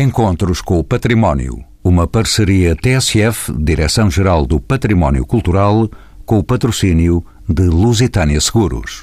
Encontros 0.00 0.62
com 0.62 0.78
o 0.78 0.84
Património. 0.84 1.62
Uma 1.84 2.06
parceria 2.06 2.74
TSF, 2.74 3.52
Direção-Geral 3.52 4.46
do 4.46 4.58
Património 4.58 5.26
Cultural, 5.26 5.90
com 6.24 6.38
o 6.38 6.42
patrocínio 6.42 7.22
de 7.46 7.64
Lusitânia 7.64 8.40
Seguros. 8.40 9.02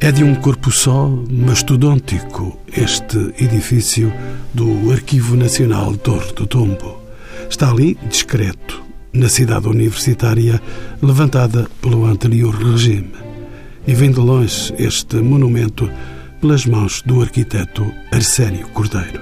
É 0.00 0.10
de 0.10 0.24
um 0.24 0.34
corpo 0.34 0.72
só, 0.72 1.06
mastodôntico, 1.30 2.58
este 2.76 3.32
edifício 3.38 4.12
do 4.52 4.90
Arquivo 4.90 5.36
Nacional 5.36 5.96
Torre 5.96 6.32
do 6.32 6.48
Tombo. 6.48 7.00
Está 7.48 7.70
ali, 7.70 7.96
discreto, 8.08 8.82
na 9.12 9.28
cidade 9.28 9.68
universitária, 9.68 10.60
levantada 11.00 11.68
pelo 11.80 12.06
anterior 12.06 12.56
regime. 12.56 13.25
E 13.86 13.94
vem 13.94 14.10
de 14.10 14.18
longe 14.18 14.74
este 14.78 15.16
monumento 15.16 15.88
pelas 16.40 16.66
mãos 16.66 17.02
do 17.02 17.22
arquiteto 17.22 17.92
Arsénio 18.12 18.66
Cordeiro. 18.68 19.20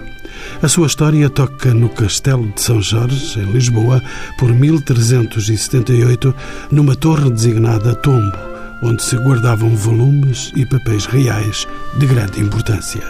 A 0.63 0.69
sua 0.69 0.87
história 0.87 1.29
toca 1.29 1.75
no 1.75 1.91
Castelo 1.91 2.51
de 2.51 2.63
São 2.63 2.81
Jorge, 2.81 3.39
em 3.39 3.53
Lisboa, 3.53 4.03
por 4.39 4.53
1378, 4.53 6.35
numa 6.71 6.97
torre 6.97 7.31
designada 7.31 7.95
Tombo, 7.95 8.37
onde 8.83 9.03
se 9.03 9.17
guardavam 9.17 9.77
volumes 9.77 10.51
e 10.57 10.65
papéis 10.65 11.05
reais 11.05 11.69
de 11.99 12.07
grande 12.07 12.41
importância. 12.41 13.03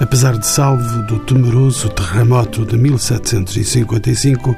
Apesar 0.00 0.38
de 0.38 0.46
salvo 0.46 1.02
do 1.02 1.18
temeroso 1.18 1.90
terremoto 1.90 2.64
de 2.64 2.76
1755, 2.78 4.56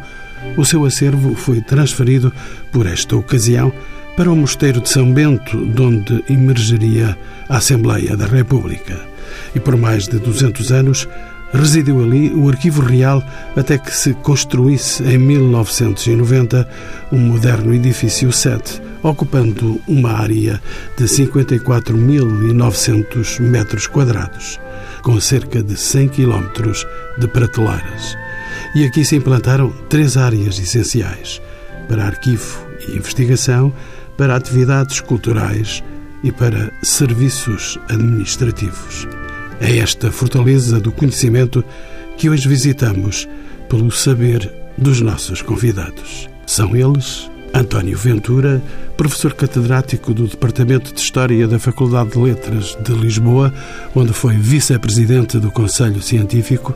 o 0.56 0.64
seu 0.64 0.84
acervo 0.84 1.34
foi 1.34 1.60
transferido, 1.60 2.32
por 2.72 2.86
esta 2.86 3.16
ocasião, 3.16 3.72
para 4.20 4.30
o 4.30 4.36
Mosteiro 4.36 4.82
de 4.82 4.90
São 4.90 5.10
Bento, 5.10 5.64
de 5.64 5.80
onde 5.80 6.22
emergeria 6.28 7.16
a 7.48 7.56
Assembleia 7.56 8.14
da 8.14 8.26
República. 8.26 9.00
E 9.54 9.60
por 9.60 9.78
mais 9.78 10.06
de 10.06 10.18
200 10.18 10.70
anos 10.72 11.08
residiu 11.54 12.02
ali 12.02 12.28
o 12.28 12.50
Arquivo 12.50 12.82
Real 12.82 13.24
até 13.56 13.78
que 13.78 13.96
se 13.96 14.12
construísse 14.12 15.02
em 15.04 15.16
1990 15.16 16.68
um 17.10 17.18
moderno 17.18 17.72
edifício 17.72 18.30
7, 18.30 18.82
ocupando 19.02 19.80
uma 19.88 20.12
área 20.12 20.60
de 20.98 21.04
54.900 21.04 23.40
metros 23.40 23.86
quadrados, 23.86 24.60
com 25.00 25.18
cerca 25.18 25.62
de 25.62 25.78
100 25.78 26.08
quilómetros 26.10 26.86
de 27.16 27.26
prateleiras. 27.26 28.18
E 28.74 28.84
aqui 28.84 29.02
se 29.02 29.16
implantaram 29.16 29.70
três 29.88 30.18
áreas 30.18 30.58
essenciais: 30.58 31.40
para 31.88 32.04
arquivo 32.04 32.68
e 32.86 32.98
investigação, 32.98 33.72
para 34.20 34.36
atividades 34.36 35.00
culturais 35.00 35.82
e 36.22 36.30
para 36.30 36.70
serviços 36.82 37.78
administrativos. 37.88 39.08
É 39.58 39.78
esta 39.78 40.12
fortaleza 40.12 40.78
do 40.78 40.92
conhecimento 40.92 41.64
que 42.18 42.28
hoje 42.28 42.46
visitamos 42.46 43.26
pelo 43.70 43.90
saber 43.90 44.52
dos 44.76 45.00
nossos 45.00 45.40
convidados. 45.40 46.28
São 46.46 46.76
eles 46.76 47.30
António 47.54 47.96
Ventura, 47.96 48.60
professor 48.94 49.32
catedrático 49.32 50.12
do 50.12 50.26
Departamento 50.26 50.92
de 50.92 51.00
História 51.00 51.48
da 51.48 51.58
Faculdade 51.58 52.10
de 52.10 52.18
Letras 52.18 52.76
de 52.84 52.92
Lisboa, 52.92 53.50
onde 53.94 54.12
foi 54.12 54.36
vice-presidente 54.36 55.38
do 55.38 55.50
Conselho 55.50 56.02
Científico, 56.02 56.74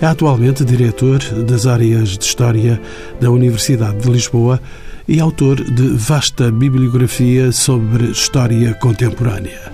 é 0.00 0.06
atualmente 0.06 0.64
diretor 0.64 1.18
das 1.42 1.66
áreas 1.66 2.10
de 2.10 2.24
História 2.24 2.80
da 3.20 3.32
Universidade 3.32 3.98
de 3.98 4.08
Lisboa 4.08 4.60
e 5.06 5.20
autor 5.20 5.62
de 5.62 5.88
vasta 5.96 6.50
bibliografia 6.50 7.52
sobre 7.52 8.06
história 8.06 8.74
contemporânea. 8.74 9.72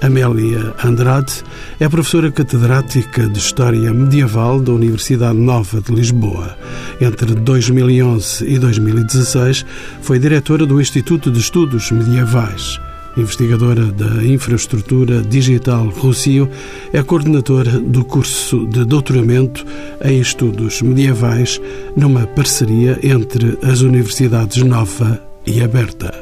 Amélia 0.00 0.74
Andrade 0.84 1.32
é 1.80 1.88
professora 1.88 2.30
catedrática 2.30 3.28
de 3.28 3.38
História 3.38 3.92
Medieval 3.92 4.60
da 4.60 4.72
Universidade 4.72 5.36
Nova 5.36 5.80
de 5.80 5.92
Lisboa. 5.92 6.56
Entre 7.00 7.34
2011 7.34 8.44
e 8.46 8.58
2016 8.58 9.66
foi 10.00 10.18
diretora 10.18 10.64
do 10.64 10.80
Instituto 10.80 11.30
de 11.30 11.40
Estudos 11.40 11.90
Medievais 11.90 12.78
investigadora 13.16 13.86
da 13.86 14.24
infraestrutura 14.24 15.22
digital 15.22 15.88
Rocio, 15.88 16.48
é 16.92 17.02
coordenadora 17.02 17.78
do 17.78 18.04
curso 18.04 18.66
de 18.66 18.84
doutoramento 18.84 19.64
em 20.04 20.20
estudos 20.20 20.82
medievais 20.82 21.60
numa 21.96 22.26
parceria 22.26 22.98
entre 23.02 23.58
as 23.62 23.80
universidades 23.80 24.62
Nova 24.62 25.20
e 25.46 25.62
Aberta. 25.62 26.14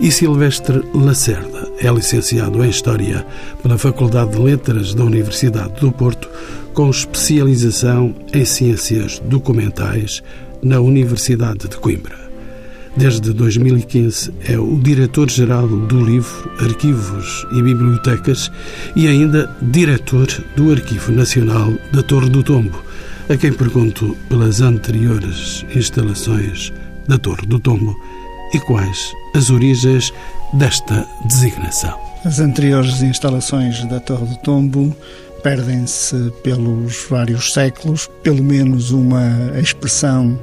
E 0.00 0.10
Silvestre 0.10 0.82
Lacerda 0.94 1.68
é 1.78 1.90
licenciado 1.90 2.64
em 2.64 2.70
História 2.70 3.26
pela 3.62 3.76
Faculdade 3.76 4.32
de 4.32 4.38
Letras 4.38 4.94
da 4.94 5.04
Universidade 5.04 5.78
do 5.80 5.92
Porto, 5.92 6.28
com 6.72 6.88
especialização 6.88 8.14
em 8.32 8.44
Ciências 8.44 9.18
Documentais 9.18 10.22
na 10.62 10.80
Universidade 10.80 11.68
de 11.68 11.76
Coimbra. 11.76 12.29
Desde 12.96 13.32
2015 13.32 14.32
é 14.48 14.58
o 14.58 14.76
diretor-geral 14.78 15.68
do 15.68 16.04
Livro, 16.04 16.50
Arquivos 16.60 17.46
e 17.52 17.62
Bibliotecas 17.62 18.50
e 18.96 19.06
ainda 19.06 19.48
diretor 19.62 20.26
do 20.56 20.72
Arquivo 20.72 21.12
Nacional 21.12 21.72
da 21.92 22.02
Torre 22.02 22.28
do 22.28 22.42
Tombo, 22.42 22.82
a 23.28 23.36
quem 23.36 23.52
pergunto 23.52 24.16
pelas 24.28 24.60
anteriores 24.60 25.64
instalações 25.74 26.72
da 27.06 27.16
Torre 27.16 27.46
do 27.46 27.60
Tombo 27.60 27.94
e 28.52 28.58
quais 28.58 28.98
as 29.34 29.50
origens 29.50 30.12
desta 30.54 31.06
designação. 31.26 31.96
As 32.24 32.40
anteriores 32.40 33.02
instalações 33.02 33.84
da 33.84 34.00
Torre 34.00 34.26
do 34.26 34.36
Tombo 34.38 34.94
perdem-se 35.42 36.32
pelos 36.42 37.06
vários 37.08 37.52
séculos, 37.52 38.10
pelo 38.22 38.42
menos 38.44 38.90
uma 38.90 39.58
expressão 39.58 40.38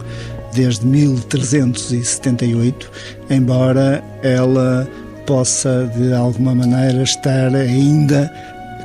desde 0.54 0.86
1378, 0.86 2.90
embora 3.30 4.02
ela 4.24 4.88
possa 5.26 5.92
de 5.96 6.14
alguma 6.14 6.56
maneira 6.56 7.04
estar 7.04 7.54
ainda 7.54 8.32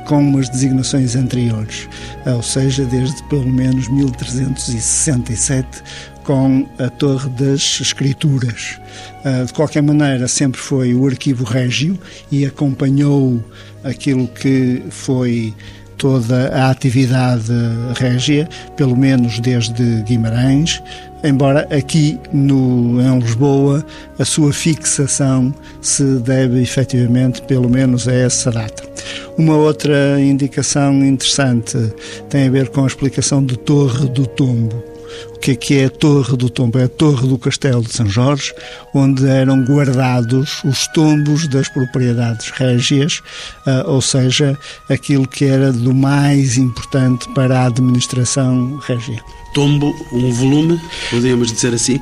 com 0.05 0.19
umas 0.19 0.49
designações 0.49 1.15
anteriores, 1.15 1.87
ou 2.25 2.43
seja, 2.43 2.85
desde 2.85 3.23
pelo 3.23 3.49
menos 3.49 3.87
1367, 3.87 5.83
com 6.23 6.67
a 6.79 6.89
Torre 6.89 7.29
das 7.31 7.79
Escrituras. 7.81 8.79
Ah, 9.23 9.43
de 9.45 9.53
qualquer 9.53 9.81
maneira, 9.81 10.27
sempre 10.27 10.59
foi 10.59 10.93
o 10.93 11.07
Arquivo 11.07 11.43
Régio 11.43 11.97
e 12.31 12.45
acompanhou 12.45 13.43
aquilo 13.83 14.27
que 14.27 14.83
foi 14.89 15.53
toda 16.03 16.49
a 16.49 16.69
atividade 16.69 17.49
régia, 17.97 18.49
pelo 18.75 18.93
menos 18.93 19.39
desde 19.39 20.01
Guimarães, 20.01 20.83
embora 21.23 21.65
aqui 21.73 22.19
no, 22.33 23.01
em 23.01 23.19
Lisboa 23.19 23.85
a 24.19 24.25
sua 24.25 24.51
fixação 24.51 25.55
se 25.81 26.03
deve 26.19 26.61
efetivamente 26.61 27.41
pelo 27.43 27.69
menos 27.69 28.05
a 28.05 28.13
essa 28.13 28.51
data. 28.51 28.83
Uma 29.37 29.55
outra 29.55 30.19
indicação 30.19 31.05
interessante 31.05 31.77
tem 32.29 32.49
a 32.49 32.51
ver 32.51 32.67
com 32.67 32.83
a 32.83 32.87
explicação 32.87 33.41
de 33.41 33.57
Torre 33.57 34.09
do 34.09 34.27
Tombo 34.27 34.92
o 35.35 35.39
que 35.39 35.51
é 35.51 35.55
que 35.55 35.77
é 35.79 35.85
a 35.85 35.89
Torre 35.89 36.37
do 36.37 36.49
Tombo? 36.49 36.79
É 36.79 36.85
a 36.85 36.87
Torre 36.87 37.27
do 37.27 37.37
Castelo 37.37 37.81
de 37.81 37.93
São 37.93 38.07
Jorge, 38.07 38.53
onde 38.93 39.27
eram 39.27 39.63
guardados 39.63 40.61
os 40.63 40.87
tombos 40.87 41.47
das 41.47 41.67
propriedades 41.69 42.49
régias, 42.51 43.21
uh, 43.67 43.89
ou 43.89 44.01
seja, 44.01 44.57
aquilo 44.89 45.27
que 45.27 45.45
era 45.45 45.71
do 45.71 45.93
mais 45.93 46.57
importante 46.57 47.27
para 47.33 47.61
a 47.61 47.65
administração 47.65 48.77
régia. 48.77 49.19
Tombo, 49.53 49.93
um 50.11 50.31
volume, 50.31 50.79
podemos 51.09 51.51
dizer 51.51 51.73
assim? 51.73 51.99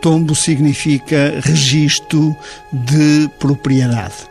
Tombo 0.00 0.34
significa 0.34 1.40
registro 1.42 2.34
de 2.72 3.28
propriedade 3.38 4.28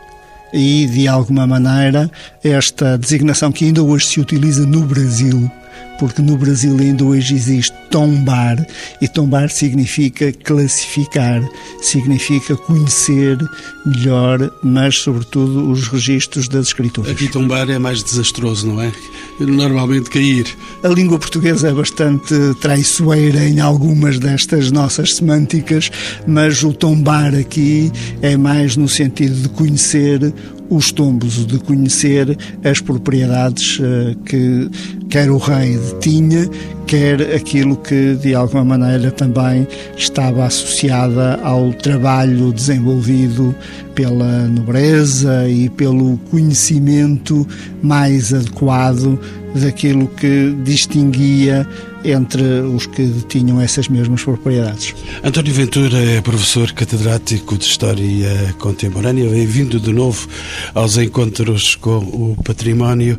e, 0.52 0.86
de 0.86 1.06
alguma 1.06 1.46
maneira, 1.46 2.10
esta 2.42 2.96
designação 2.96 3.52
que 3.52 3.66
ainda 3.66 3.82
hoje 3.82 4.06
se 4.06 4.20
utiliza 4.20 4.66
no 4.66 4.82
Brasil 4.82 5.50
porque 5.98 6.22
no 6.22 6.36
Brasil 6.36 6.76
ainda 6.78 7.04
hoje 7.04 7.34
existe 7.34 7.74
tombar, 7.90 8.64
e 9.00 9.08
tombar 9.08 9.50
significa 9.50 10.32
classificar, 10.32 11.42
significa 11.80 12.56
conhecer 12.56 13.38
melhor, 13.84 14.50
mas 14.62 14.98
sobretudo 14.98 15.70
os 15.70 15.88
registros 15.88 16.48
das 16.48 16.68
escrituras. 16.68 17.10
Aqui 17.10 17.28
tombar 17.28 17.68
é 17.70 17.78
mais 17.78 18.02
desastroso, 18.02 18.66
não 18.66 18.80
é? 18.80 18.92
Normalmente 19.40 20.10
cair. 20.10 20.46
A 20.82 20.88
língua 20.88 21.18
portuguesa 21.18 21.68
é 21.68 21.72
bastante 21.72 22.34
traiçoeira 22.60 23.44
em 23.44 23.60
algumas 23.60 24.18
destas 24.18 24.70
nossas 24.70 25.14
semânticas, 25.14 25.90
mas 26.26 26.62
o 26.62 26.72
tombar 26.72 27.34
aqui 27.34 27.90
é 28.22 28.36
mais 28.36 28.76
no 28.76 28.88
sentido 28.88 29.34
de 29.34 29.48
conhecer 29.48 30.32
os 30.70 30.92
tombos, 30.92 31.46
de 31.46 31.58
conhecer 31.58 32.36
as 32.64 32.80
propriedades 32.80 33.80
eh, 33.80 34.14
que 34.24 34.70
quer 35.08 35.30
o 35.30 35.38
rei 35.38 35.78
tinha, 36.00 36.48
quer 36.86 37.34
aquilo 37.34 37.76
que 37.76 38.14
de 38.16 38.34
alguma 38.34 38.64
maneira 38.64 39.10
também 39.10 39.66
estava 39.96 40.44
associada 40.44 41.38
ao 41.42 41.72
trabalho 41.72 42.52
desenvolvido 42.52 43.54
pela 43.94 44.46
nobreza 44.48 45.48
e 45.48 45.68
pelo 45.70 46.18
conhecimento 46.30 47.46
mais 47.82 48.32
adequado 48.32 49.18
daquilo 49.54 50.06
que 50.08 50.54
distinguia 50.64 51.66
entre 52.04 52.42
os 52.60 52.86
que 52.86 53.08
tinham 53.28 53.60
essas 53.60 53.88
mesmas 53.88 54.22
propriedades. 54.22 54.94
António 55.22 55.52
Ventura 55.52 55.98
é 55.98 56.20
professor 56.20 56.72
catedrático 56.72 57.56
de 57.58 57.64
História 57.64 58.54
Contemporânea, 58.58 59.28
bem-vindo 59.28 59.80
de 59.80 59.92
novo 59.92 60.28
aos 60.74 60.96
encontros 60.96 61.74
com 61.76 61.98
o 61.98 62.36
património. 62.44 63.18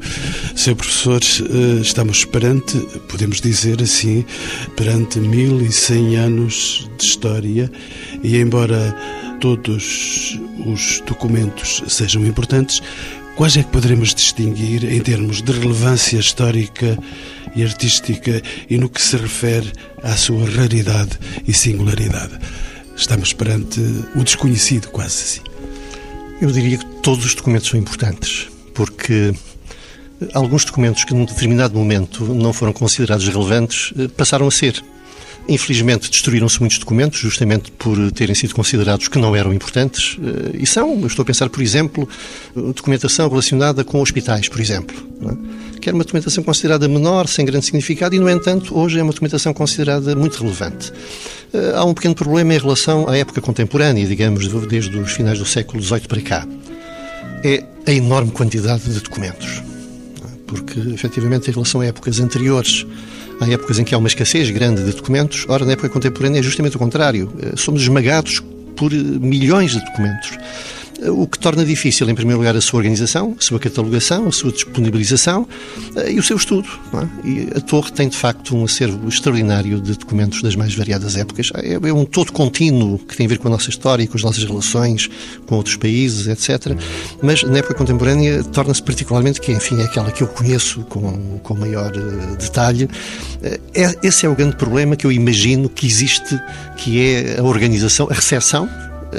Seu 0.56 0.76
professor, 0.76 1.22
eh, 1.22 1.82
estamos 1.82 2.26
perante, 2.26 2.78
podemos 3.10 3.42
dizer 3.42 3.82
assim, 3.82 4.26
perante 4.76 5.20
1100 5.20 6.16
anos 6.16 6.90
de 6.98 7.06
história 7.06 7.72
e 8.24 8.38
embora 8.38 8.96
todos 9.40 10.40
os 10.66 11.02
documentos 11.06 11.84
sejam 11.88 12.26
importantes, 12.26 12.82
quais 13.36 13.56
é 13.56 13.64
que 13.64 13.72
poderemos 13.72 14.14
distinguir 14.14 14.84
em 14.84 15.00
termos 15.00 15.42
de 15.42 15.52
relevância 15.52 16.18
histórica 16.18 16.98
e 17.56 17.64
artística 17.64 18.42
e 18.70 18.78
no 18.78 18.90
que 18.90 19.02
se 19.02 19.18
refere 19.18 19.72
à 20.04 20.16
sua 20.16 20.50
raridade 20.50 21.18
e 21.48 21.54
singularidade. 21.54 22.38
Estamos 22.96 23.34
perante 23.34 23.80
o 24.16 24.24
desconhecido, 24.24 24.90
quase 24.90 25.24
assim. 25.24 25.42
Eu 26.42 26.52
diria 26.52 26.78
que 26.78 26.86
todos 27.02 27.26
os 27.26 27.36
documentos 27.36 27.70
são 27.70 27.80
importantes, 27.80 28.48
porque 28.74 29.34
alguns 30.34 30.66
documentos 30.66 31.04
que 31.04 31.14
num 31.14 31.26
determinado 31.26 31.78
momento 31.78 32.24
não 32.34 32.54
foram 32.54 32.74
considerados 32.74 33.28
relevantes 33.28 33.94
eh, 33.98 34.08
passaram 34.08 34.48
a 34.48 34.52
ser. 34.52 34.82
Infelizmente, 35.50 36.12
destruíram-se 36.12 36.60
muitos 36.60 36.78
documentos, 36.78 37.20
justamente 37.20 37.72
por 37.72 38.12
terem 38.12 38.36
sido 38.36 38.54
considerados 38.54 39.08
que 39.08 39.18
não 39.18 39.36
eram 39.36 39.52
importantes. 39.52 40.16
Eh, 40.22 40.60
e 40.62 40.68
são, 40.68 41.02
eu 41.02 41.08
estou 41.08 41.24
a 41.24 41.26
pensar, 41.26 41.50
por 41.50 41.60
exemplo, 41.64 42.08
documentação 42.56 43.28
relacionada 43.28 43.84
com 43.84 44.00
hospitais, 44.00 44.48
por 44.48 44.62
exemplo. 44.62 44.96
É? 45.24 45.80
Que 45.80 45.90
era 45.90 45.96
uma 45.96 46.04
documentação 46.04 46.44
considerada 46.44 46.88
menor, 46.88 47.28
sem 47.28 47.44
grande 47.46 47.66
significado, 47.66 48.14
e, 48.14 48.20
no 48.20 48.30
entanto, 48.30 48.78
hoje 48.78 49.00
é 49.00 49.04
uma 49.04 49.12
documentação 49.12 49.52
considerada 49.52 50.16
muito 50.16 50.40
relevante. 50.40 50.94
Eh, 51.52 51.74
há 51.76 51.84
um 51.84 51.96
pequeno 51.96 52.14
problema 52.14 52.54
em 52.54 52.60
relação 52.60 53.10
à 53.10 53.18
época 53.18 53.42
contemporânea, 53.42 54.06
digamos, 54.06 54.48
desde 54.68 54.96
os 55.00 55.12
finais 55.14 55.40
do 55.40 55.46
século 55.46 55.82
XVIII 55.82 56.02
para 56.02 56.22
cá. 56.22 56.48
É 57.44 57.64
a 57.88 57.92
enorme 57.92 58.30
quantidade 58.30 58.84
de 58.84 59.00
documentos. 59.00 59.48
É? 59.48 60.28
Porque, 60.46 60.80
efetivamente, 60.94 61.50
em 61.50 61.54
relação 61.54 61.82
a 61.82 61.88
épocas 61.88 62.20
anteriores, 62.20 62.86
Há 63.40 63.50
épocas 63.50 63.80
em 63.80 63.84
que 63.84 63.96
há 63.96 63.98
uma 63.98 64.08
escassez 64.08 64.50
grande 64.50 64.84
de 64.84 64.92
documentos, 64.92 65.46
ora, 65.48 65.66
na 65.66 65.72
época 65.74 65.90
contemporânea 65.90 66.40
é 66.40 66.44
justamente 66.44 66.76
o 66.76 66.80
contrário. 66.80 67.32
Eh, 67.42 67.54
somos 67.56 67.82
esmagados 67.82 68.44
por 68.76 68.92
eh, 68.92 68.98
milhões 68.98 69.72
de 69.72 69.80
documentos 69.80 70.38
o 71.08 71.28
que 71.28 71.40
torna 71.40 71.64
difícil, 71.64 72.10
em 72.10 72.16
primeiro 72.16 72.40
lugar, 72.40 72.56
a 72.56 72.62
sua 72.62 72.78
organização, 72.78 73.36
a 73.40 73.42
sua 73.42 73.60
catalogação, 73.60 74.28
a 74.28 74.32
sua 74.32 74.52
disponibilização 74.52 75.48
eh, 75.96 76.14
e 76.14 76.20
o 76.20 76.24
seu 76.24 76.36
estudo. 76.36 76.68
É? 76.94 77.28
E 77.28 77.50
a 77.56 77.62
Torre 77.62 77.92
tem, 77.92 78.10
de 78.10 78.18
facto, 78.18 78.56
um 78.56 78.66
acervo 78.66 79.08
extraordinário 79.08 79.80
de 79.80 79.98
documentos 79.98 80.42
das 80.42 80.56
mais 80.56 80.76
variadas 80.76 81.16
épocas. 81.16 81.52
É, 81.56 81.74
é 81.74 81.94
um 81.94 82.06
todo 82.06 82.32
contínuo 82.32 83.00
que 83.00 83.16
tem 83.16 83.26
a 83.26 83.30
ver 83.30 83.38
com 83.38 83.48
a 83.48 83.52
nossa 83.52 83.70
história, 83.70 84.06
com 84.08 84.18
as 84.18 84.24
nossas 84.24 84.44
relações 84.44 85.10
com 85.46 85.56
outros 85.56 85.76
países, 85.76 86.28
etc. 86.28 86.78
Mas, 87.22 87.44
na 87.44 87.60
época 87.60 87.76
contemporânea, 87.76 88.44
torna-se 88.44 88.84
particularmente, 88.84 89.40
que 89.40 89.52
enfim 89.52 89.80
é 89.80 89.86
aquela 89.86 90.12
que 90.12 90.22
eu 90.22 90.28
conheço 90.28 90.82
com, 90.82 91.40
com 91.40 91.54
maior 91.56 91.92
uh, 91.96 92.36
detalhe, 92.38 92.86
uh, 92.86 92.90
é, 93.74 93.96
esse 94.04 94.26
é 94.26 94.30
o 94.30 94.36
grande 94.36 94.56
problema 94.56 94.96
que 94.96 95.06
eu 95.06 95.12
imagino 95.12 95.70
que 95.70 95.86
existe, 95.86 96.40
que 96.78 97.00
é 97.02 97.40
a 97.40 97.44
organização, 97.44 98.08
a 98.10 98.14
recepção 98.14 98.70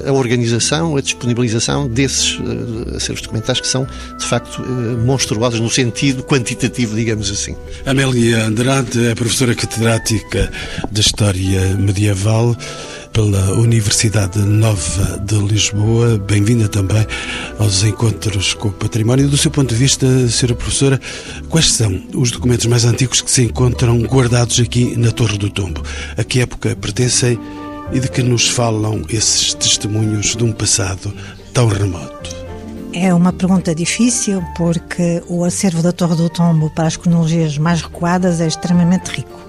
a 0.07 0.13
organização, 0.13 0.97
a 0.97 1.01
disponibilização 1.01 1.89
desses 1.89 2.39
uh, 2.39 2.97
acervos 2.97 3.23
documentais 3.23 3.61
que 3.61 3.67
são, 3.67 3.87
de 4.19 4.25
facto, 4.25 4.63
uh, 4.63 4.99
monstruosos 5.05 5.61
no 5.61 5.71
sentido 5.71 6.23
quantitativo, 6.23 6.95
digamos 6.95 7.31
assim. 7.31 7.57
Amélia 7.85 8.45
Andrade 8.45 9.09
é 9.09 9.15
professora 9.15 9.55
catedrática 9.55 10.51
de 10.91 11.01
História 11.01 11.75
Medieval 11.77 12.57
pela 13.13 13.55
Universidade 13.55 14.39
Nova 14.39 15.19
de 15.19 15.35
Lisboa. 15.35 16.19
Bem-vinda 16.19 16.69
também 16.69 17.05
aos 17.59 17.83
encontros 17.83 18.55
com 18.55 18.69
o 18.69 18.73
património. 18.73 19.29
Do 19.29 19.37
seu 19.37 19.51
ponto 19.51 19.71
de 19.71 19.75
vista, 19.75 20.07
Sra. 20.29 20.55
Professora, 20.55 21.01
quais 21.49 21.73
são 21.73 22.01
os 22.15 22.31
documentos 22.31 22.67
mais 22.67 22.85
antigos 22.85 23.21
que 23.21 23.31
se 23.31 23.43
encontram 23.43 24.01
guardados 24.03 24.61
aqui 24.61 24.97
na 24.97 25.11
Torre 25.11 25.39
do 25.39 25.51
Tombo? 25.51 25.83
A 26.17 26.23
que 26.23 26.41
época 26.41 26.77
pertencem 26.77 27.39
e 27.93 28.01
de 28.01 28.09
que 28.09 28.23
nos 28.23 28.49
falam 28.49 29.03
esses 29.09 29.55
testemunhos 29.55 30.37
de 30.37 30.45
um 30.45 30.53
passado 30.53 31.15
tão 31.53 31.69
remoto? 31.69 32.31
É 32.93 33.13
uma 33.15 33.33
pergunta 33.33 33.75
difícil 33.75 34.43
porque 34.57 35.23
o 35.29 35.45
acervo 35.45 35.83
da 35.83 35.93
Torre 35.93 36.17
do 36.17 36.29
Tombo 36.29 36.71
para 36.71 36.89
as 36.89 36.97
cronologias 36.97 37.57
mais 37.57 37.83
recuadas 37.83 38.41
é 38.41 38.47
extremamente 38.47 39.09
rico. 39.09 39.40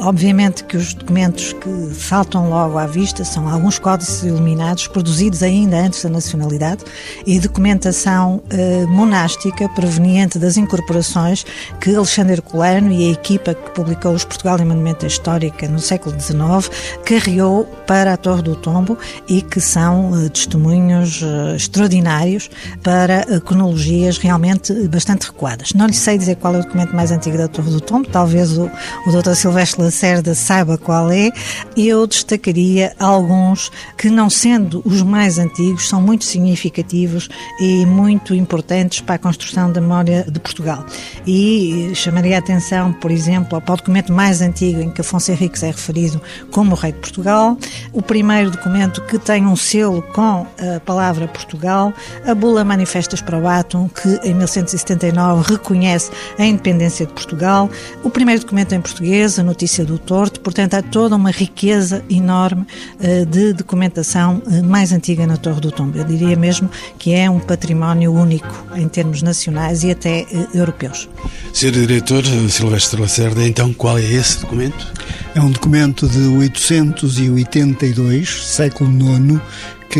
Obviamente 0.00 0.64
que 0.64 0.76
os 0.76 0.94
documentos 0.94 1.52
que 1.52 1.94
saltam 1.94 2.48
logo 2.48 2.78
à 2.78 2.86
vista 2.86 3.24
são 3.24 3.48
alguns 3.48 3.78
códices 3.78 4.22
iluminados 4.22 4.86
produzidos 4.86 5.42
ainda 5.42 5.76
antes 5.76 6.02
da 6.02 6.08
nacionalidade 6.08 6.84
e 7.26 7.38
documentação 7.40 8.42
eh, 8.50 8.86
monástica 8.86 9.68
proveniente 9.70 10.38
das 10.38 10.56
incorporações 10.56 11.44
que 11.80 11.94
Alexandre 11.94 12.40
Colano 12.40 12.92
e 12.92 13.08
a 13.08 13.12
equipa 13.12 13.54
que 13.54 13.70
publicou 13.70 14.12
os 14.12 14.24
Portugal 14.24 14.58
e 14.60 14.64
Monumento 14.64 15.06
Histórica 15.06 15.68
no 15.68 15.78
século 15.78 16.18
XIX 16.20 16.70
carreou 17.04 17.64
para 17.86 18.12
a 18.12 18.16
Torre 18.16 18.42
do 18.42 18.54
Tombo 18.54 18.98
e 19.28 19.42
que 19.42 19.60
são 19.60 20.12
eh, 20.14 20.28
testemunhos 20.28 21.22
eh, 21.22 21.56
extraordinários 21.56 22.50
para 22.82 23.26
eh, 23.28 23.40
cronologias 23.40 24.18
realmente 24.18 24.72
bastante 24.88 25.26
recuadas. 25.26 25.72
Não 25.72 25.86
lhe 25.86 25.94
sei 25.94 26.18
dizer 26.18 26.36
qual 26.36 26.54
é 26.54 26.58
o 26.58 26.62
documento 26.62 26.94
mais 26.94 27.10
antigo 27.10 27.38
da 27.38 27.48
Torre 27.48 27.70
do 27.70 27.80
Tombo, 27.80 28.08
talvez 28.08 28.56
o, 28.56 28.70
o 29.06 29.10
Dr. 29.10 29.34
Silvestre 29.34 29.87
Lacerda 29.88 30.34
saiba 30.34 30.76
qual 30.76 31.10
é, 31.10 31.30
eu 31.74 32.06
destacaria 32.06 32.94
alguns 32.98 33.72
que, 33.96 34.10
não 34.10 34.28
sendo 34.28 34.82
os 34.84 35.02
mais 35.02 35.38
antigos, 35.38 35.88
são 35.88 36.00
muito 36.00 36.24
significativos 36.24 37.28
e 37.58 37.86
muito 37.86 38.34
importantes 38.34 39.00
para 39.00 39.14
a 39.14 39.18
construção 39.18 39.72
da 39.72 39.80
memória 39.80 40.26
de 40.30 40.38
Portugal. 40.38 40.84
E 41.26 41.90
chamaria 41.94 42.36
a 42.36 42.38
atenção, 42.38 42.92
por 42.92 43.10
exemplo, 43.10 43.60
para 43.60 43.72
o 43.72 43.76
documento 43.78 44.12
mais 44.12 44.42
antigo 44.42 44.80
em 44.82 44.90
que 44.90 45.00
Afonso 45.00 45.32
Henriques 45.32 45.62
é 45.62 45.68
referido 45.68 46.20
como 46.50 46.74
rei 46.74 46.92
de 46.92 46.98
Portugal, 46.98 47.56
o 47.92 48.02
primeiro 48.02 48.50
documento 48.50 49.00
que 49.06 49.18
tem 49.18 49.46
um 49.46 49.56
selo 49.56 50.02
com 50.02 50.46
a 50.58 50.80
palavra 50.80 51.26
Portugal, 51.26 51.94
a 52.26 52.34
Bula 52.34 52.62
Manifestas 52.62 53.22
para 53.22 53.38
o 53.38 53.48
Átomo, 53.48 53.88
que 53.88 54.28
em 54.28 54.34
1179 54.34 55.52
reconhece 55.52 56.10
a 56.38 56.44
independência 56.44 57.06
de 57.06 57.12
Portugal, 57.14 57.70
o 58.04 58.10
primeiro 58.10 58.42
documento 58.42 58.74
em 58.74 58.80
português, 58.80 59.38
a 59.38 59.42
notícia 59.42 59.77
do 59.84 59.98
Torto, 59.98 60.40
portanto 60.40 60.74
há 60.74 60.82
toda 60.82 61.16
uma 61.16 61.30
riqueza 61.30 62.04
enorme 62.08 62.66
uh, 63.00 63.26
de 63.26 63.52
documentação 63.52 64.42
uh, 64.46 64.64
mais 64.64 64.92
antiga 64.92 65.26
na 65.26 65.36
Torre 65.36 65.60
do 65.60 65.70
Tombo. 65.70 65.98
Eu 65.98 66.04
diria 66.04 66.36
mesmo 66.36 66.70
que 66.98 67.12
é 67.12 67.28
um 67.28 67.40
património 67.40 68.12
único 68.12 68.48
em 68.76 68.88
termos 68.88 69.22
nacionais 69.22 69.84
e 69.84 69.90
até 69.90 70.26
uh, 70.32 70.56
europeus. 70.56 71.08
Sr. 71.52 71.72
Diretor 71.72 72.24
Silvestre 72.48 73.00
Lacerda, 73.00 73.46
então 73.46 73.72
qual 73.72 73.98
é 73.98 74.04
esse 74.04 74.40
documento? 74.40 74.86
É 75.34 75.40
um 75.40 75.50
documento 75.50 76.08
de 76.08 76.26
882, 76.26 78.46
século 78.46 78.90
IX, 78.90 79.40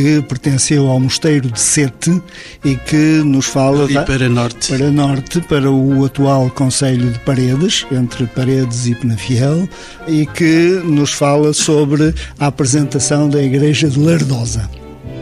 que 0.00 0.22
pertenceu 0.22 0.86
ao 0.86 1.00
mosteiro 1.00 1.50
de 1.50 1.60
Sete 1.60 2.22
e 2.64 2.76
que 2.76 3.20
nos 3.24 3.46
fala 3.46 3.82
Ali 3.84 3.94
para 3.94 4.28
norte 4.28 4.70
para 4.70 4.90
norte 4.92 5.40
para 5.40 5.70
o 5.70 6.04
atual 6.04 6.48
Conselho 6.50 7.10
de 7.10 7.18
Paredes 7.20 7.84
entre 7.90 8.26
Paredes 8.26 8.86
e 8.86 8.94
Penafiel 8.94 9.68
e 10.06 10.24
que 10.24 10.80
nos 10.84 11.12
fala 11.12 11.52
sobre 11.52 12.14
a 12.38 12.46
apresentação 12.46 13.28
da 13.28 13.42
Igreja 13.42 13.88
de 13.88 13.98
Lardosa. 13.98 14.70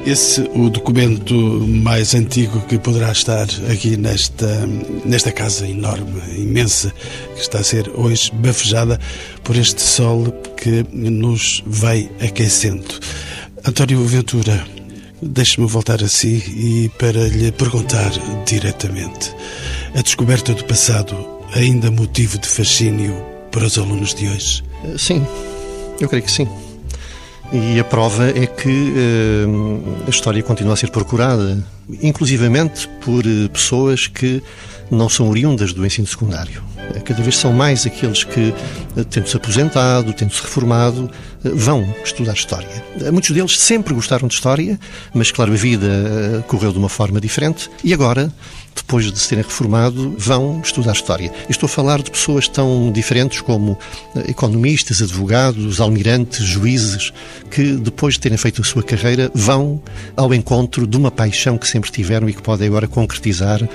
Esse 0.05 0.43
o 0.55 0.69
documento 0.69 1.35
mais 1.35 2.15
antigo 2.15 2.61
que 2.69 2.79
poderá 2.79 3.11
estar 3.11 3.49
aqui 3.73 3.97
nesta 3.97 4.67
nesta 5.05 5.33
casa 5.33 5.67
enorme, 5.67 6.21
imensa, 6.37 6.93
que 7.35 7.41
está 7.41 7.61
a 7.61 7.65
ser 7.65 7.91
hoje 7.95 8.31
bafejada 8.35 9.01
por 9.43 9.57
este 9.57 9.81
sol 9.81 10.31
que 10.57 10.85
nos 10.93 11.65
vai 11.67 12.11
aquecendo. 12.21 12.85
António 13.69 14.05
Ventura, 14.05 14.65
deixe-me 15.21 15.67
voltar 15.67 16.01
a 16.01 16.07
si 16.07 16.37
e 16.57 16.89
para 17.01 17.27
lhe 17.27 17.51
perguntar 17.51 18.13
diretamente: 18.47 19.35
a 19.93 20.03
descoberta 20.03 20.55
do 20.55 20.65
passado 20.65 21.17
ainda 21.53 21.91
motivo 21.91 22.39
de 22.39 22.47
fascínio 22.47 23.13
para 23.51 23.65
os 23.65 23.77
alunos 23.77 24.15
de 24.15 24.29
hoje? 24.29 24.63
Sim, 24.97 25.27
eu 26.01 26.09
creio 26.09 26.25
que 26.25 26.31
sim. 26.31 26.49
E 27.53 27.81
a 27.81 27.85
prova 27.85 28.29
é 28.29 28.47
que 28.47 28.69
uh, 28.69 30.05
a 30.07 30.11
história 30.11 30.45
continua 30.45 30.75
a 30.75 30.77
ser 30.77 30.93
procurada 30.93 31.59
inclusivamente 32.01 32.89
por 33.05 33.27
eh, 33.27 33.49
pessoas 33.53 34.07
que 34.07 34.43
não 34.91 35.09
são 35.09 35.29
oriundas 35.29 35.73
do 35.73 35.85
ensino 35.85 36.07
secundário. 36.07 36.63
Eh, 36.95 37.01
cada 37.01 37.23
vez 37.23 37.37
são 37.37 37.53
mais 37.53 37.87
aqueles 37.87 38.25
que, 38.25 38.55
eh, 38.97 39.05
tendo-se 39.05 39.37
aposentado, 39.37 40.13
tendo-se 40.13 40.43
reformado, 40.43 41.11
vão 41.43 41.87
estudar 42.05 42.35
História. 42.35 42.85
Muitos 43.13 43.31
deles 43.31 43.59
sempre 43.59 43.95
gostaram 43.95 44.29
de 44.29 44.35
História, 44.35 44.79
mas, 45.15 45.31
claro, 45.31 45.53
a 45.53 45.57
vida 45.57 46.45
correu 46.49 46.73
de 46.73 46.79
uma 46.79 46.89
forma 46.89 47.21
diferente 47.21 47.71
e 47.85 47.95
agora 47.95 48.33
depois 48.77 49.11
de 49.11 49.19
se 49.19 49.31
terem 49.31 49.43
reformado, 49.43 50.15
vão 50.19 50.61
estudar 50.63 50.93
História. 50.93 51.33
estou 51.49 51.67
a 51.67 51.71
falar 51.71 52.03
de 52.03 52.11
pessoas 52.11 52.47
tão 52.47 52.93
diferentes 52.93 53.41
como 53.41 53.77
economistas, 54.29 55.01
advogados, 55.03 55.81
almirantes, 55.81 56.45
juízes, 56.45 57.13
que 57.51 57.73
depois 57.73 58.15
de 58.15 58.21
terem 58.21 58.39
feito 58.39 58.61
a 58.61 58.65
sua 58.65 58.83
carreira, 58.83 59.31
vão 59.35 59.83
ao 60.15 60.33
encontro 60.35 60.87
de 60.87 60.97
uma 60.97 61.11
paixão 61.11 61.57
que 61.57 61.67
sempre 61.67 61.91
tiveram 61.91 62.29
e 62.29 62.35
que 62.35 62.43
podem 62.43 62.69
agora 62.69 62.87
concretizar 62.87 63.67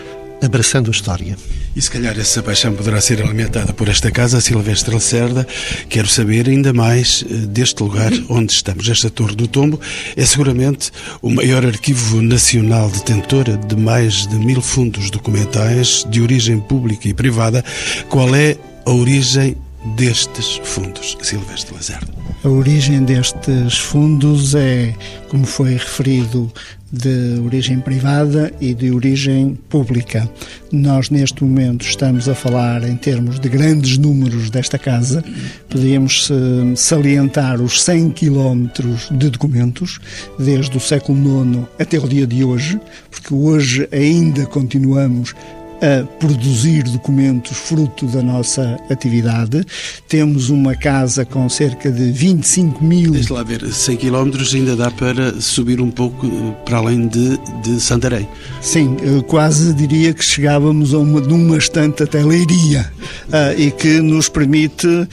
abraçando 0.41 0.88
a 0.88 0.91
história. 0.91 1.38
E 1.75 1.81
se 1.81 1.89
calhar 1.89 2.17
essa 2.19 2.41
paixão 2.43 2.74
poderá 2.74 3.00
ser 3.00 3.21
alimentada 3.21 3.71
por 3.74 3.88
esta 3.88 4.12
casa, 4.12 4.41
Silvestre 4.41 4.93
Lacerda. 4.93 5.48
Quero 5.88 6.07
saber 6.07 6.50
ainda 6.50 6.74
mais 6.74 7.24
eh, 7.29 7.33
deste 7.33 7.81
lugar 7.83 8.12
onde 8.29 8.51
estamos. 8.51 8.89
Esta 8.89 9.10
Torre 9.10 9.36
do 9.36 9.48
Tombo 9.48 9.79
é 10.15 10.25
seguramente 10.25 10.91
o 11.21 11.29
maior 11.29 11.65
arquivo 11.65 12.21
nacional 12.21 12.89
detentor 12.89 13.57
de 13.57 13.75
mais 13.75 14.27
de 14.27 14.36
mil 14.36 14.62
fundos 14.62 15.10
documentais 15.10 16.05
de 16.10 16.21
origem 16.21 16.60
pública 16.60 17.07
e 17.07 17.13
privada. 17.13 17.63
Qual 18.10 18.36
é 18.36 18.57
a 18.86 18.91
origem 18.91 19.55
destes 19.95 20.60
fundos, 20.63 21.17
Silvestre 21.21 21.74
Lacerda? 21.74 22.13
A 22.43 22.50
origem 22.50 23.03
destes 23.03 23.77
fundos 23.77 24.55
é, 24.55 24.93
como 25.29 25.45
foi 25.45 25.74
referido, 25.74 26.51
de 26.91 27.39
origem 27.45 27.79
privada 27.79 28.51
e 28.60 28.74
de 28.74 28.91
origem 28.91 29.57
pública. 29.69 30.29
Nós, 30.71 31.10
neste 31.10 31.43
momento, 31.43 31.86
estamos 31.86 32.27
a 32.27 32.36
falar 32.36 32.83
em 32.83 32.95
termos 32.95 33.39
de 33.39 33.48
grandes 33.48 33.98
números 33.98 34.50
desta 34.50 34.77
casa. 34.77 35.24
Podíamos 35.69 36.29
eh, 36.29 36.75
salientar 36.75 37.62
os 37.62 37.81
100 37.81 38.12
quilómetros 38.12 39.10
de 39.12 39.29
documentos, 39.29 40.00
desde 40.38 40.75
o 40.75 40.79
século 40.79 41.17
IX 41.17 41.67
até 41.79 41.98
o 41.98 42.07
dia 42.07 42.27
de 42.27 42.43
hoje, 42.43 42.79
porque 43.10 43.33
hoje 43.33 43.88
ainda 43.91 44.45
continuamos 44.45 45.33
a 45.82 46.06
produzir 46.20 46.84
documentos 46.84 47.58
fruto 47.58 48.06
da 48.06 48.22
nossa 48.22 48.80
atividade. 48.90 49.66
Temos 50.08 50.50
uma 50.50 50.76
casa 50.76 51.26
com 51.26 51.50
cerca 51.50 51.92
de 51.92 52.12
25 52.12 52.84
mil. 52.84 53.12
Deixa 53.12 53.34
lá 53.34 53.44
ver, 53.44 53.66
100 53.66 53.98
km 53.98 54.32
ainda 54.54 54.76
dá 54.76 54.92
para 54.92 55.40
subir 55.42 55.82
um 55.82 55.90
pouco 55.90 56.28
eh, 56.28 56.52
para 56.64 56.78
além 56.78 57.08
de, 57.08 57.38
de 57.64 57.80
Santarém. 57.80 58.28
Sim, 58.62 58.96
quase 59.28 59.74
diria 59.74 60.14
que 60.14 60.24
chegávamos 60.24 60.94
a 60.94 61.00
uma, 61.00 61.20
numa 61.20 61.58
estante 61.58 62.04
até 62.04 62.24
Leiria 62.24 62.92
uh, 63.30 63.60
e 63.60 63.72
que 63.72 64.00
nos 64.02 64.30
permite 64.30 64.88
uh, 64.88 65.08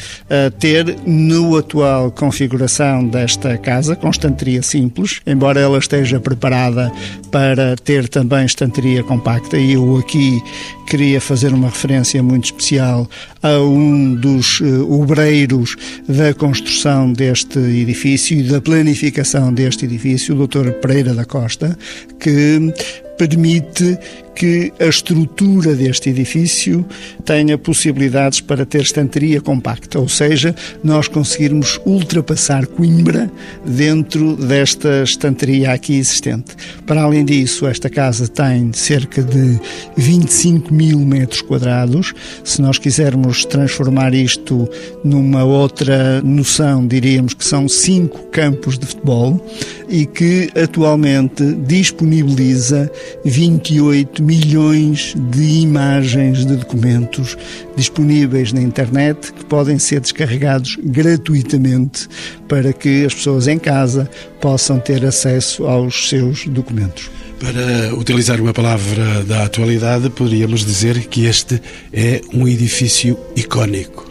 ter, 0.59 0.97
no 1.07 1.57
atual 1.57 2.11
configuração 2.11 3.07
desta 3.07 3.57
casa, 3.57 3.97
com 3.97 4.11
estanteria 4.11 4.63
simples, 4.63 5.21
embora 5.27 5.61
ela 5.61 5.79
esteja 5.79 6.21
preparada 6.21 6.93
para 7.31 7.77
ter 7.77 8.09
também 8.09 8.45
estanteria 8.45 9.03
compacta, 9.03 9.57
e 9.57 9.73
eu 9.73 9.97
aqui 9.97 10.43
queria 10.87 11.21
fazer 11.21 11.53
uma 11.53 11.69
referência 11.69 12.23
muito 12.23 12.47
especial 12.47 13.09
a 13.43 13.59
um 13.61 14.15
dos 14.15 14.61
uh, 14.61 14.91
obreiros 14.93 15.77
da 16.09 16.33
construção 16.35 17.13
deste 17.13 17.59
edifício 17.59 18.39
e 18.39 18.43
da 18.43 18.61
planificação 18.61 19.53
deste 19.53 19.85
edifício, 19.85 20.35
o 20.35 20.47
Dr. 20.47 20.71
Pereira 20.81 21.15
da 21.15 21.25
Costa, 21.25 21.79
que 22.19 22.73
permite 23.19 23.99
que 24.39 24.73
a 24.79 24.85
estrutura 24.85 25.75
deste 25.75 26.11
edifício 26.11 26.87
tenha 27.25 27.59
possibilidades 27.59 28.41
para 28.41 28.65
ter 28.65 28.83
estanteria 28.83 29.41
compacta, 29.41 29.99
ou 29.99 30.09
seja, 30.09 30.55
nós 30.83 31.09
conseguirmos 31.09 31.81
ultrapassar 31.85 32.65
Coimbra 32.69 33.29
dentro 33.67 34.37
desta 34.37 35.03
estanteria 35.03 35.73
aqui 35.73 35.97
existente. 35.97 36.55
Para 36.87 37.03
além 37.03 37.25
disso, 37.25 37.67
esta 37.67 37.91
casa 37.91 38.29
tem 38.29 38.73
cerca 38.73 39.25
de 39.25 39.59
25 39.97 40.73
mil 40.73 41.01
metros 41.01 41.43
quadrados. 41.43 42.15
Se 42.45 42.63
nós 42.63 42.79
quisermos 42.79 43.45
transformar 43.45 44.15
isto 44.15 44.71
numa 45.03 45.43
outra 45.43 46.23
noção, 46.23 46.87
diríamos 46.87 47.35
que 47.35 47.45
são 47.45 47.69
cinco 47.69 48.29
campos 48.31 48.79
de 48.79 48.87
futebol 48.87 49.45
e 49.89 50.07
que 50.07 50.49
atualmente 50.55 51.43
disponibiliza 51.67 52.89
28 53.25 54.23
milhões 54.23 55.15
de 55.31 55.61
imagens 55.61 56.45
de 56.47 56.57
documentos 56.57 57.37
disponíveis 57.77 58.53
na 58.53 58.61
internet 58.61 59.33
que 59.33 59.45
podem 59.45 59.79
ser 59.79 60.01
descarregados 60.01 60.77
gratuitamente 60.83 62.09
para 62.49 62.73
que 62.73 63.05
as 63.05 63.15
pessoas 63.15 63.47
em 63.47 63.59
casa 63.59 64.11
possam 64.41 64.79
ter 64.79 65.05
acesso 65.05 65.67
aos 65.67 66.09
seus 66.09 66.47
documentos. 66.47 67.11
Para 67.41 67.95
utilizar 67.95 68.41
uma 68.41 68.53
palavra 68.53 69.23
da 69.25 69.45
atualidade, 69.45 70.11
poderíamos 70.11 70.65
dizer 70.65 71.07
que 71.07 71.27
este 71.27 71.63
é 71.93 72.21
um 72.35 72.49
edifício 72.49 73.17
icónico. 73.37 74.08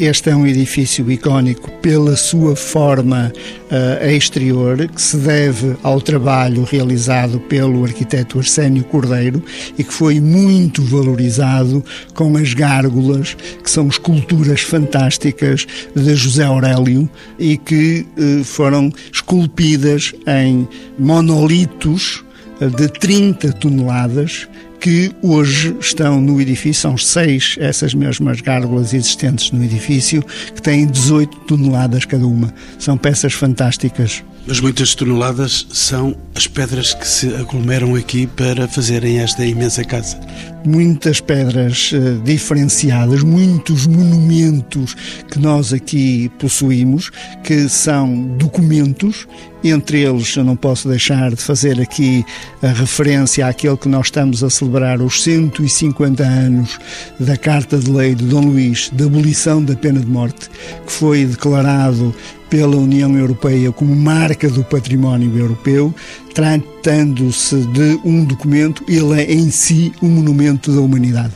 Este 0.00 0.30
é 0.30 0.34
um 0.34 0.46
edifício 0.46 1.10
icónico 1.10 1.70
pela 1.82 2.16
sua 2.16 2.56
forma 2.56 3.30
uh, 3.70 4.06
exterior, 4.06 4.88
que 4.88 5.02
se 5.02 5.18
deve 5.18 5.76
ao 5.82 6.00
trabalho 6.00 6.64
realizado 6.64 7.38
pelo 7.38 7.84
arquiteto 7.84 8.38
Arsénio 8.38 8.82
Cordeiro 8.84 9.44
e 9.76 9.84
que 9.84 9.92
foi 9.92 10.18
muito 10.18 10.82
valorizado 10.82 11.84
com 12.14 12.34
as 12.38 12.54
gárgulas, 12.54 13.36
que 13.62 13.70
são 13.70 13.88
esculturas 13.88 14.62
fantásticas 14.62 15.66
de 15.94 16.14
José 16.14 16.44
Aurélio 16.44 17.06
e 17.38 17.58
que 17.58 18.06
uh, 18.16 18.42
foram 18.42 18.90
esculpidas 19.12 20.14
em 20.26 20.66
monolitos 20.98 22.24
eh, 22.58 22.68
de 22.68 22.88
30 22.88 23.52
toneladas 23.52 24.48
que 24.80 25.12
hoje 25.20 25.76
estão 25.78 26.20
no 26.20 26.40
edifício, 26.40 26.80
são 26.80 26.96
seis 26.96 27.56
essas 27.60 27.92
mesmas 27.92 28.40
gárgulas 28.40 28.94
existentes 28.94 29.52
no 29.52 29.62
edifício, 29.62 30.24
que 30.54 30.62
têm 30.62 30.86
18 30.86 31.36
toneladas 31.40 32.06
cada 32.06 32.26
uma. 32.26 32.52
São 32.78 32.96
peças 32.96 33.34
fantásticas. 33.34 34.24
Mas 34.46 34.58
muitas 34.58 34.94
toneladas 34.94 35.66
são 35.70 36.16
as 36.34 36.46
pedras 36.46 36.94
que 36.94 37.06
se 37.06 37.34
aglomeram 37.34 37.94
aqui 37.94 38.26
para 38.26 38.66
fazerem 38.66 39.18
esta 39.18 39.44
imensa 39.44 39.84
casa. 39.84 40.18
Muitas 40.64 41.20
pedras 41.20 41.92
uh, 41.92 42.20
diferenciadas, 42.22 43.22
muitos 43.22 43.86
monumentos 43.86 44.94
que 45.30 45.38
nós 45.38 45.72
aqui 45.72 46.30
possuímos, 46.38 47.10
que 47.44 47.68
são 47.68 48.36
documentos 48.38 49.26
entre 49.62 50.00
eles, 50.00 50.34
eu 50.36 50.44
não 50.44 50.56
posso 50.56 50.88
deixar 50.88 51.30
de 51.30 51.42
fazer 51.42 51.78
aqui 51.80 52.24
a 52.62 52.68
referência 52.68 53.46
àquele 53.46 53.76
que 53.76 53.88
nós 53.88 54.06
estamos 54.06 54.42
a 54.42 54.48
celebrar 54.48 55.02
os 55.02 55.22
150 55.22 56.22
anos 56.22 56.78
da 57.18 57.36
Carta 57.36 57.76
de 57.76 57.90
Lei 57.90 58.14
de 58.14 58.24
Dom 58.24 58.40
Luís 58.40 58.90
de 58.90 59.04
abolição 59.04 59.62
da 59.62 59.76
pena 59.76 60.00
de 60.00 60.06
morte, 60.06 60.48
que 60.86 60.92
foi 60.92 61.26
declarado 61.26 62.14
pela 62.50 62.76
União 62.76 63.16
Europeia 63.16 63.70
como 63.70 63.94
marca 63.94 64.50
do 64.50 64.64
património 64.64 65.38
europeu, 65.38 65.94
tratando-se 66.34 67.56
de 67.66 68.00
um 68.04 68.24
documento, 68.24 68.84
ele 68.88 69.22
é 69.22 69.32
em 69.32 69.50
si 69.50 69.92
um 70.02 70.08
monumento 70.08 70.74
da 70.74 70.80
humanidade. 70.80 71.34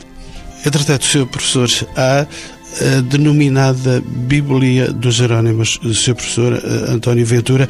Entretanto, 0.65 1.05
Sr. 1.05 1.25
Professor, 1.25 1.69
há 1.95 2.27
a 2.81 3.01
denominada 3.01 4.03
Bíblia 4.05 4.91
dos 4.91 5.15
Jerónimos, 5.15 5.79
Sr. 5.93 6.15
Professor 6.15 6.53
eh, 6.53 6.91
António 6.91 7.25
Ventura, 7.25 7.69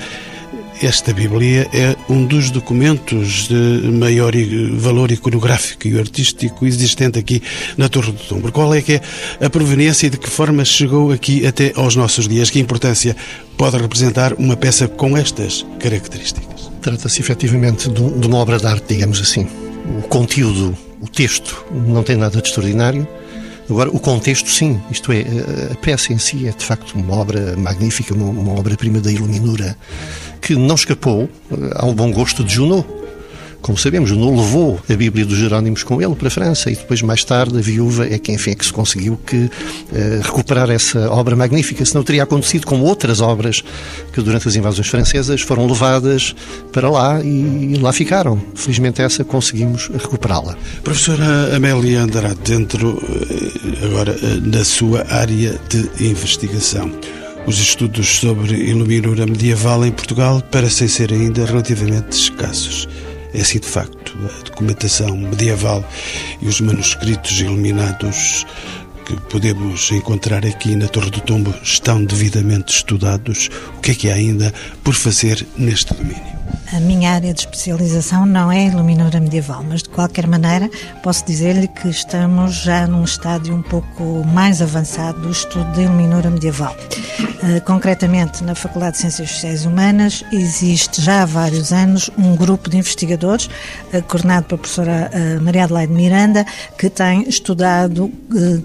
esta 0.82 1.14
Bíblia 1.14 1.68
é 1.74 1.96
um 2.10 2.26
dos 2.26 2.52
documentos 2.52 3.48
de 3.48 3.90
maior 3.92 4.34
valor 4.74 5.12
iconográfico 5.12 5.88
e 5.88 5.98
artístico 5.98 6.66
existente 6.66 7.18
aqui 7.18 7.42
na 7.78 7.88
Torre 7.88 8.12
do 8.12 8.20
Tombo. 8.20 8.52
Qual 8.52 8.74
é 8.74 8.82
que 8.82 8.94
é 8.94 9.02
a 9.46 9.50
proveniência 9.50 10.08
e 10.08 10.10
de 10.10 10.18
que 10.18 10.30
forma 10.30 10.66
chegou 10.66 11.12
aqui 11.12 11.46
até 11.46 11.72
aos 11.76 11.96
nossos 11.96 12.28
dias? 12.28 12.50
Que 12.50 12.60
importância 12.60 13.16
pode 13.58 13.78
representar 13.78 14.34
uma 14.34 14.58
peça 14.58 14.88
com 14.88 15.16
estas 15.16 15.66
características? 15.80 16.70
Trata-se 16.82 17.22
efetivamente 17.22 17.90
de 17.90 18.28
uma 18.28 18.38
obra 18.38 18.58
de 18.58 18.68
arte, 18.68 18.94
digamos 18.94 19.22
assim. 19.22 19.48
O 20.00 20.02
conteúdo, 20.04 20.78
o 21.02 21.08
texto, 21.08 21.66
não 21.72 22.04
tem 22.04 22.16
nada 22.16 22.42
de 22.42 22.48
extraordinário. 22.48 23.08
Agora, 23.70 23.90
o 23.90 24.00
contexto, 24.00 24.50
sim, 24.50 24.80
isto 24.92 25.12
é, 25.12 25.22
a 25.72 25.76
peça 25.76 26.14
em 26.14 26.20
si 26.20 26.48
é 26.48 26.52
de 26.52 26.64
facto 26.64 26.94
uma 26.94 27.16
obra 27.16 27.56
magnífica, 27.58 28.14
uma, 28.14 28.26
uma 28.26 28.60
obra-prima 28.60 29.00
da 29.00 29.12
iluminura 29.12 29.76
que 30.40 30.56
não 30.56 30.76
escapou 30.76 31.28
eh, 31.52 31.56
ao 31.76 31.92
bom 31.94 32.12
gosto 32.12 32.44
de 32.44 32.54
Junot 32.54 32.88
como 33.66 33.80
sabemos, 33.80 34.12
não 34.12 34.36
levou 34.36 34.80
a 34.88 34.94
Bíblia 34.94 35.26
dos 35.26 35.40
Jerónimos 35.40 35.82
com 35.82 36.00
ele 36.00 36.14
para 36.14 36.28
a 36.28 36.30
França 36.30 36.70
e 36.70 36.76
depois, 36.76 37.02
mais 37.02 37.24
tarde, 37.24 37.58
a 37.58 37.62
viúva 37.62 38.06
é 38.06 38.20
quem, 38.20 38.36
enfim, 38.36 38.52
é 38.52 38.56
que 38.56 38.64
se 38.64 38.72
conseguiu 38.72 39.20
que, 39.26 39.38
uh, 39.38 39.50
recuperar 40.22 40.70
essa 40.70 41.10
obra 41.10 41.36
magnífica. 41.36 41.84
Senão 41.84 42.04
teria 42.04 42.22
acontecido 42.22 42.68
com 42.68 42.80
outras 42.82 43.22
obras 43.22 43.64
que, 44.14 44.22
durante 44.22 44.48
as 44.48 44.56
invasões 44.56 44.88
francesas, 44.88 45.42
foram 45.42 45.66
levadas 45.66 46.36
para 46.72 46.92
lá 46.92 47.20
e 47.24 47.76
lá 47.82 47.92
ficaram. 47.92 48.40
Felizmente, 48.54 49.02
essa 49.02 49.24
conseguimos 49.24 49.88
recuperá-la. 49.88 50.56
Professora 50.84 51.56
Amélia 51.56 52.02
Andrade, 52.02 52.38
dentro, 52.46 53.02
eh, 53.02 53.84
agora, 53.84 54.16
na 54.44 54.64
sua 54.64 55.08
área 55.10 55.60
de 55.70 56.08
investigação. 56.08 56.92
Os 57.48 57.58
estudos 57.58 58.20
sobre 58.20 58.54
iluminura 58.54 59.26
medieval 59.26 59.84
em 59.84 59.92
Portugal 59.92 60.40
parecem 60.52 60.88
ser 60.88 61.12
ainda 61.12 61.44
relativamente 61.46 62.12
escassos. 62.12 62.88
É 63.36 63.42
assim 63.42 63.60
de 63.60 63.68
facto. 63.68 64.18
A 64.40 64.44
documentação 64.44 65.16
medieval 65.18 65.84
e 66.42 66.48
os 66.48 66.62
manuscritos 66.62 67.38
iluminados 67.42 68.46
que 69.06 69.16
podemos 69.30 69.92
encontrar 69.92 70.46
aqui 70.46 70.76
na 70.76 70.88
Torre 70.88 71.12
do 71.12 71.20
Tombo 71.20 71.54
estão 71.62 72.04
devidamente 72.04 72.74
estudados. 72.74 73.50
O 73.78 73.82
que 73.82 73.92
é 73.92 73.96
que 73.96 74.10
há 74.10 74.16
ainda 74.16 74.54
por 74.84 74.94
fazer 74.94 75.46
neste 75.58 75.94
domínio? 75.94 76.35
A 76.74 76.80
minha 76.80 77.12
área 77.12 77.34
de 77.34 77.40
especialização 77.42 78.26
não 78.26 78.52
é 78.52 78.66
iluminadora 78.68 79.20
medieval, 79.20 79.64
mas 79.64 79.82
de 79.82 79.90
qualquer 79.90 80.28
maneira 80.28 80.70
posso 81.02 81.26
dizer-lhe 81.26 81.68
que 81.68 81.88
estamos 81.88 82.56
já 82.56 82.86
num 82.88 83.04
estádio 83.04 83.56
um 83.56 83.62
pouco 83.62 84.26
mais 84.26 84.62
avançado 84.62 85.22
do 85.22 85.32
estudo 85.32 85.72
da 85.74 85.84
iluminadora 85.84 86.30
medieval. 86.30 86.76
Uh, 87.20 87.64
concretamente, 87.64 88.44
na 88.44 88.56
Faculdade 88.56 88.94
de 88.94 89.02
Ciências 89.02 89.30
Sociais 89.30 89.64
e 89.64 89.68
Humanas, 89.68 90.24
existe 90.32 91.02
já 91.02 91.22
há 91.22 91.26
vários 91.26 91.72
anos 91.72 92.10
um 92.18 92.36
grupo 92.36 92.70
de 92.70 92.78
investigadores, 92.78 93.46
uh, 93.94 94.02
coordenado 94.04 94.48
pela 94.48 94.58
professora 94.58 95.12
uh, 95.14 95.42
Maria 95.42 95.64
Adelaide 95.66 95.94
Miranda, 95.94 96.46
que 96.78 96.90
tem 96.90 97.28
estudado 97.30 98.12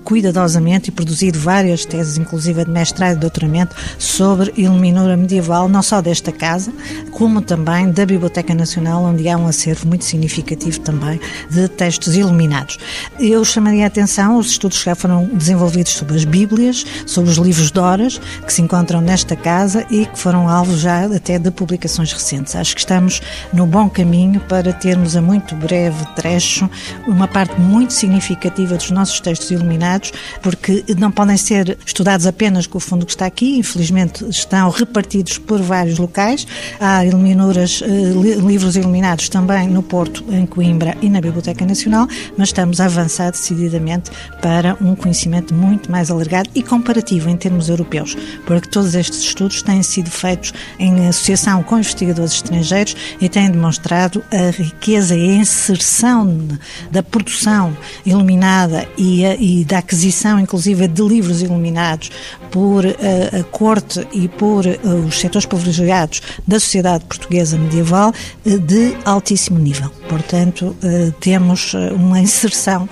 cuidadosamente 0.04 0.88
e 0.88 0.92
produzido 0.92 1.38
várias 1.38 1.84
teses, 1.84 2.18
inclusive 2.18 2.64
de 2.64 2.70
mestrado 2.70 3.16
e 3.16 3.20
doutoramento, 3.20 3.76
sobre 3.98 4.52
iluminadora 4.56 5.16
medieval, 5.16 5.68
não 5.68 5.82
só 5.82 6.00
desta 6.00 6.32
casa, 6.32 6.72
como 7.12 7.40
também 7.40 7.69
da 7.92 8.04
Biblioteca 8.04 8.52
Nacional, 8.52 9.04
onde 9.04 9.28
há 9.28 9.36
um 9.36 9.46
acervo 9.46 9.86
muito 9.86 10.04
significativo 10.04 10.80
também 10.80 11.20
de 11.48 11.68
textos 11.68 12.16
iluminados. 12.16 12.78
Eu 13.18 13.44
chamaria 13.44 13.84
a 13.84 13.86
atenção, 13.86 14.38
os 14.38 14.48
estudos 14.48 14.82
já 14.82 14.96
foram 14.96 15.24
desenvolvidos 15.26 15.92
sobre 15.92 16.16
as 16.16 16.24
Bíblias, 16.24 16.84
sobre 17.06 17.30
os 17.30 17.36
livros 17.36 17.70
de 17.70 17.78
horas, 17.78 18.20
que 18.44 18.52
se 18.52 18.60
encontram 18.60 19.00
nesta 19.00 19.36
casa 19.36 19.86
e 19.88 20.04
que 20.04 20.18
foram 20.18 20.48
alvo 20.48 20.76
já 20.76 21.04
até 21.04 21.38
de 21.38 21.48
publicações 21.52 22.12
recentes. 22.12 22.56
Acho 22.56 22.74
que 22.74 22.80
estamos 22.80 23.22
no 23.52 23.66
bom 23.66 23.88
caminho 23.88 24.40
para 24.40 24.72
termos 24.72 25.14
a 25.14 25.22
muito 25.22 25.54
breve 25.54 26.04
trecho 26.16 26.68
uma 27.06 27.28
parte 27.28 27.58
muito 27.60 27.92
significativa 27.92 28.76
dos 28.76 28.90
nossos 28.90 29.20
textos 29.20 29.48
iluminados, 29.52 30.12
porque 30.42 30.84
não 30.98 31.12
podem 31.12 31.36
ser 31.36 31.78
estudados 31.86 32.26
apenas 32.26 32.66
com 32.66 32.78
o 32.78 32.80
fundo 32.80 33.06
que 33.06 33.12
está 33.12 33.26
aqui, 33.26 33.56
infelizmente 33.58 34.28
estão 34.28 34.68
repartidos 34.70 35.38
por 35.38 35.62
vários 35.62 35.98
locais. 35.98 36.46
Há 36.80 37.04
iluminadoras 37.04 37.59
uh, 37.64 38.46
livros 38.46 38.76
iluminados 38.76 39.28
também 39.28 39.68
no 39.68 39.82
Porto, 39.82 40.24
em 40.30 40.46
Coimbra 40.46 40.96
e 41.02 41.08
na 41.08 41.20
Biblioteca 41.20 41.64
Nacional, 41.66 42.06
mas 42.36 42.48
estamos 42.48 42.80
a 42.80 42.86
avançar 42.86 43.30
decididamente 43.30 44.10
para 44.40 44.76
um 44.80 44.94
conhecimento 44.94 45.54
muito 45.54 45.90
mais 45.90 46.10
alargado 46.10 46.48
e 46.54 46.62
comparativo 46.62 47.28
em 47.28 47.36
termos 47.36 47.68
europeus, 47.68 48.16
porque 48.46 48.68
todos 48.68 48.94
estes 48.94 49.20
estudos 49.20 49.62
têm 49.62 49.82
sido 49.82 50.10
feitos 50.10 50.52
em 50.78 51.08
associação 51.08 51.62
com 51.62 51.78
investigadores 51.78 52.32
estrangeiros 52.32 52.96
e 53.20 53.28
têm 53.28 53.50
demonstrado 53.50 54.22
a 54.30 54.50
riqueza 54.50 55.14
e 55.16 55.30
a 55.30 55.34
inserção 55.34 56.48
da 56.90 57.02
produção 57.02 57.76
iluminada 58.04 58.86
e, 58.96 59.24
a, 59.24 59.34
e 59.36 59.64
da 59.64 59.78
aquisição, 59.78 60.38
inclusive, 60.38 60.88
de 60.88 61.02
livros 61.02 61.42
iluminados 61.42 62.10
por 62.50 62.84
a, 62.86 62.90
eh, 62.90 63.40
a 63.40 63.44
corte 63.44 64.06
e 64.12 64.28
por 64.28 64.66
uh, 64.66 65.06
os 65.06 65.20
setores 65.20 65.46
privilegiados 65.46 66.20
da 66.46 66.58
sociedade 66.58 67.04
portuguesa 67.04 67.49
medieval 67.58 68.10
uh, 68.10 68.58
de 68.58 68.96
altíssimo 69.04 69.58
nível. 69.58 69.90
Portanto, 70.08 70.76
uh, 70.82 71.12
temos 71.20 71.74
uma 71.94 72.20
inserção 72.20 72.88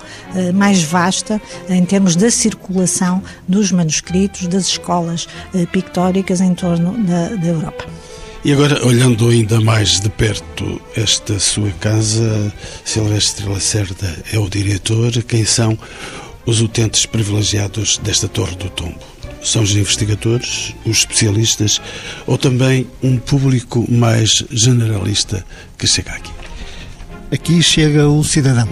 mais 0.53 0.83
vasta 0.83 1.41
em 1.67 1.83
termos 1.83 2.15
da 2.15 2.29
circulação 2.29 3.21
dos 3.47 3.71
manuscritos 3.71 4.47
das 4.47 4.67
escolas 4.67 5.27
pictóricas 5.71 6.39
em 6.41 6.53
torno 6.53 6.93
da, 7.03 7.29
da 7.29 7.47
Europa. 7.47 7.85
E 8.43 8.53
agora, 8.53 8.85
olhando 8.85 9.27
ainda 9.27 9.59
mais 9.59 9.99
de 9.99 10.09
perto 10.09 10.81
esta 10.95 11.39
sua 11.39 11.71
casa, 11.71 12.53
Silvestre 12.85 13.45
Lacerda 13.45 14.23
é 14.31 14.39
o 14.39 14.49
diretor. 14.49 15.11
Quem 15.23 15.43
são 15.43 15.77
os 16.45 16.61
utentes 16.61 17.05
privilegiados 17.05 17.97
desta 17.97 18.29
Torre 18.29 18.55
do 18.55 18.69
Tombo? 18.69 19.08
São 19.41 19.63
os 19.63 19.75
investigadores, 19.75 20.75
os 20.85 20.99
especialistas 20.99 21.81
ou 22.27 22.37
também 22.37 22.87
um 23.01 23.17
público 23.17 23.85
mais 23.89 24.43
generalista 24.51 25.45
que 25.77 25.87
chega 25.87 26.11
aqui? 26.11 26.31
Aqui 27.31 27.61
chega 27.61 28.07
o 28.07 28.23
cidadão, 28.23 28.67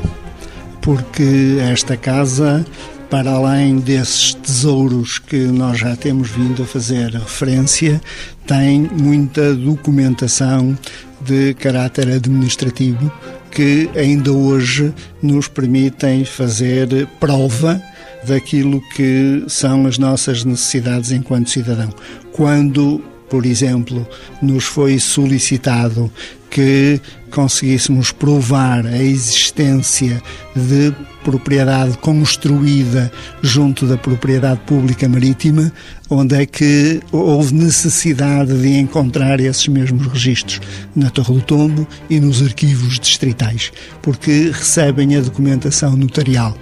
porque 0.82 1.58
esta 1.62 1.96
casa, 1.96 2.66
para 3.10 3.32
além 3.32 3.78
desses 3.78 4.34
tesouros 4.34 5.20
que 5.20 5.38
nós 5.38 5.80
já 5.80 5.96
temos 5.96 6.30
vindo 6.30 6.64
a 6.64 6.66
fazer 6.66 7.12
referência, 7.12 8.02
tem 8.46 8.82
muita 8.82 9.54
documentação 9.54 10.78
de 11.22 11.54
caráter 11.54 12.10
administrativo 12.10 13.12
que 13.52 13.90
ainda 13.96 14.32
hoje 14.32 14.94
nos 15.22 15.48
permitem 15.48 16.26
fazer 16.26 17.08
prova 17.20 17.82
daquilo 18.28 18.82
que 18.96 19.44
são 19.48 19.86
as 19.86 19.98
nossas 19.98 20.44
necessidades 20.44 21.12
enquanto 21.12 21.50
cidadão. 21.50 21.90
Quando, 22.32 23.02
por 23.30 23.46
exemplo, 23.46 24.08
nos 24.42 24.66
foi 24.66 25.00
solicitado 25.00 26.12
que 26.50 27.00
conseguíssemos 27.32 28.12
provar 28.12 28.86
a 28.86 28.98
existência 28.98 30.22
de 30.56 30.94
propriedade 31.24 31.98
construída 31.98 33.12
junto 33.42 33.86
da 33.86 33.98
propriedade 33.98 34.62
pública 34.62 35.10
marítima, 35.10 35.74
onde 36.10 36.36
é 36.36 36.46
que 36.46 37.02
houve 37.12 37.54
necessidade 37.54 38.58
de 38.58 38.78
encontrar 38.78 39.42
esses 39.42 39.68
mesmos 39.68 40.08
registros 40.08 40.62
na 40.96 41.10
Torre 41.10 41.34
do 41.34 41.42
Tombo 41.42 41.88
e 42.10 42.18
nos 42.20 42.42
arquivos 42.42 42.98
distritais, 42.98 43.74
porque 44.02 44.52
recebem 44.54 45.18
a 45.18 45.22
documentação 45.22 45.98
notarial. 45.98 46.58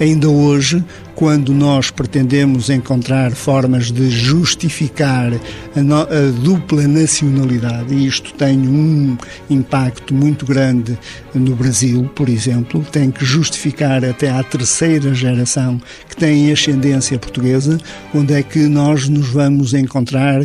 Ainda 0.00 0.30
hoje, 0.30 0.82
quando 1.16 1.54
nós 1.54 1.90
pretendemos 1.90 2.68
encontrar 2.68 3.32
formas 3.32 3.90
de 3.90 4.10
justificar 4.10 5.32
a, 5.74 5.80
no, 5.80 6.02
a 6.02 6.30
dupla 6.42 6.86
nacionalidade, 6.86 7.94
e 7.94 8.06
isto 8.06 8.34
tem 8.34 8.58
um 8.68 9.16
impacto 9.48 10.14
muito 10.14 10.44
grande 10.44 10.96
no 11.34 11.56
Brasil, 11.56 12.08
por 12.14 12.28
exemplo, 12.28 12.84
tem 12.92 13.10
que 13.10 13.24
justificar 13.24 14.04
até 14.04 14.30
à 14.30 14.42
terceira 14.42 15.14
geração 15.14 15.80
que 16.06 16.14
tem 16.14 16.52
ascendência 16.52 17.18
portuguesa, 17.18 17.78
onde 18.14 18.34
é 18.34 18.42
que 18.42 18.58
nós 18.68 19.08
nos 19.08 19.28
vamos 19.28 19.72
encontrar 19.72 20.42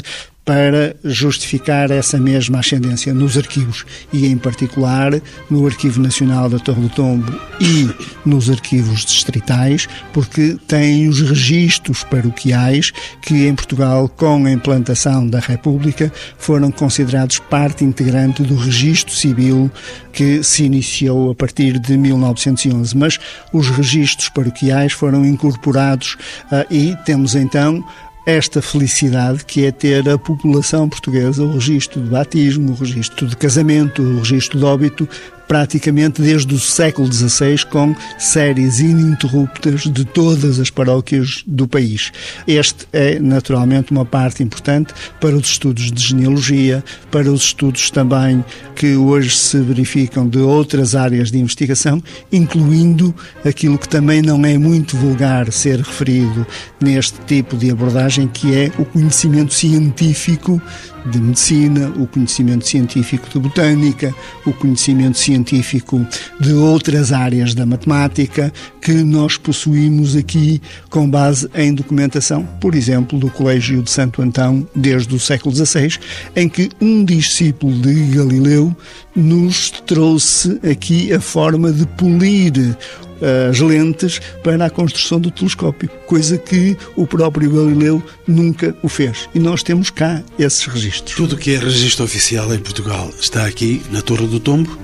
para 0.51 0.97
justificar 1.05 1.91
essa 1.91 2.19
mesma 2.19 2.59
ascendência 2.59 3.13
nos 3.13 3.37
arquivos 3.37 3.85
e, 4.11 4.25
em 4.25 4.37
particular, 4.37 5.13
no 5.49 5.65
Arquivo 5.65 6.01
Nacional 6.01 6.49
da 6.49 6.59
Torre 6.59 6.81
do 6.81 6.89
Tombo 6.89 7.33
e 7.61 7.89
nos 8.25 8.49
arquivos 8.49 9.05
distritais, 9.05 9.87
porque 10.11 10.57
têm 10.67 11.07
os 11.07 11.21
registros 11.21 12.03
paroquiais 12.03 12.91
que, 13.21 13.47
em 13.47 13.55
Portugal, 13.55 14.09
com 14.09 14.45
a 14.45 14.51
implantação 14.51 15.25
da 15.25 15.39
República, 15.39 16.11
foram 16.37 16.69
considerados 16.69 17.39
parte 17.39 17.85
integrante 17.85 18.43
do 18.43 18.57
registro 18.57 19.15
civil 19.15 19.71
que 20.11 20.43
se 20.43 20.65
iniciou 20.65 21.31
a 21.31 21.35
partir 21.35 21.79
de 21.79 21.95
1911. 21.95 22.97
Mas 22.97 23.17
os 23.53 23.69
registros 23.69 24.27
paroquiais 24.27 24.91
foram 24.91 25.25
incorporados 25.25 26.17
uh, 26.51 26.65
e 26.69 26.93
temos 27.05 27.35
então 27.35 27.81
esta 28.25 28.61
felicidade 28.61 29.43
que 29.45 29.65
é 29.65 29.71
ter 29.71 30.07
a 30.07 30.17
população 30.17 30.87
portuguesa 30.87 31.43
o 31.43 31.53
registro 31.53 32.01
de 32.01 32.09
batismo, 32.09 32.71
o 32.71 32.75
registro 32.75 33.27
de 33.27 33.35
casamento, 33.35 34.01
o 34.01 34.19
registro 34.19 34.59
de 34.59 34.65
óbito 34.65 35.09
praticamente 35.51 36.21
desde 36.21 36.55
o 36.55 36.57
século 36.57 37.11
XVI, 37.11 37.65
com 37.69 37.93
séries 38.17 38.79
ininterruptas 38.79 39.81
de 39.81 40.05
todas 40.05 40.61
as 40.61 40.69
paróquias 40.69 41.43
do 41.45 41.67
país. 41.67 42.09
Este 42.47 42.87
é, 42.93 43.19
naturalmente, 43.19 43.91
uma 43.91 44.05
parte 44.05 44.41
importante 44.41 44.93
para 45.19 45.35
os 45.35 45.49
estudos 45.49 45.91
de 45.91 46.01
genealogia, 46.01 46.81
para 47.11 47.29
os 47.29 47.41
estudos 47.41 47.91
também 47.91 48.45
que 48.73 48.95
hoje 48.95 49.35
se 49.35 49.59
verificam 49.59 50.25
de 50.25 50.39
outras 50.39 50.95
áreas 50.95 51.29
de 51.29 51.37
investigação, 51.37 52.01
incluindo 52.31 53.13
aquilo 53.43 53.77
que 53.77 53.89
também 53.89 54.21
não 54.21 54.45
é 54.45 54.57
muito 54.57 54.95
vulgar 54.95 55.51
ser 55.51 55.79
referido 55.79 56.47
neste 56.79 57.19
tipo 57.27 57.57
de 57.57 57.71
abordagem, 57.71 58.25
que 58.25 58.55
é 58.55 58.71
o 58.79 58.85
conhecimento 58.85 59.53
científico 59.53 60.61
de 61.05 61.19
medicina, 61.19 61.91
o 61.97 62.05
conhecimento 62.07 62.67
científico 62.67 63.27
de 63.29 63.39
botânica, 63.39 64.13
o 64.45 64.53
conhecimento 64.53 65.17
científico 65.17 66.05
de 66.39 66.53
outras 66.53 67.11
áreas 67.11 67.53
da 67.53 67.65
matemática 67.65 68.53
que 68.81 68.93
nós 68.93 69.37
possuímos 69.37 70.15
aqui 70.15 70.61
com 70.89 71.09
base 71.09 71.49
em 71.55 71.73
documentação, 71.73 72.47
por 72.59 72.75
exemplo, 72.75 73.17
do 73.17 73.29
Colégio 73.29 73.81
de 73.81 73.89
Santo 73.89 74.21
Antão 74.21 74.67
desde 74.75 75.15
o 75.15 75.19
século 75.19 75.55
XVI, 75.55 75.97
em 76.35 76.47
que 76.47 76.69
um 76.79 77.03
discípulo 77.03 77.73
de 77.73 77.93
Galileu 78.15 78.75
nos 79.15 79.71
trouxe 79.85 80.59
aqui 80.69 81.13
a 81.13 81.19
forma 81.19 81.71
de 81.71 81.85
polir 81.85 82.77
as 83.49 83.59
lentes 83.59 84.19
para 84.43 84.65
a 84.65 84.69
construção 84.69 85.19
do 85.19 85.31
telescópio, 85.31 85.89
coisa 86.05 86.37
que 86.37 86.77
o 86.95 87.05
próprio 87.05 87.51
Galileu 87.51 88.01
nunca 88.27 88.75
o 88.81 88.89
fez. 88.89 89.29
E 89.33 89.39
nós 89.39 89.63
temos 89.63 89.89
cá 89.89 90.21
esses 90.37 90.65
registros. 90.65 91.15
Tudo 91.15 91.37
que 91.37 91.53
é 91.53 91.57
registro 91.57 92.05
oficial 92.05 92.53
em 92.53 92.59
Portugal 92.59 93.11
está 93.19 93.45
aqui 93.45 93.81
na 93.91 94.01
Torre 94.01 94.27
do 94.27 94.39
Tombo? 94.39 94.77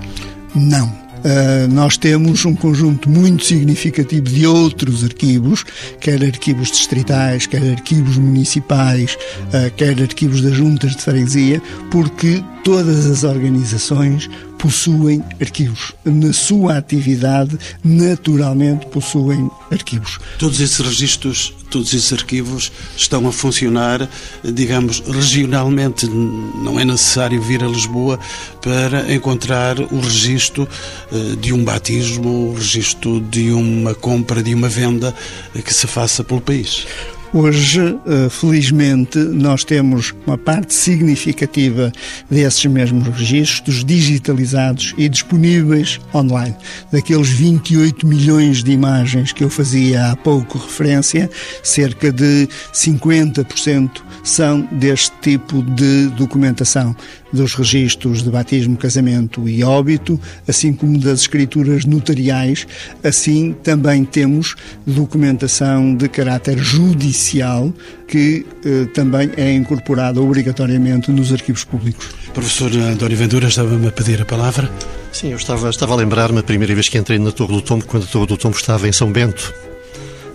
Não. 0.55 1.07
Uh, 1.17 1.67
nós 1.73 1.97
temos 1.97 2.45
um 2.45 2.55
conjunto 2.55 3.09
muito 3.09 3.43
significativo 3.43 4.25
de 4.25 4.45
outros 4.45 5.03
arquivos, 5.03 5.65
quer 5.99 6.23
arquivos 6.23 6.71
distritais, 6.71 7.47
quer 7.47 7.71
arquivos 7.71 8.17
municipais, 8.17 9.17
uh, 9.47 9.71
quer 9.75 9.99
arquivos 9.99 10.41
das 10.41 10.53
juntas 10.53 10.95
de 10.95 11.01
freguesia, 11.01 11.61
porque 11.89 12.43
todas 12.63 13.07
as 13.07 13.23
organizações 13.23 14.29
possuem 14.57 15.23
arquivos. 15.39 15.93
Na 16.03 16.33
sua 16.33 16.77
atividade, 16.77 17.57
naturalmente, 17.83 18.85
possuem 18.87 19.49
arquivos. 19.71 20.19
Todos 20.39 20.59
esses 20.59 20.79
registros, 20.79 21.53
todos 21.69 21.93
esses 21.93 22.11
arquivos 22.13 22.71
estão 22.95 23.27
a 23.27 23.31
funcionar, 23.31 24.09
digamos, 24.43 24.99
regionalmente. 24.99 26.07
Não 26.07 26.79
é 26.79 26.85
necessário 26.85 27.41
vir 27.41 27.63
a 27.63 27.67
Lisboa 27.67 28.19
para 28.61 29.13
encontrar 29.13 29.79
o 29.79 29.99
registro 29.99 30.67
eh, 31.11 31.35
de 31.39 31.53
um 31.53 31.63
batismo, 31.63 32.51
o 32.51 32.53
registro 32.55 33.21
de 33.21 33.51
uma 33.51 33.93
compra, 33.93 34.41
de 34.41 34.53
uma 34.53 34.69
venda 34.69 35.13
que 35.53 35.73
se 35.73 35.87
faça 35.87 36.23
pelo 36.23 36.41
país. 36.41 36.85
Hoje, 37.33 37.81
eh, 37.81 38.29
felizmente, 38.29 39.17
nós 39.19 39.65
temos 39.65 40.13
uma 40.25 40.37
parte 40.37 40.73
significativa 40.73 41.91
desses 42.29 42.65
mesmos 42.65 43.05
registros 43.07 43.83
digitalizados 43.83 44.93
e 44.97 45.09
disponíveis 45.09 45.99
online. 46.15 46.55
Daqueles 46.89 47.29
28 47.29 48.07
milhões 48.07 48.63
de 48.63 48.71
imagens 48.71 49.33
que 49.33 49.43
eu 49.43 49.49
fazia 49.49 50.11
há 50.11 50.15
pouco 50.15 50.57
referência, 50.57 51.29
cerca 51.61 52.13
de 52.13 52.47
50% 52.73 54.01
são 54.23 54.61
deste 54.71 55.11
tipo 55.21 55.61
de 55.61 56.07
documentação 56.17 56.95
dos 57.31 57.53
registros 57.53 58.23
de 58.23 58.29
batismo, 58.29 58.77
casamento 58.77 59.47
e 59.47 59.63
óbito, 59.63 60.19
assim 60.47 60.73
como 60.73 60.97
das 60.97 61.21
escrituras 61.21 61.85
notariais. 61.85 62.67
Assim, 63.03 63.55
também 63.63 64.05
temos 64.05 64.55
documentação 64.85 65.95
de 65.95 66.07
caráter 66.07 66.57
judicial 66.57 67.73
que 68.07 68.45
eh, 68.65 68.85
também 68.93 69.29
é 69.35 69.53
incorporada 69.53 70.21
obrigatoriamente 70.21 71.11
nos 71.11 71.33
arquivos 71.33 71.63
públicos. 71.63 72.07
Professor 72.33 72.71
António 72.71 73.17
Ventura, 73.17 73.47
estava-me 73.47 73.87
a 73.87 73.91
pedir 73.91 74.21
a 74.21 74.25
palavra. 74.25 74.69
Sim, 75.11 75.31
eu 75.31 75.37
estava, 75.37 75.69
estava 75.69 75.93
a 75.93 75.97
lembrar-me 75.97 76.39
a 76.39 76.43
primeira 76.43 76.73
vez 76.73 76.87
que 76.87 76.97
entrei 76.97 77.19
na 77.19 77.31
Torre 77.31 77.53
do 77.53 77.61
Tombo, 77.61 77.85
quando 77.85 78.03
a 78.03 78.07
Torre 78.07 78.27
do 78.27 78.37
Tombo 78.37 78.55
estava 78.55 78.87
em 78.87 78.91
São 78.91 79.11
Bento. 79.11 79.53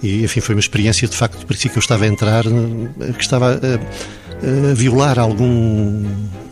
E, 0.03 0.25
enfim, 0.25 0.41
foi 0.41 0.55
uma 0.55 0.61
experiência, 0.61 1.07
de 1.07 1.17
facto, 1.17 1.47
parecia 1.47 1.71
que 1.71 1.79
eu 1.79 1.81
estava 1.81 2.05
a 2.05 2.09
entrar, 2.09 2.45
eh, 2.47 3.13
que 3.13 3.23
estava 3.23 3.55
a, 3.55 4.32
a 4.43 4.75
violar 4.75 5.19
algum 5.19 6.05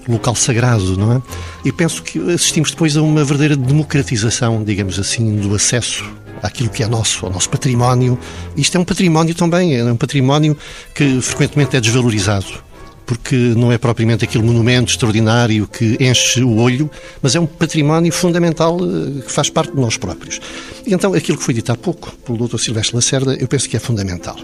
local 0.08 0.34
sagrado, 0.34 0.96
não 0.96 1.12
é? 1.12 1.22
E 1.64 1.72
penso 1.72 2.02
que 2.02 2.18
assistimos 2.32 2.70
depois 2.70 2.96
a 2.96 3.02
uma 3.02 3.24
verdadeira 3.24 3.56
democratização, 3.56 4.62
digamos 4.64 4.98
assim, 4.98 5.36
do 5.36 5.54
acesso 5.54 6.04
àquilo 6.42 6.70
que 6.70 6.82
é 6.82 6.86
nosso, 6.86 7.26
ao 7.26 7.32
nosso 7.32 7.48
património. 7.48 8.18
Isto 8.56 8.76
é 8.76 8.80
um 8.80 8.84
património 8.84 9.34
também, 9.34 9.76
é 9.76 9.84
um 9.84 9.96
património 9.96 10.56
que 10.94 11.20
frequentemente 11.20 11.76
é 11.76 11.80
desvalorizado 11.80 12.70
porque 13.06 13.34
não 13.34 13.72
é 13.72 13.76
propriamente 13.76 14.24
aquele 14.24 14.44
monumento 14.44 14.92
extraordinário 14.92 15.66
que 15.66 15.96
enche 15.98 16.44
o 16.44 16.58
olho, 16.58 16.88
mas 17.20 17.34
é 17.34 17.40
um 17.40 17.46
património 17.46 18.12
fundamental 18.12 18.78
eh, 18.78 19.22
que 19.22 19.32
faz 19.32 19.50
parte 19.50 19.74
de 19.74 19.80
nós 19.80 19.96
próprios. 19.96 20.40
Então, 20.86 21.12
aquilo 21.12 21.36
que 21.36 21.42
foi 21.42 21.52
dito 21.52 21.72
há 21.72 21.76
pouco 21.76 22.12
pelo 22.24 22.46
Dr. 22.46 22.58
Silvestre 22.58 22.94
Lacerda, 22.94 23.34
eu 23.34 23.48
penso 23.48 23.68
que 23.68 23.76
é 23.76 23.80
fundamental 23.80 24.36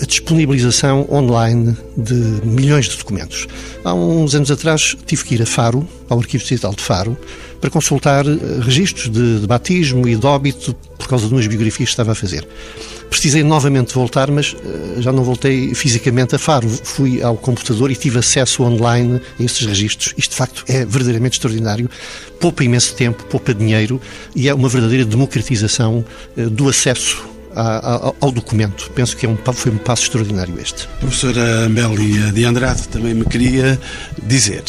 a 0.00 0.04
disponibilização 0.04 1.06
online 1.10 1.76
de 1.96 2.14
milhões 2.44 2.86
de 2.88 2.96
documentos. 2.96 3.46
Há 3.84 3.94
uns 3.94 4.34
anos 4.34 4.50
atrás 4.50 4.96
tive 5.06 5.24
que 5.24 5.34
ir 5.34 5.42
a 5.42 5.46
Faro, 5.46 5.86
ao 6.08 6.18
Arquivo 6.18 6.42
Digital 6.42 6.72
de 6.74 6.82
Faro, 6.82 7.16
para 7.60 7.70
consultar 7.70 8.24
eh, 8.26 8.38
registros 8.60 9.08
de, 9.08 9.40
de 9.40 9.46
batismo 9.46 10.06
e 10.08 10.14
de 10.14 10.24
óbito 10.24 10.74
por 10.96 11.08
causa 11.08 11.26
de 11.26 11.34
umas 11.34 11.46
biografias 11.46 11.88
que 11.88 11.92
estava 11.92 12.12
a 12.12 12.14
fazer. 12.14 12.46
Precisei 13.10 13.42
novamente 13.42 13.94
voltar, 13.94 14.30
mas 14.30 14.52
uh, 14.52 15.00
já 15.00 15.10
não 15.10 15.24
voltei 15.24 15.74
fisicamente 15.74 16.36
a 16.36 16.38
Faro. 16.38 16.68
Fui 16.68 17.22
ao 17.22 17.36
computador 17.36 17.90
e 17.90 17.96
tive 17.96 18.18
acesso 18.18 18.62
online 18.62 19.20
a 19.40 19.42
esses 19.42 19.64
registros. 19.64 20.14
Isto, 20.16 20.32
de 20.32 20.36
facto, 20.36 20.64
é 20.68 20.84
verdadeiramente 20.84 21.36
extraordinário. 21.36 21.90
Poupa 22.38 22.62
imenso 22.62 22.94
tempo, 22.94 23.24
poupa 23.24 23.54
dinheiro 23.54 24.00
e 24.36 24.48
é 24.48 24.54
uma 24.54 24.68
verdadeira 24.68 25.04
democratização 25.04 26.04
uh, 26.36 26.50
do 26.50 26.68
acesso 26.68 27.37
ao 27.54 28.30
documento. 28.30 28.90
Penso 28.94 29.16
que 29.16 29.26
é 29.26 29.28
um, 29.28 29.36
foi 29.52 29.72
um 29.72 29.78
passo 29.78 30.04
extraordinário 30.04 30.58
este. 30.60 30.86
Professora 31.00 31.66
Amélia 31.66 32.32
de 32.32 32.44
Andrade 32.44 32.88
também 32.88 33.14
me 33.14 33.24
queria 33.24 33.78
dizer 34.22 34.62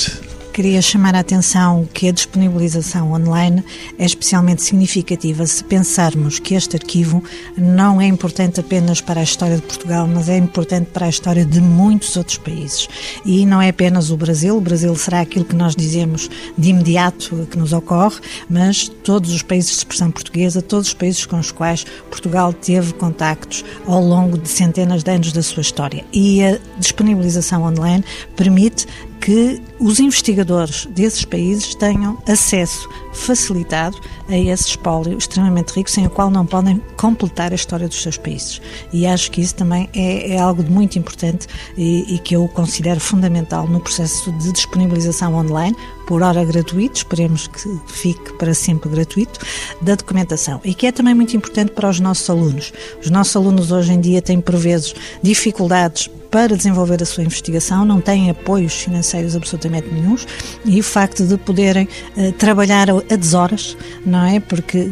queria 0.60 0.82
chamar 0.82 1.16
a 1.16 1.20
atenção 1.20 1.88
que 1.94 2.10
a 2.10 2.12
disponibilização 2.12 3.14
online 3.14 3.64
é 3.98 4.04
especialmente 4.04 4.62
significativa 4.62 5.48
se 5.48 5.64
pensarmos 5.64 6.38
que 6.38 6.54
este 6.54 6.76
arquivo 6.76 7.24
não 7.56 8.02
é 8.02 8.08
importante 8.08 8.60
apenas 8.60 9.00
para 9.00 9.22
a 9.22 9.24
história 9.24 9.56
de 9.56 9.62
Portugal, 9.62 10.06
mas 10.06 10.28
é 10.28 10.36
importante 10.36 10.88
para 10.88 11.06
a 11.06 11.10
história 11.10 11.46
de 11.46 11.62
muitos 11.62 12.18
outros 12.18 12.38
países. 12.38 12.90
E 13.24 13.46
não 13.46 13.62
é 13.62 13.70
apenas 13.70 14.12
o 14.12 14.18
Brasil, 14.18 14.58
o 14.58 14.60
Brasil 14.60 14.94
será 14.98 15.22
aquilo 15.22 15.46
que 15.46 15.56
nós 15.56 15.78
dizemos 15.78 16.30
de 16.58 16.72
imediato 16.72 17.48
que 17.50 17.58
nos 17.58 17.72
ocorre, 17.72 18.20
mas 18.50 18.90
todos 18.90 19.34
os 19.34 19.42
países 19.42 19.72
de 19.72 19.78
expressão 19.78 20.12
portuguesa, 20.12 20.62
todos 20.62 20.90
os 20.90 20.94
países 20.94 21.26
com 21.26 21.40
os 21.40 21.52
quais 21.54 21.86
Portugal 22.10 22.52
teve 22.52 22.92
contactos 22.96 23.64
ao 23.88 24.04
longo 24.04 24.38
de 24.38 24.50
centenas 24.50 25.04
de 25.04 25.12
anos 25.12 25.32
da 25.32 25.42
sua 25.42 25.62
história. 25.62 26.04
E 26.12 26.44
a 26.44 26.60
disponibilização 26.78 27.64
online 27.64 28.04
permite 28.36 28.86
que 29.20 29.62
os 29.80 30.00
investigadores 30.00 30.86
desses 30.88 31.26
países 31.26 31.76
tenham 31.76 32.18
acesso 32.28 32.90
facilitado 33.14 34.00
a 34.28 34.38
esse 34.38 34.70
espólio 34.70 35.18
extremamente 35.18 35.72
rico, 35.74 35.90
sem 35.90 36.06
o 36.06 36.10
qual 36.10 36.30
não 36.30 36.46
podem 36.46 36.82
completar 36.96 37.52
a 37.52 37.56
história 37.56 37.88
dos 37.88 38.02
seus 38.02 38.18
países. 38.18 38.62
E 38.94 39.06
acho 39.06 39.32
que 39.32 39.42
isso 39.42 39.56
também 39.56 39.90
é, 39.94 40.36
é 40.36 40.40
algo 40.40 40.64
muito 40.64 40.98
importante 40.98 41.48
e, 41.78 42.16
e, 42.16 42.20
que 42.20 42.36
eu 42.36 42.48
considero 42.50 43.00
fundamental 43.00 43.68
no 43.68 43.80
processo 43.80 44.32
de 44.34 44.52
disponibilização 44.52 45.36
online, 45.36 45.76
por 46.08 46.24
hora 46.24 46.44
gratuito, 46.44 46.98
esperemos 46.98 47.48
que 47.48 47.80
fique 47.88 48.34
para 48.34 48.54
sempre 48.54 48.90
gratuito, 48.90 49.40
da 49.82 49.96
documentação. 49.96 50.60
E 50.64 50.74
que 50.74 50.88
é 50.88 50.92
também 50.92 51.14
muito 51.14 51.36
importante 51.36 51.72
para 51.72 51.90
os 51.90 52.00
nossos 52.00 52.30
alunos. 52.30 52.72
Os 53.04 53.10
nossos 53.10 53.36
alunos 53.36 53.72
hoje 53.72 53.94
em 53.94 54.02
dia 54.02 54.22
têm, 54.22 54.42
por 54.42 54.56
vezes, 54.56 54.96
dificuldades 55.22 56.10
para 56.30 56.56
desenvolver 56.56 57.02
a 57.02 57.06
sua 57.06 57.24
investigação, 57.24 57.86
não 57.86 58.00
têm 58.00 58.30
apoios 58.30 58.74
financeiros 58.74 59.36
absolutamente 59.36 59.88
nenhums 59.92 60.28
e 60.66 60.80
o 60.80 60.84
facto 60.84 61.26
de 61.26 61.38
poderem 61.38 61.88
uh, 62.16 62.32
trabalhar 62.34 62.90
a 62.90 63.16
deshoras, 63.16 63.76
não 64.06 64.26
é? 64.26 64.40
Porque 64.40 64.92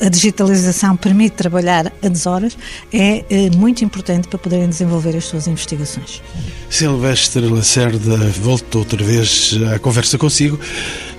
a 0.00 0.08
digitalização 0.08 0.96
permite 0.96 1.36
trabalhar 1.36 1.92
a 2.02 2.08
deshoras, 2.08 2.56
é 2.92 3.24
uh, 3.30 3.56
muito 3.56 3.84
importante 3.84 4.28
para 4.28 4.38
poderem 4.38 4.68
desenvolver 4.68 5.16
as 5.16 5.24
suas 5.24 5.46
investigações. 5.46 6.22
Silvestre 6.68 7.46
Lacerda, 7.48 8.16
volto 8.40 8.78
outra 8.78 9.02
vez 9.02 9.58
à 9.74 9.78
conversa 9.78 10.18
consigo 10.18 10.58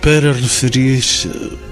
para 0.04 0.34
referir 0.34 1.02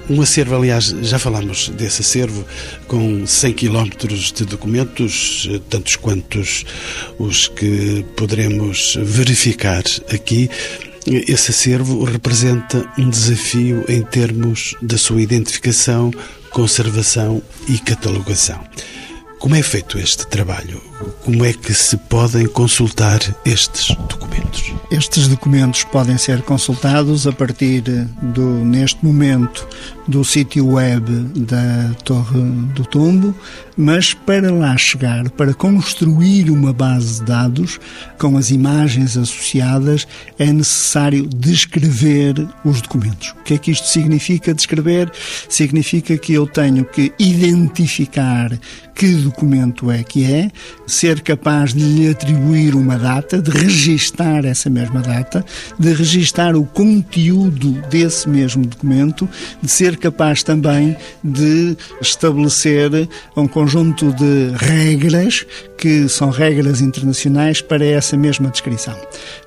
um 0.08 0.22
acervo, 0.22 0.56
aliás, 0.56 0.86
já 1.02 1.18
falámos 1.18 1.68
desse 1.68 2.00
acervo, 2.00 2.46
com 2.88 3.26
100 3.26 3.52
km 3.52 3.90
de 4.34 4.46
documentos, 4.46 5.46
tantos 5.68 5.96
quantos 5.96 6.64
os 7.18 7.46
que 7.48 8.02
poderemos 8.16 8.96
verificar 9.02 9.82
aqui. 10.10 10.48
Esse 11.06 11.50
acervo 11.50 12.04
representa 12.04 12.90
um 12.96 13.10
desafio 13.10 13.84
em 13.86 14.00
termos 14.00 14.74
da 14.80 14.96
sua 14.96 15.20
identificação, 15.20 16.10
conservação 16.50 17.42
e 17.68 17.78
catalogação. 17.78 18.64
Como 19.38 19.54
é 19.54 19.62
feito 19.62 19.98
este 19.98 20.26
trabalho? 20.26 20.91
Como 21.24 21.44
é 21.44 21.52
que 21.52 21.72
se 21.72 21.96
podem 21.96 22.46
consultar 22.46 23.20
estes 23.44 23.96
documentos? 24.08 24.72
Estes 24.90 25.28
documentos 25.28 25.84
podem 25.84 26.18
ser 26.18 26.42
consultados 26.42 27.26
a 27.26 27.32
partir 27.32 27.82
do, 28.20 28.42
neste 28.42 29.04
momento, 29.04 29.66
do 30.06 30.24
sítio 30.24 30.66
web 30.66 31.04
da 31.36 31.94
Torre 32.04 32.40
do 32.74 32.84
Tombo, 32.84 33.34
mas 33.76 34.12
para 34.12 34.52
lá 34.52 34.76
chegar, 34.76 35.30
para 35.30 35.54
construir 35.54 36.50
uma 36.50 36.72
base 36.72 37.20
de 37.20 37.26
dados 37.26 37.80
com 38.18 38.36
as 38.36 38.50
imagens 38.50 39.16
associadas, 39.16 40.06
é 40.38 40.52
necessário 40.52 41.26
descrever 41.26 42.34
os 42.64 42.80
documentos. 42.80 43.30
O 43.40 43.42
que 43.44 43.54
é 43.54 43.58
que 43.58 43.70
isto 43.70 43.86
significa 43.86 44.52
descrever? 44.52 45.10
Significa 45.48 46.18
que 46.18 46.32
eu 46.34 46.46
tenho 46.46 46.84
que 46.84 47.12
identificar 47.18 48.50
que 48.94 49.14
documento 49.14 49.90
é 49.90 50.02
que 50.04 50.24
é, 50.24 50.50
ser 50.92 51.20
capaz 51.22 51.72
de 51.72 51.82
lhe 51.82 52.10
atribuir 52.10 52.74
uma 52.74 52.98
data, 52.98 53.40
de 53.40 53.50
registar 53.50 54.44
essa 54.44 54.68
mesma 54.68 55.00
data, 55.00 55.44
de 55.78 55.92
registar 55.92 56.54
o 56.54 56.64
conteúdo 56.64 57.72
desse 57.88 58.28
mesmo 58.28 58.66
documento, 58.66 59.28
de 59.62 59.70
ser 59.70 59.96
capaz 59.96 60.42
também 60.42 60.96
de 61.24 61.76
estabelecer 62.00 63.08
um 63.36 63.48
conjunto 63.48 64.12
de 64.12 64.52
regras 64.56 65.46
que 65.82 66.08
são 66.08 66.30
regras 66.30 66.80
internacionais 66.80 67.60
para 67.60 67.84
essa 67.84 68.16
mesma 68.16 68.48
descrição. 68.50 68.94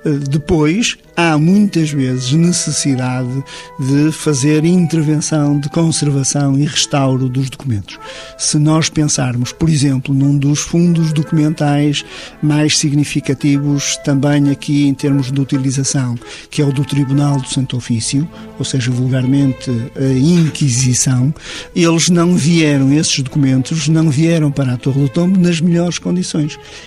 Eh, 0.03 0.09
depois, 0.29 0.97
há 1.15 1.37
muitas 1.37 1.91
vezes 1.91 2.33
necessidade 2.33 3.41
de 3.79 4.11
fazer 4.11 4.65
intervenção 4.65 5.57
de 5.57 5.69
conservação 5.69 6.59
e 6.59 6.65
restauro 6.65 7.29
dos 7.29 7.49
documentos. 7.49 7.97
Se 8.37 8.57
nós 8.59 8.89
pensarmos, 8.89 9.53
por 9.53 9.69
exemplo, 9.69 10.13
num 10.13 10.37
dos 10.37 10.59
fundos 10.59 11.13
documentais 11.13 12.03
mais 12.43 12.79
significativos 12.79 13.95
também 14.03 14.49
aqui 14.49 14.87
em 14.87 14.93
termos 14.93 15.31
de 15.31 15.39
utilização, 15.39 16.15
que 16.49 16.61
é 16.61 16.65
o 16.65 16.73
do 16.73 16.83
Tribunal 16.83 17.39
do 17.39 17.47
Santo 17.47 17.77
Ofício, 17.77 18.27
ou 18.59 18.65
seja, 18.65 18.91
vulgarmente 18.91 19.71
a 19.95 20.19
Inquisição, 20.19 21.33
eles 21.73 22.09
não 22.09 22.35
vieram, 22.35 22.91
esses 22.91 23.19
documentos 23.19 23.87
não 23.87 24.09
vieram 24.09 24.51
para 24.51 24.73
a 24.73 24.77
Torre 24.77 25.03
do 25.03 25.07
Tombo 25.07 25.39
nas 25.39 25.61
melhores 25.61 25.97
condições. 25.97 26.24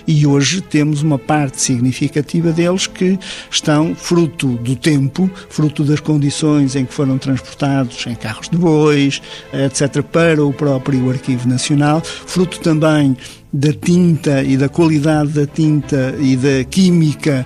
E 0.07 0.25
hoje 0.25 0.61
temos 0.61 1.01
uma 1.01 1.17
parte 1.17 1.61
significativa 1.61 2.51
deles 2.51 2.87
que 2.87 3.17
estão 3.49 3.95
fruto 3.95 4.47
do 4.57 4.75
tempo, 4.75 5.29
fruto 5.49 5.83
das 5.83 5.99
condições 5.99 6.75
em 6.75 6.85
que 6.85 6.93
foram 6.93 7.17
transportados 7.17 8.05
em 8.07 8.15
carros 8.15 8.49
de 8.49 8.57
bois, 8.57 9.21
etc., 9.53 10.03
para 10.03 10.43
o 10.43 10.51
próprio 10.51 11.09
Arquivo 11.09 11.47
Nacional, 11.47 12.01
fruto 12.01 12.59
também 12.59 13.15
da 13.51 13.73
tinta 13.73 14.43
e 14.43 14.55
da 14.55 14.69
qualidade 14.69 15.31
da 15.31 15.47
tinta 15.47 16.15
e 16.19 16.35
da 16.35 16.63
química 16.63 17.45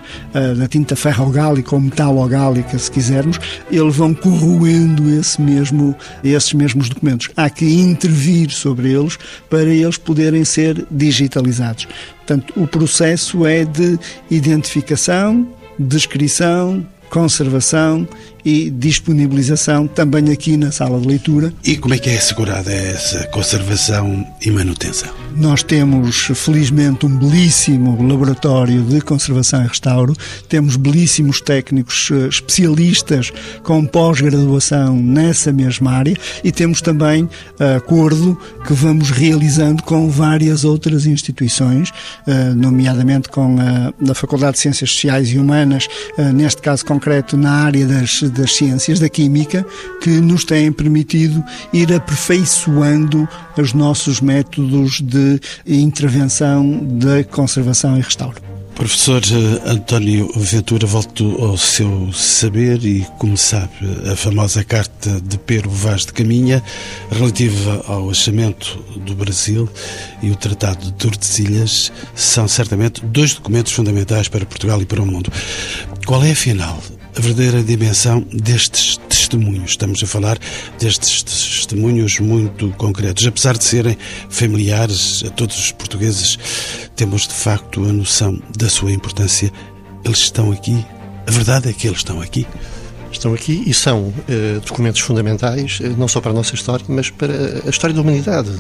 da 0.57 0.67
tinta 0.67 0.95
ferrogálica 0.95 1.75
ou 1.75 1.81
metalogálica, 1.81 2.77
se 2.77 2.91
quisermos, 2.91 3.39
eles 3.71 3.95
vão 3.95 4.13
corroendo 4.13 5.09
esse 5.17 5.41
mesmo, 5.41 5.95
esses 6.23 6.53
mesmos 6.53 6.89
documentos. 6.89 7.29
Há 7.37 7.49
que 7.49 7.65
intervir 7.65 8.51
sobre 8.51 8.91
eles 8.91 9.17
para 9.49 9.63
eles 9.63 9.97
poderem 9.97 10.43
ser 10.43 10.85
digitalizados. 10.91 11.87
Portanto, 12.17 12.53
o 12.57 12.67
processo 12.67 13.45
é 13.45 13.63
de 13.63 13.97
identificação, 14.29 15.47
descrição, 15.79 16.85
conservação 17.09 18.07
e 18.45 18.69
disponibilização 18.69 19.88
também 19.88 20.32
aqui 20.32 20.58
na 20.58 20.71
sala 20.71 20.99
de 20.99 21.08
leitura. 21.08 21.53
E 21.63 21.77
como 21.77 21.93
é 21.93 21.97
que 21.97 22.10
é 22.10 22.17
assegurada 22.17 22.71
essa 22.71 23.25
conservação 23.27 24.25
e 24.41 24.51
manutenção? 24.51 25.13
Nós 25.36 25.63
temos, 25.63 26.29
felizmente, 26.36 27.06
um 27.06 27.17
belíssimo 27.17 28.01
laboratório 28.08 28.84
de 28.84 29.01
conservação 29.01 29.63
e 29.63 29.67
restauro, 29.67 30.15
temos 30.47 30.75
belíssimos 30.75 31.41
técnicos 31.41 32.10
eh, 32.12 32.27
especialistas 32.27 33.32
com 33.63 33.86
pós-graduação 33.86 34.95
nessa 34.95 35.51
mesma 35.51 35.91
área 35.91 36.15
e 36.43 36.51
temos 36.51 36.82
também 36.82 37.27
eh, 37.60 37.75
acordo 37.75 38.38
que 38.67 38.73
vamos 38.73 39.10
realizando 39.10 39.82
com 39.84 40.08
várias 40.10 40.63
outras 40.63 41.06
instituições, 41.06 41.91
eh, 42.27 42.53
nomeadamente 42.56 43.29
com 43.29 43.58
a, 43.60 44.12
a 44.12 44.13
Faculdade 44.13 44.53
de 44.53 44.60
Ciências 44.60 44.91
Sociais 44.91 45.29
e 45.29 45.39
Humanas, 45.39 45.88
neste 46.34 46.62
caso 46.62 46.86
concreto 46.86 47.36
na 47.36 47.51
área 47.51 47.86
das 47.86 48.21
das 48.33 48.55
ciências, 48.55 48.99
da 48.99 49.09
química, 49.09 49.65
que 50.01 50.09
nos 50.09 50.43
têm 50.43 50.71
permitido 50.71 51.43
ir 51.71 51.93
aperfeiçoando 51.93 53.27
os 53.57 53.73
nossos 53.73 54.21
métodos 54.21 55.01
de 55.01 55.39
intervenção, 55.67 56.79
de 56.83 57.23
conservação 57.25 57.97
e 57.97 58.01
restauro. 58.01 58.53
Professor 58.75 59.21
eh, 59.23 59.69
António 59.69 60.31
Ventura, 60.35 60.87
volto 60.87 61.23
ao 61.39 61.57
seu 61.57 62.11
saber 62.11 62.83
e, 62.83 63.05
como 63.19 63.37
sabe, 63.37 63.71
a 64.11 64.15
famosa 64.15 64.63
carta 64.63 65.21
de 65.21 65.37
Pero 65.37 65.69
Vaz 65.69 66.07
de 66.07 66.13
Caminha, 66.13 66.61
relativa 67.11 67.83
ao 67.87 68.09
achamento 68.09 68.83
do 69.05 69.13
Brasil 69.13 69.69
e 70.23 70.31
o 70.31 70.35
Tratado 70.35 70.85
de 70.85 70.93
Tordesilhas, 70.93 71.91
são 72.15 72.47
certamente 72.47 73.05
dois 73.05 73.35
documentos 73.35 73.71
fundamentais 73.71 74.27
para 74.27 74.45
Portugal 74.45 74.81
e 74.81 74.85
para 74.85 75.01
o 75.01 75.05
mundo. 75.05 75.31
Qual 76.05 76.23
é, 76.23 76.31
afinal, 76.31 76.81
a 77.15 77.21
verdadeira 77.21 77.63
dimensão 77.63 78.26
destes 78.32 78.97
testemunhos. 79.10 79.71
Estamos 79.71 80.04
a 80.04 80.08
falar 80.08 80.38
destes 80.80 81.23
testemunhos 81.23 82.19
muito 82.19 82.69
concretos. 82.71 83.26
Apesar 83.26 83.58
de 83.58 83.63
serem 83.63 83.97
familiares 84.30 85.23
a 85.26 85.30
todos 85.30 85.58
os 85.58 85.71
portugueses, 85.71 86.38
temos 86.95 87.28
de 87.28 87.34
facto 87.34 87.84
a 87.84 87.93
noção 87.93 88.41
da 88.58 88.69
sua 88.69 88.91
importância. 88.91 89.52
Eles 90.04 90.19
estão 90.19 90.52
aqui. 90.52 90.86
A 91.28 91.32
verdade 91.32 91.69
é 91.69 91.73
que 91.73 91.88
eles 91.88 91.99
estão 91.99 92.21
aqui 92.21 92.45
estão 93.17 93.34
aqui 93.34 93.63
e 93.65 93.73
são 93.73 94.08
uh, 94.08 94.60
documentos 94.65 95.02
fundamentais, 95.02 95.80
uh, 95.80 95.95
não 95.97 96.08
só 96.08 96.21
para 96.21 96.32
a 96.32 96.34
nossa 96.34 96.56
história, 96.56 96.86
mas 96.88 97.10
para 97.10 97.34
a 97.65 97.69
história 97.69 97.95
da 97.95 98.02
humanidade 98.02 98.52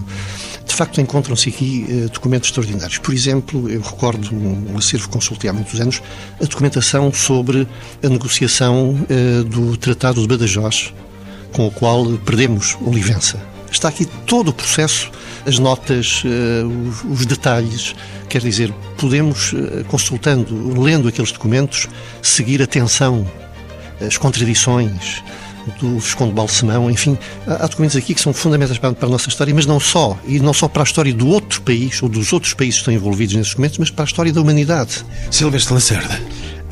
de 0.65 0.73
facto 0.73 1.01
encontram-se 1.01 1.49
aqui 1.49 1.85
uh, 1.89 2.09
documentos 2.09 2.49
extraordinários. 2.49 2.97
Por 2.97 3.13
exemplo, 3.13 3.69
eu 3.69 3.81
recordo 3.81 4.33
um, 4.33 4.77
acervo 4.77 5.07
que 5.07 5.13
consultei 5.13 5.49
há 5.49 5.53
muitos 5.53 5.79
anos, 5.79 6.01
a 6.41 6.45
documentação 6.45 7.11
sobre 7.11 7.67
a 8.03 8.09
negociação 8.09 8.95
do 9.47 9.77
Tratado 9.77 10.21
de 10.21 10.27
Badajoz, 10.27 10.93
com 11.51 11.67
o 11.67 11.71
qual 11.71 12.05
perdemos 12.25 12.77
Olivença. 12.81 13.39
Está 13.71 13.89
aqui 13.89 14.05
todo 14.25 14.49
o 14.49 14.53
processo, 14.53 15.11
as 15.45 15.59
notas, 15.59 16.23
os, 16.23 17.19
os, 17.19 17.25
detalhes. 17.25 17.95
Quer 18.29 18.41
dizer, 18.41 18.73
podemos, 18.97 19.53
consultando, 19.87 20.79
lendo 20.79 21.07
aqueles 21.07 21.31
documentos, 21.31 21.87
seguir 22.21 22.61
a 22.61 22.67
as 24.05 24.17
contradições, 24.17 25.23
do 25.79 25.97
Visconde 25.99 26.33
Balsemão, 26.33 26.89
enfim, 26.89 27.17
há 27.47 27.67
documentos 27.67 27.95
aqui 27.95 28.13
que 28.13 28.21
são 28.21 28.33
fundamentais 28.33 28.77
para, 28.77 28.95
a 29.01 29.09
nossa 29.09 29.29
história, 29.29 29.53
mas 29.53 29.65
não 29.65 29.79
só, 29.79 30.17
e 30.25 30.39
não 30.39 30.53
só 30.53 30.67
para 30.67 30.83
a 30.83 30.85
história 30.85 31.13
do 31.13 31.27
outro 31.27 31.61
país, 31.61 32.01
ou 32.03 32.09
dos 32.09 32.33
outros 32.33 32.53
países 32.53 32.75
que 32.75 32.81
estão 32.81 32.93
envolvidos 32.93 33.35
nesses 33.35 33.51
documentos, 33.51 33.77
mas 33.77 33.89
para 33.89 34.03
a 34.03 34.07
história 34.07 34.33
da 34.33 34.41
humanidade. 34.41 35.05
Silvestre 35.31 35.73
Lacerda. 35.73 36.19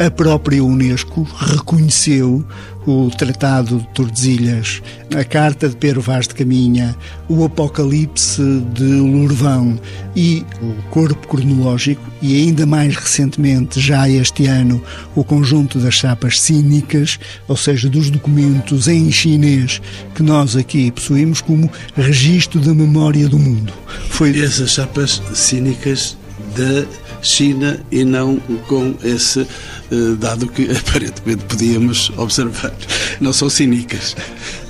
A 0.04 0.10
própria 0.10 0.64
Unesco 0.64 1.28
reconheceu 1.38 2.44
o 2.88 3.12
Tratado 3.16 3.78
de 3.78 3.88
Tordesilhas, 3.90 4.82
a 5.16 5.24
Carta 5.24 5.70
de 5.70 5.76
Pero 5.76 6.02
Vaz 6.02 6.28
de 6.28 6.34
Caminha, 6.34 6.96
o 7.30 7.46
Apocalipse 7.46 8.42
de 8.74 8.84
Lourvão 8.84 9.80
e 10.16 10.44
o 10.60 10.74
Corpo 10.90 11.28
Cronológico, 11.28 12.02
e 12.20 12.36
ainda 12.36 12.66
mais 12.66 12.96
recentemente, 12.96 13.80
já 13.80 14.10
este 14.10 14.48
ano, 14.48 14.82
o 15.14 15.24
conjunto 15.24 15.78
das 15.78 15.94
chapas 15.94 16.42
cínicas, 16.42 17.20
ou 17.48 17.56
seja, 17.56 17.88
dos 17.88 18.10
documentos 18.10 18.88
em 18.88 19.12
chinês 19.12 19.80
que 20.16 20.24
nós 20.24 20.56
aqui 20.56 20.90
possuímos 20.90 21.42
como 21.42 21.70
registro 21.96 22.60
da 22.60 22.74
memória 22.74 23.30
do 23.30 23.38
mundo. 23.38 23.72
Foi... 24.10 24.32
Essas 24.42 24.72
chapas 24.72 25.22
cínicas 25.36 26.18
da 26.58 26.88
China 27.22 27.80
e 27.92 28.04
não 28.04 28.38
com 28.68 28.96
esse 29.04 29.42
uh, 29.42 30.16
dado 30.18 30.48
que 30.48 30.70
aparentemente 30.72 31.44
podíamos 31.46 32.12
observar. 32.18 32.74
Não 33.20 33.34
são 33.34 33.50
cínicas. 33.50 34.16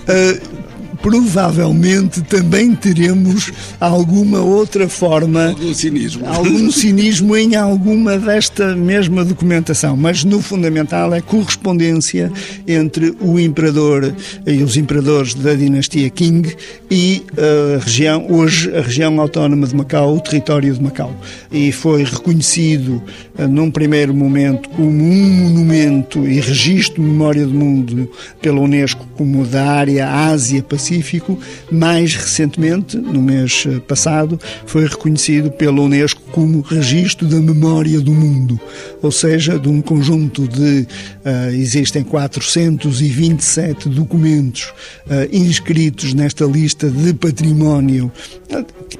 Uh, 0.07 0.60
provavelmente 1.01 2.21
também 2.21 2.75
teremos 2.75 3.51
alguma 3.79 4.39
outra 4.39 4.87
forma. 4.87 5.47
Algum 5.47 5.73
cinismo. 5.73 6.27
Algum 6.27 6.71
cinismo 6.71 7.35
em 7.35 7.55
alguma 7.55 8.17
desta 8.17 8.75
mesma 8.75 9.25
documentação. 9.25 9.97
Mas 9.97 10.23
no 10.23 10.41
fundamental 10.41 11.13
é 11.13 11.21
correspondência 11.21 12.31
entre 12.67 13.15
o 13.19 13.39
imperador 13.39 14.13
e 14.45 14.63
os 14.63 14.77
imperadores 14.77 15.33
da 15.33 15.53
dinastia 15.53 16.09
Qing 16.09 16.43
e 16.89 17.23
a 17.37 17.83
região, 17.83 18.27
hoje 18.29 18.73
a 18.75 18.81
região 18.81 19.19
autónoma 19.19 19.65
de 19.65 19.75
Macau, 19.75 20.15
o 20.15 20.19
território 20.19 20.73
de 20.73 20.81
Macau. 20.81 21.15
E 21.51 21.71
foi 21.71 22.03
reconhecido 22.03 23.01
eh, 23.37 23.47
num 23.47 23.71
primeiro 23.71 24.13
momento 24.13 24.69
como 24.69 24.89
um 24.89 25.33
monumento 25.43 26.27
e 26.27 26.39
registro 26.39 27.01
de 27.01 27.09
memória 27.09 27.45
do 27.45 27.53
mundo 27.53 28.11
pela 28.41 28.59
Unesco 28.59 29.07
como 29.17 29.45
da 29.45 29.65
área 29.65 30.09
Ásia-Pacífico 30.09 30.90
específico. 30.91 31.39
Mais 31.71 32.15
recentemente, 32.15 32.97
no 32.97 33.21
mês 33.21 33.63
eh, 33.67 33.79
passado, 33.79 34.39
foi 34.65 34.85
reconhecido 34.85 35.49
pela 35.51 35.81
Unesco 35.81 36.21
como 36.31 36.61
Registro 36.61 37.27
da 37.27 37.39
Memória 37.39 37.99
do 38.01 38.11
Mundo, 38.11 38.59
ou 39.01 39.11
seja, 39.11 39.57
de 39.57 39.69
um 39.69 39.81
conjunto 39.81 40.47
de. 40.47 40.87
Uh, 41.23 41.53
existem 41.53 42.03
427 42.03 43.87
documentos 43.89 44.73
uh, 45.05 45.27
inscritos 45.31 46.13
nesta 46.13 46.45
lista 46.45 46.89
de 46.89 47.13
património, 47.13 48.11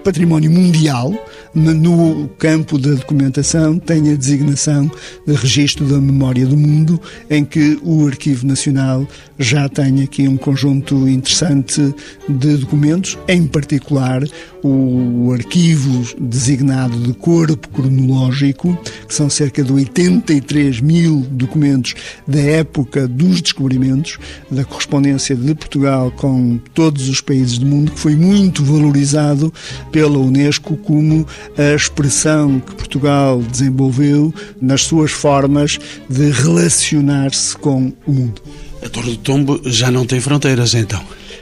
património 0.04 0.52
mundial, 0.52 1.12
no 1.54 2.30
campo 2.38 2.78
da 2.78 2.92
documentação, 2.92 3.78
tem 3.78 4.12
a 4.12 4.16
designação 4.16 4.90
de 5.26 5.34
Registro 5.34 5.86
da 5.86 6.00
Memória 6.00 6.46
do 6.46 6.56
Mundo, 6.56 7.00
em 7.30 7.44
que 7.44 7.80
o 7.84 8.08
Arquivo 8.08 8.48
Nacional 8.48 9.08
já 9.38 9.68
tem 9.68 10.04
aqui 10.04 10.28
um 10.28 10.38
conjunto 10.38 11.08
interessante 11.08 11.94
de 12.30 12.58
documentos, 12.58 13.18
em 13.28 13.46
particular 13.48 14.24
o 14.64 15.34
arquivo 15.34 16.06
designado 16.20 16.98
de 17.00 17.14
corpo 17.14 17.68
cronológico, 17.70 18.78
que 19.08 19.14
são 19.14 19.30
cerca 19.30 19.64
de 19.64 19.74
83 19.74 20.80
mil 20.82 21.26
documentos 21.32 21.96
da 22.28 22.40
época 22.40 23.08
dos 23.08 23.42
descobrimentos, 23.42 24.20
da 24.50 24.64
correspondência 24.64 25.36
de 25.36 25.56
Portugal 25.56 26.12
com 26.12 26.60
todos 26.74 27.10
os 27.10 27.22
países 27.22 27.58
do 27.58 27.66
mundo, 27.66 27.92
que 27.92 28.00
foi 28.00 28.16
muito 28.16 28.64
valorizado 28.64 29.52
pela 29.92 30.20
Unesco 30.20 30.78
como 30.78 31.26
a 31.58 31.76
expressão 31.76 32.60
que 32.60 32.76
Portugal 32.76 33.42
desenvolveu 33.42 34.34
nas 34.62 34.84
suas 34.84 35.12
formas 35.12 35.80
de 36.10 36.30
relacionar-se 36.32 37.56
com 37.58 37.94
o 38.06 38.12
mundo. 38.12 38.42
A 38.84 38.90
Torre 38.90 39.12
do 39.12 39.18
Tombo 39.18 39.62
já 39.66 39.92
não 39.92 40.06
tem 40.06 40.20
fronteiras, 40.20 40.74
então. 40.74 41.02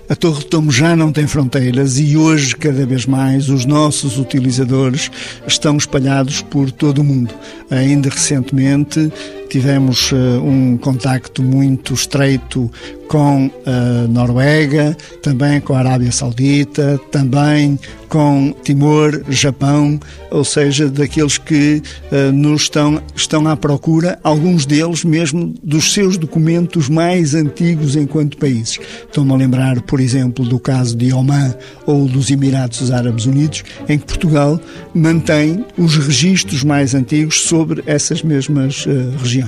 A 0.09 0.15
Torre 0.15 0.39
do 0.39 0.45
Tombo 0.45 0.71
já 0.71 0.95
não 0.95 1.11
tem 1.11 1.27
fronteiras 1.27 1.99
e 1.99 2.17
hoje, 2.17 2.55
cada 2.55 2.83
vez 2.85 3.05
mais, 3.05 3.47
os 3.47 3.63
nossos 3.63 4.17
utilizadores 4.17 5.11
estão 5.47 5.77
espalhados 5.77 6.41
por 6.41 6.71
todo 6.71 6.99
o 6.99 7.03
mundo. 7.03 7.33
Ainda 7.69 8.09
recentemente 8.09 9.11
tivemos 9.49 10.11
uh, 10.11 10.15
um 10.43 10.77
contacto 10.77 11.41
muito 11.43 11.93
estreito 11.93 12.71
com 13.09 13.49
a 13.65 14.07
Noruega, 14.07 14.95
também 15.23 15.59
com 15.59 15.73
a 15.73 15.79
Arábia 15.79 16.11
Saudita, 16.11 17.01
também 17.11 17.79
com 18.07 18.53
Timor, 18.63 19.23
Japão, 19.29 19.99
ou 20.29 20.43
seja, 20.43 20.89
daqueles 20.89 21.37
que 21.39 21.81
uh, 22.11 22.31
nos 22.31 22.63
estão, 22.63 23.01
estão 23.15 23.47
à 23.47 23.57
procura, 23.57 24.19
alguns 24.23 24.65
deles 24.65 25.03
mesmo 25.03 25.53
dos 25.63 25.91
seus 25.93 26.17
documentos 26.17 26.87
mais 26.87 27.33
antigos 27.33 27.95
enquanto 27.95 28.37
países. 28.37 28.79
Estou-me 29.07 29.31
a 29.31 29.35
lembrar, 29.35 29.81
por 29.81 29.99
exemplo, 29.99 30.45
do 30.45 30.59
caso 30.59 30.95
de 30.95 31.11
Oman 31.11 31.55
ou 31.87 32.07
dos 32.07 32.29
Emirados 32.29 32.91
Árabes 32.91 33.25
Unidos, 33.25 33.63
em 33.87 33.97
que 33.97 34.05
Portugal 34.05 34.59
mantém 34.93 35.65
os 35.77 35.95
registros 35.95 36.63
mais 36.63 36.93
antigos 36.93 37.41
sobre 37.41 37.83
essas 37.87 38.21
mesmas 38.21 38.85
uh, 38.85 39.17
regiões. 39.19 39.38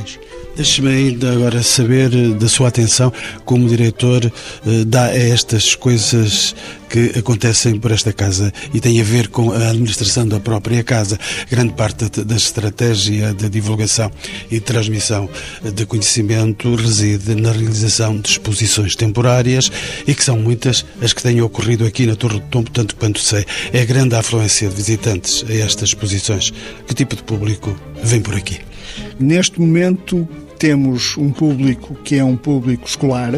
Deixe-me 0.55 0.89
ainda 0.89 1.31
agora 1.31 1.63
saber 1.63 2.13
eh, 2.13 2.33
da 2.33 2.47
sua 2.49 2.67
atenção 2.67 3.11
como 3.45 3.69
diretor 3.69 4.25
eh, 4.25 4.83
dá 4.85 5.05
a 5.05 5.17
estas 5.17 5.75
coisas 5.75 6.53
que 6.89 7.17
acontecem 7.17 7.79
por 7.79 7.89
esta 7.91 8.11
casa 8.11 8.51
e 8.73 8.81
tem 8.81 8.99
a 8.99 9.03
ver 9.03 9.29
com 9.29 9.51
a 9.51 9.69
administração 9.69 10.27
da 10.27 10.41
própria 10.41 10.83
casa. 10.83 11.17
Grande 11.49 11.73
parte 11.73 12.09
da 12.23 12.35
estratégia 12.35 13.33
de 13.33 13.47
divulgação 13.47 14.11
e 14.51 14.59
transmissão 14.59 15.29
de 15.73 15.85
conhecimento 15.85 16.75
reside 16.75 17.33
na 17.33 17.53
realização 17.53 18.19
de 18.19 18.29
exposições 18.29 18.93
temporárias 18.93 19.71
e 20.05 20.13
que 20.13 20.23
são 20.23 20.37
muitas 20.37 20.85
as 21.01 21.13
que 21.13 21.23
têm 21.23 21.41
ocorrido 21.41 21.85
aqui 21.85 22.05
na 22.05 22.17
Torre 22.17 22.41
do 22.41 22.47
Tombo, 22.47 22.69
tanto 22.69 22.97
quanto 22.97 23.21
sei. 23.21 23.45
É 23.71 23.85
grande 23.85 24.15
a 24.15 24.19
afluência 24.19 24.67
de 24.67 24.75
visitantes 24.75 25.45
a 25.47 25.53
estas 25.53 25.89
exposições. 25.89 26.51
Que 26.85 26.93
tipo 26.93 27.15
de 27.15 27.23
público 27.23 27.73
vem 28.03 28.19
por 28.19 28.35
aqui? 28.35 28.59
Neste 29.19 29.59
momento 29.59 30.27
temos 30.61 31.17
um 31.17 31.31
público 31.31 31.95
que 32.03 32.17
é 32.17 32.23
um 32.23 32.37
público 32.37 32.87
escolar, 32.87 33.31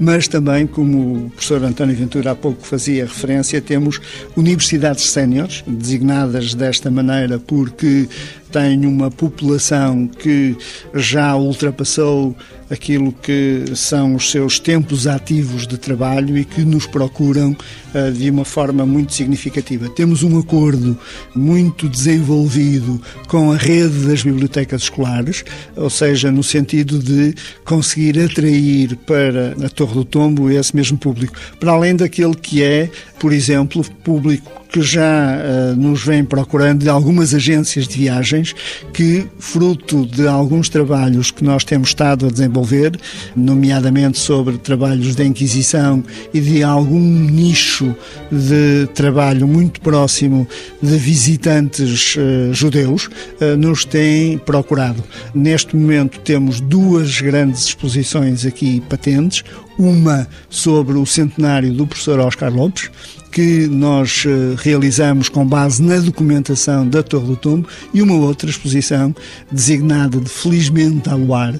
mas 0.00 0.26
também, 0.26 0.66
como 0.66 1.26
o 1.26 1.30
professor 1.30 1.62
António 1.62 1.94
Ventura 1.94 2.30
há 2.30 2.34
pouco 2.34 2.66
fazia 2.66 3.04
referência, 3.04 3.60
temos 3.60 4.00
universidades 4.34 5.10
séniores, 5.10 5.62
designadas 5.66 6.54
desta 6.54 6.90
maneira 6.90 7.38
porque 7.38 8.08
têm 8.50 8.86
uma 8.86 9.10
população 9.10 10.06
que 10.06 10.56
já 10.94 11.36
ultrapassou 11.36 12.36
aquilo 12.70 13.12
que 13.12 13.64
são 13.74 14.14
os 14.14 14.30
seus 14.30 14.60
tempos 14.60 15.06
ativos 15.08 15.66
de 15.66 15.76
trabalho 15.76 16.38
e 16.38 16.44
que 16.44 16.60
nos 16.60 16.86
procuram 16.86 17.56
uh, 17.94 18.12
de 18.12 18.30
uma 18.30 18.44
forma 18.44 18.86
muito 18.86 19.12
significativa. 19.12 19.88
Temos 19.88 20.22
um 20.22 20.38
acordo 20.38 20.96
muito 21.34 21.88
desenvolvido 21.88 23.02
com 23.26 23.50
a 23.50 23.56
rede 23.56 24.06
das 24.06 24.22
bibliotecas 24.22 24.82
escolares, 24.82 25.44
ou 25.76 25.90
seja, 25.90 26.30
no 26.30 26.44
sentido 26.44 27.00
de 27.00 27.34
conseguir 27.64 28.20
atrair 28.20 28.96
para 28.98 29.56
a 29.64 29.68
Torre 29.68 29.94
do 29.94 30.04
Tombo 30.04 30.48
esse 30.48 30.74
mesmo 30.74 30.96
público, 30.96 31.34
para 31.58 31.72
além 31.72 31.96
daquele 31.96 32.36
que 32.36 32.62
é, 32.62 32.88
por 33.18 33.32
exemplo, 33.32 33.84
público 34.04 34.59
que 34.70 34.80
já 34.82 35.36
uh, 35.36 35.76
nos 35.76 36.04
vem 36.04 36.24
procurando 36.24 36.82
de 36.82 36.88
algumas 36.88 37.34
agências 37.34 37.88
de 37.88 37.98
viagens 37.98 38.54
que, 38.92 39.26
fruto 39.38 40.06
de 40.06 40.26
alguns 40.26 40.68
trabalhos 40.68 41.30
que 41.30 41.44
nós 41.44 41.64
temos 41.64 41.88
estado 41.88 42.26
a 42.26 42.30
desenvolver, 42.30 42.98
nomeadamente 43.34 44.18
sobre 44.18 44.58
trabalhos 44.58 45.14
de 45.14 45.24
Inquisição 45.24 46.02
e 46.32 46.40
de 46.40 46.62
algum 46.62 47.00
nicho 47.00 47.94
de 48.30 48.86
trabalho 48.94 49.46
muito 49.46 49.80
próximo 49.80 50.46
de 50.82 50.96
visitantes 50.96 52.16
uh, 52.16 52.54
judeus, 52.54 53.06
uh, 53.06 53.56
nos 53.56 53.84
têm 53.84 54.38
procurado. 54.38 55.02
Neste 55.34 55.76
momento 55.76 56.20
temos 56.20 56.60
duas 56.60 57.20
grandes 57.20 57.64
exposições 57.64 58.46
aqui 58.46 58.80
patentes, 58.88 59.42
uma 59.78 60.28
sobre 60.48 60.96
o 60.98 61.06
centenário 61.06 61.72
do 61.72 61.86
professor 61.86 62.18
Oscar 62.20 62.52
Lopes, 62.52 62.90
que 63.30 63.66
nós 63.68 64.24
eh, 64.26 64.56
realizamos 64.58 65.28
com 65.28 65.46
base 65.46 65.82
na 65.82 65.98
documentação 65.98 66.86
da 66.86 67.02
Torre 67.02 67.26
do 67.26 67.36
Tombo, 67.36 67.68
e 67.94 68.02
uma 68.02 68.14
outra 68.14 68.50
exposição 68.50 69.14
designada 69.50 70.18
de 70.18 70.28
Felizmente 70.28 71.08
ao 71.08 71.18
Luar, 71.18 71.54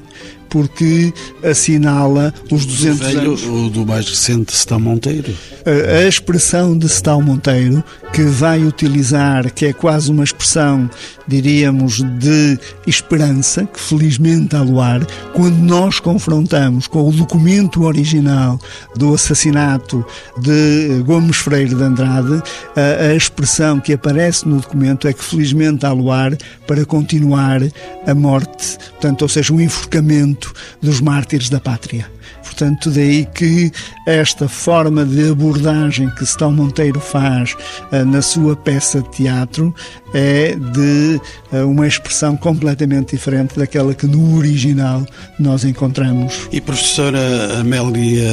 porque 0.50 1.12
assinala 1.42 2.34
os 2.50 2.66
200 2.66 2.98
do 2.98 3.04
velho, 3.04 3.20
anos. 3.20 3.44
ou 3.44 3.70
do 3.70 3.86
mais 3.86 4.08
recente 4.08 4.52
Sestão 4.52 4.80
Monteiro? 4.80 5.32
A, 5.64 5.98
a 5.98 6.08
expressão 6.08 6.76
de 6.76 6.88
Sestão 6.88 7.22
Monteiro, 7.22 7.82
que 8.12 8.22
vai 8.22 8.64
utilizar, 8.64 9.52
que 9.52 9.66
é 9.66 9.72
quase 9.72 10.10
uma 10.10 10.24
expressão, 10.24 10.90
diríamos, 11.26 12.02
de 12.18 12.58
esperança, 12.86 13.64
que 13.64 13.80
felizmente 13.80 14.56
há 14.56 14.62
luar, 14.62 15.06
quando 15.32 15.58
nós 15.58 16.00
confrontamos 16.00 16.88
com 16.88 17.08
o 17.08 17.12
documento 17.12 17.84
original 17.84 18.58
do 18.96 19.14
assassinato 19.14 20.04
de 20.38 21.02
Gomes 21.04 21.36
Freire 21.36 21.74
de 21.74 21.82
Andrade, 21.82 22.42
a, 22.74 23.10
a 23.10 23.14
expressão 23.14 23.78
que 23.78 23.92
aparece 23.92 24.46
no 24.48 24.56
documento 24.56 25.06
é 25.06 25.12
que 25.12 25.24
felizmente 25.24 25.86
há 25.86 25.92
luar 25.92 26.36
para 26.66 26.84
continuar 26.84 27.60
a 28.06 28.14
morte, 28.14 28.76
portanto, 28.90 29.22
ou 29.22 29.28
seja, 29.28 29.52
um 29.52 29.60
enforcamento 29.60 30.39
dos 30.80 31.00
mártires 31.00 31.48
da 31.48 31.60
pátria. 31.60 32.10
Portanto, 32.50 32.90
daí 32.90 33.26
que 33.32 33.70
esta 34.04 34.48
forma 34.48 35.06
de 35.06 35.30
abordagem 35.30 36.10
que 36.10 36.24
Stal 36.24 36.50
Monteiro 36.50 36.98
faz 36.98 37.54
uh, 37.92 38.04
na 38.04 38.20
sua 38.20 38.56
peça 38.56 39.00
de 39.00 39.08
teatro 39.10 39.72
é 40.12 40.56
de 40.56 41.20
uh, 41.52 41.64
uma 41.64 41.86
expressão 41.86 42.36
completamente 42.36 43.12
diferente 43.12 43.56
daquela 43.56 43.94
que 43.94 44.04
no 44.04 44.36
original 44.36 45.06
nós 45.38 45.64
encontramos. 45.64 46.48
E 46.50 46.60
professora 46.60 47.60
Amélia 47.60 48.28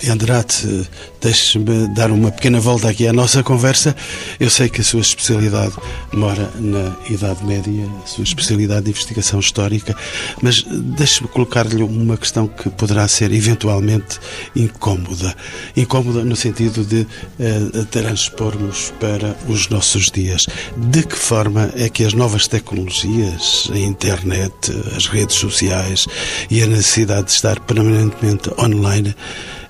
de 0.00 0.10
Andrade, 0.10 0.88
deixe-me 1.20 1.86
dar 1.94 2.10
uma 2.10 2.32
pequena 2.32 2.58
volta 2.58 2.90
aqui 2.90 3.06
à 3.06 3.12
nossa 3.12 3.44
conversa. 3.44 3.94
Eu 4.40 4.50
sei 4.50 4.68
que 4.68 4.80
a 4.80 4.84
sua 4.84 5.00
especialidade 5.00 5.74
mora 6.12 6.50
na 6.58 6.96
Idade 7.08 7.44
Média, 7.46 7.88
a 8.02 8.06
sua 8.06 8.24
especialidade 8.24 8.86
de 8.86 8.90
investigação 8.90 9.38
histórica, 9.38 9.94
mas 10.42 10.64
deixe-me 10.64 11.28
colocar-lhe 11.28 11.84
uma 11.84 12.16
questão 12.16 12.48
que 12.48 12.68
poderá 12.70 13.06
ser 13.06 13.27
eventualmente 13.32 14.18
incómoda. 14.54 15.34
Incómoda 15.76 16.24
no 16.24 16.36
sentido 16.36 16.84
de 16.84 17.00
uh, 17.02 17.84
transpormos 17.86 18.92
para 19.00 19.36
os 19.48 19.68
nossos 19.68 20.10
dias. 20.10 20.46
De 20.76 21.02
que 21.02 21.16
forma 21.16 21.70
é 21.76 21.88
que 21.88 22.04
as 22.04 22.14
novas 22.14 22.46
tecnologias, 22.48 23.68
a 23.72 23.78
internet, 23.78 24.52
as 24.96 25.06
redes 25.06 25.36
sociais 25.36 26.06
e 26.50 26.62
a 26.62 26.66
necessidade 26.66 27.26
de 27.26 27.32
estar 27.32 27.60
permanentemente 27.60 28.50
online 28.58 29.14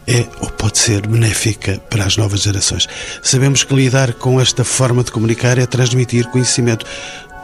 é 0.06 0.26
ou 0.40 0.48
pode 0.50 0.78
ser 0.78 1.06
benéfica 1.06 1.78
para 1.90 2.04
as 2.04 2.16
novas 2.16 2.40
gerações. 2.40 2.88
Sabemos 3.22 3.62
que 3.62 3.74
lidar 3.74 4.14
com 4.14 4.40
esta 4.40 4.64
forma 4.64 5.04
de 5.04 5.12
comunicar 5.12 5.58
é 5.58 5.66
transmitir 5.66 6.26
conhecimento. 6.30 6.86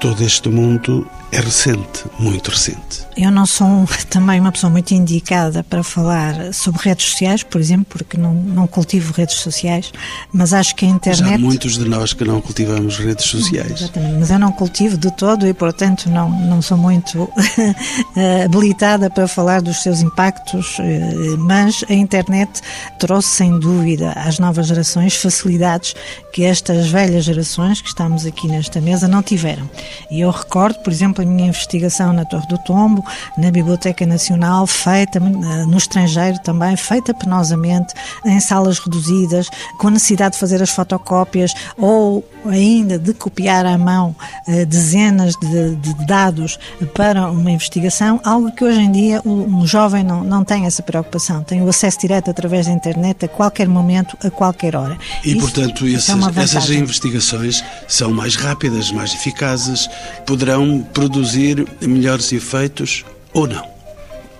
Todo 0.01 0.25
este 0.25 0.49
mundo 0.49 1.07
é 1.35 1.41
recente, 1.41 2.05
muito 2.17 2.49
recente. 2.49 3.05
Eu 3.17 3.29
não 3.29 3.45
sou 3.45 3.67
também 4.09 4.39
uma 4.39 4.53
pessoa 4.53 4.71
muito 4.71 4.95
indicada 4.95 5.65
para 5.65 5.83
falar 5.83 6.55
sobre 6.55 6.83
redes 6.83 7.07
sociais, 7.07 7.43
por 7.43 7.61
exemplo, 7.61 7.87
porque 7.89 8.17
não, 8.17 8.33
não 8.33 8.69
cultivo 8.69 9.13
redes 9.13 9.37
sociais, 9.37 9.93
mas 10.33 10.53
acho 10.53 10.77
que 10.77 10.85
a 10.85 10.89
internet. 10.89 11.35
Há 11.35 11.39
muitos 11.39 11.77
de 11.77 11.89
nós 11.89 12.13
que 12.13 12.25
não 12.25 12.41
cultivamos 12.41 12.99
redes 12.99 13.25
sociais. 13.25 13.83
Exatamente, 13.83 14.17
mas 14.21 14.31
eu 14.31 14.39
não 14.39 14.53
cultivo 14.53 14.97
de 14.97 15.11
todo 15.11 15.45
e, 15.45 15.53
portanto, 15.53 16.09
não, 16.09 16.31
não 16.31 16.63
sou 16.63 16.79
muito 16.79 17.29
habilitada 18.45 19.11
para 19.11 19.27
falar 19.27 19.61
dos 19.61 19.83
seus 19.83 20.03
impactos, 20.03 20.77
eh, 20.79 21.37
mas 21.39 21.85
a 21.89 21.95
internet 21.95 22.61
trouxe, 23.01 23.31
sem 23.31 23.59
dúvida, 23.59 24.13
às 24.13 24.39
novas 24.39 24.69
gerações 24.69 25.17
facilidades 25.17 25.97
que 26.33 26.45
estas 26.45 26.89
velhas 26.89 27.25
gerações 27.25 27.81
que 27.81 27.89
estamos 27.89 28.25
aqui 28.25 28.47
nesta 28.47 28.81
mesa 28.81 29.09
não 29.09 29.23
tiveram. 29.23 29.69
E 30.09 30.21
eu 30.21 30.31
recordo, 30.31 30.79
por 30.79 30.93
exemplo, 30.93 31.24
a 31.25 31.27
minha 31.27 31.49
investigação 31.49 32.13
na 32.13 32.25
Torre 32.25 32.47
do 32.47 32.59
Tombo, 32.59 33.05
na 33.37 33.51
Biblioteca 33.51 34.07
Nacional, 34.07 34.67
feita 34.67 35.19
eh, 35.19 35.67
no 35.67 35.77
estrangeiro 35.77 36.39
também, 36.39 36.77
feita 36.77 37.13
penosamente, 37.13 37.95
em 38.25 38.39
salas 38.41 38.79
reduzidas, 38.79 39.49
com 39.79 39.89
a 39.89 39.91
necessidade 39.91 40.35
de 40.35 40.41
fazer 40.41 40.63
as 40.63 40.71
fotocópias 40.71 41.55
ou 41.77 42.25
ainda 42.47 42.99
de 42.99 43.15
copiar 43.15 43.65
à 43.67 43.77
mão 43.79 44.15
eh, 44.47 44.65
dezenas 44.65 45.35
de, 45.37 45.77
de 45.77 46.07
dados 46.07 46.59
para 46.95 47.31
uma 47.31 47.51
investigação, 47.51 48.21
algo 48.23 48.53
que 48.53 48.65
hoje 48.65 48.81
em 48.81 48.93
dia 48.93 49.23
um 49.25 49.67
jovem 49.67 50.05
não, 50.05 50.23
não 50.23 50.45
tem 50.45 50.67
essa 50.67 50.83
preocupação, 50.83 51.43
tem 51.43 51.63
o 51.63 51.69
acesso 51.69 51.99
direto 52.01 52.31
através 52.31 52.67
da 52.67 52.73
internet 52.73 53.25
a 53.25 53.29
qualquer 53.29 53.69
momento, 53.69 54.17
a 54.23 54.31
qualquer 54.31 54.77
hora. 54.77 54.99
E, 55.25 55.35
portanto, 55.37 55.87
esses, 55.87 56.11
é 56.11 56.43
essas 56.43 56.71
investigações 56.71 57.65
são 57.89 58.13
mais 58.13 58.37
rápidas, 58.37 58.91
mais 58.91 59.15
eficazes, 59.15 59.89
poderão 60.27 60.87
produzir 60.93 61.14
melhores 61.81 62.33
efeitos 62.33 63.05
ou 63.33 63.47
não? 63.47 63.74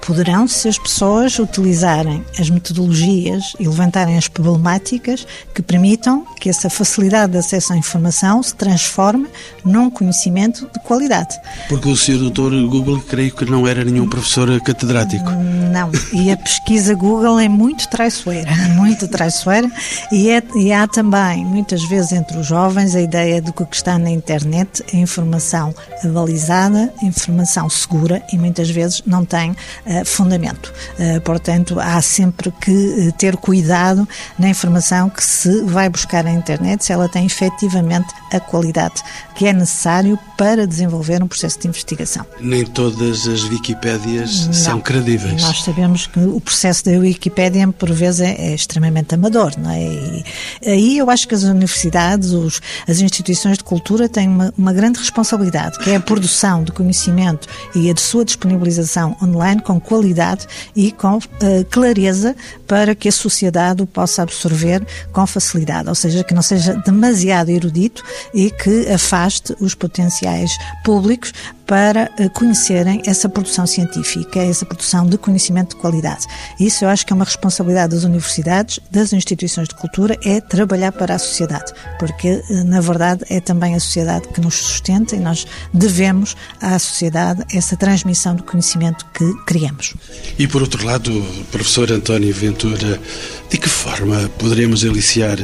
Poderão, 0.07 0.47
se 0.47 0.69
as 0.69 0.79
pessoas 0.79 1.39
utilizarem 1.39 2.25
as 2.39 2.51
metodologias 2.51 3.55
e 3.59 3.67
levantarem 3.67 4.19
as 4.19 4.29
problemáticas 4.29 5.27
que 5.55 5.63
permitam 5.63 6.27
que 6.39 6.49
essa 6.51 6.69
facilidade 6.69 7.33
de 7.33 7.39
acesso 7.39 7.73
à 7.73 7.77
informação 7.77 8.43
se 8.43 8.55
transforme 8.55 9.27
num 9.65 9.89
conhecimento 9.89 10.69
de 10.73 10.81
qualidade. 10.81 11.39
Porque 11.69 11.89
o 11.89 11.97
Sr. 11.97 12.19
Doutor 12.19 12.53
Google, 12.69 13.01
creio 13.01 13.35
que 13.35 13.45
não 13.45 13.67
era 13.67 13.85
nenhum 13.85 14.09
professor 14.09 14.61
catedrático. 14.61 15.31
Não, 15.73 15.91
e 16.13 16.31
a 16.31 16.37
pesquisa 16.37 16.95
Google 16.95 17.39
é 17.39 17.49
muito 17.49 17.89
traiçoeira, 17.89 18.51
muito 18.77 19.09
traiçoeira, 19.09 19.71
e, 20.13 20.31
é, 20.31 20.43
e 20.55 20.73
há 20.73 20.87
também, 20.87 21.45
muitas 21.45 21.83
vezes, 21.85 22.13
entre 22.13 22.39
os 22.39 22.47
jovens, 22.47 22.95
a 22.95 23.01
ideia 23.01 23.41
de 23.41 23.53
que 23.53 23.63
o 23.63 23.67
que 23.67 23.77
está 23.77 23.99
na 23.99 24.11
internet 24.11 24.85
é 24.93 24.99
informação 24.99 25.75
avalizada, 26.05 26.93
informação 27.03 27.69
segura, 27.71 28.23
e 28.33 28.39
muitas 28.39 28.71
vezes 28.71 29.03
não 29.07 29.25
tem 29.25 29.57
eh, 29.87 29.94
fundamento. 30.05 30.73
Uh, 30.99 31.21
portanto, 31.21 31.79
há 31.79 32.01
sempre 32.01 32.51
que 32.61 33.09
eh, 33.09 33.11
ter 33.13 33.37
cuidado 33.37 34.09
na 34.39 34.49
informação 34.49 35.11
que 35.11 35.23
se 35.23 35.63
vai 35.65 35.89
buscar 35.89 36.25
na 36.25 36.33
internet, 36.33 36.85
se 36.85 36.93
ela 36.93 37.09
tem 37.09 37.27
efetivamente 37.27 38.09
a 38.33 38.41
qualidade 38.41 39.03
que 39.35 39.47
é 39.47 39.53
necessário 39.53 40.19
para 40.37 40.67
desenvolver 40.67 41.23
um 41.23 41.29
processo 41.29 41.59
de 41.61 41.69
investigação. 41.69 42.25
Nem 42.41 42.65
todas 42.65 43.27
as 43.27 43.45
Wikipédias 43.45 44.47
Não. 44.47 44.53
são 44.53 44.81
credíveis. 44.81 45.43
Nós 45.43 45.63
sabemos 45.63 46.07
que 46.07 46.21
o 46.21 46.41
processo 46.41 46.85
da 46.85 46.93
Wikipédia, 46.93 47.67
por 47.69 47.93
vezes, 47.93 48.21
é, 48.21 48.33
é 48.33 48.55
extremamente 48.55 49.15
amador. 49.15 49.53
Não 49.59 49.71
é? 49.71 49.83
E 49.83 50.25
aí 50.67 50.99
eu 50.99 51.11
acho 51.11 51.27
que 51.27 51.35
as 51.35 51.43
universidades, 51.43 52.31
os, 52.31 52.61
as 52.89 53.01
instituições 53.01 53.59
de 53.59 53.65
cultura 53.65 54.09
têm 54.09 54.29
uma, 54.29 54.55
uma 54.57 54.73
grande 54.73 54.99
responsabilidade, 54.99 55.79
que 55.79 55.91
é 55.91 55.97
a 55.97 56.01
produção 56.01 56.63
de 56.63 56.73
conhecimento 56.73 57.49
e 57.75 57.91
a 57.91 57.93
de 57.93 58.01
sua 58.01 58.25
disponibilização 58.25 59.17
online 59.23 59.61
com 59.61 59.81
qualidade 59.85 60.47
e 60.75 60.91
com 60.91 61.17
uh, 61.17 61.21
clareza 61.71 62.35
para 62.67 62.95
que 62.95 63.09
a 63.09 63.13
sociedade 63.13 63.83
o 63.83 63.87
possa 63.87 64.23
absorver 64.23 64.85
com 65.13 65.27
facilidade, 65.27 65.89
ou 65.89 65.95
seja, 65.95 66.25
que 66.25 66.35
não 66.35 66.43
seja 66.43 66.75
demasiado 66.85 67.51
erudito 67.51 68.03
e 68.33 68.51
que 68.51 68.89
afaste 68.89 69.55
os 69.61 69.75
potenciais 69.75 70.51
públicos 70.85 71.33
para 71.67 72.11
eh, 72.19 72.29
conhecerem 72.29 73.03
essa 73.07 73.29
produção 73.29 73.67
científica, 73.67 74.41
essa 74.41 74.67
produção 74.67 75.07
de 75.07 75.17
conhecimento 75.17 75.71
de 75.71 75.81
qualidade. 75.81 76.27
Isso 76.61 76.85
eu 76.85 76.89
acho 76.89 77.07
que 77.07 77.13
é 77.13 77.17
uma 77.17 77.25
responsabilidade 77.25 77.95
das 77.95 78.05
universidades, 78.05 78.81
das 78.91 79.13
instituições 79.13 79.69
de 79.69 79.75
cultura, 79.75 80.19
é 80.25 80.41
trabalhar 80.41 80.93
para 80.93 81.15
a 81.15 81.19
sociedade, 81.19 81.73
porque 81.99 82.29
eh, 82.29 82.65
na 82.65 82.81
verdade 82.81 83.25
é 83.31 83.41
também 83.41 83.75
a 83.75 83.81
sociedade 83.81 84.29
que 84.29 84.41
nos 84.41 84.55
sustenta 84.55 85.17
e 85.17 85.21
nós 85.21 85.47
devemos 85.73 86.37
à 86.61 86.79
sociedade 86.79 87.45
essa 87.55 87.77
transmissão 87.77 88.35
de 88.35 88.43
conhecimento 88.43 89.07
que 89.15 89.33
criamos. 89.47 89.95
E 90.39 90.47
por 90.47 90.63
outro 90.63 90.85
lado, 90.85 91.11
professor 91.51 91.91
António 91.91 92.35
Ventura, 92.35 93.01
de 93.51 93.59
que 93.59 93.69
forma 93.69 94.29
poderemos 94.39 94.85
aliciar 94.85 95.39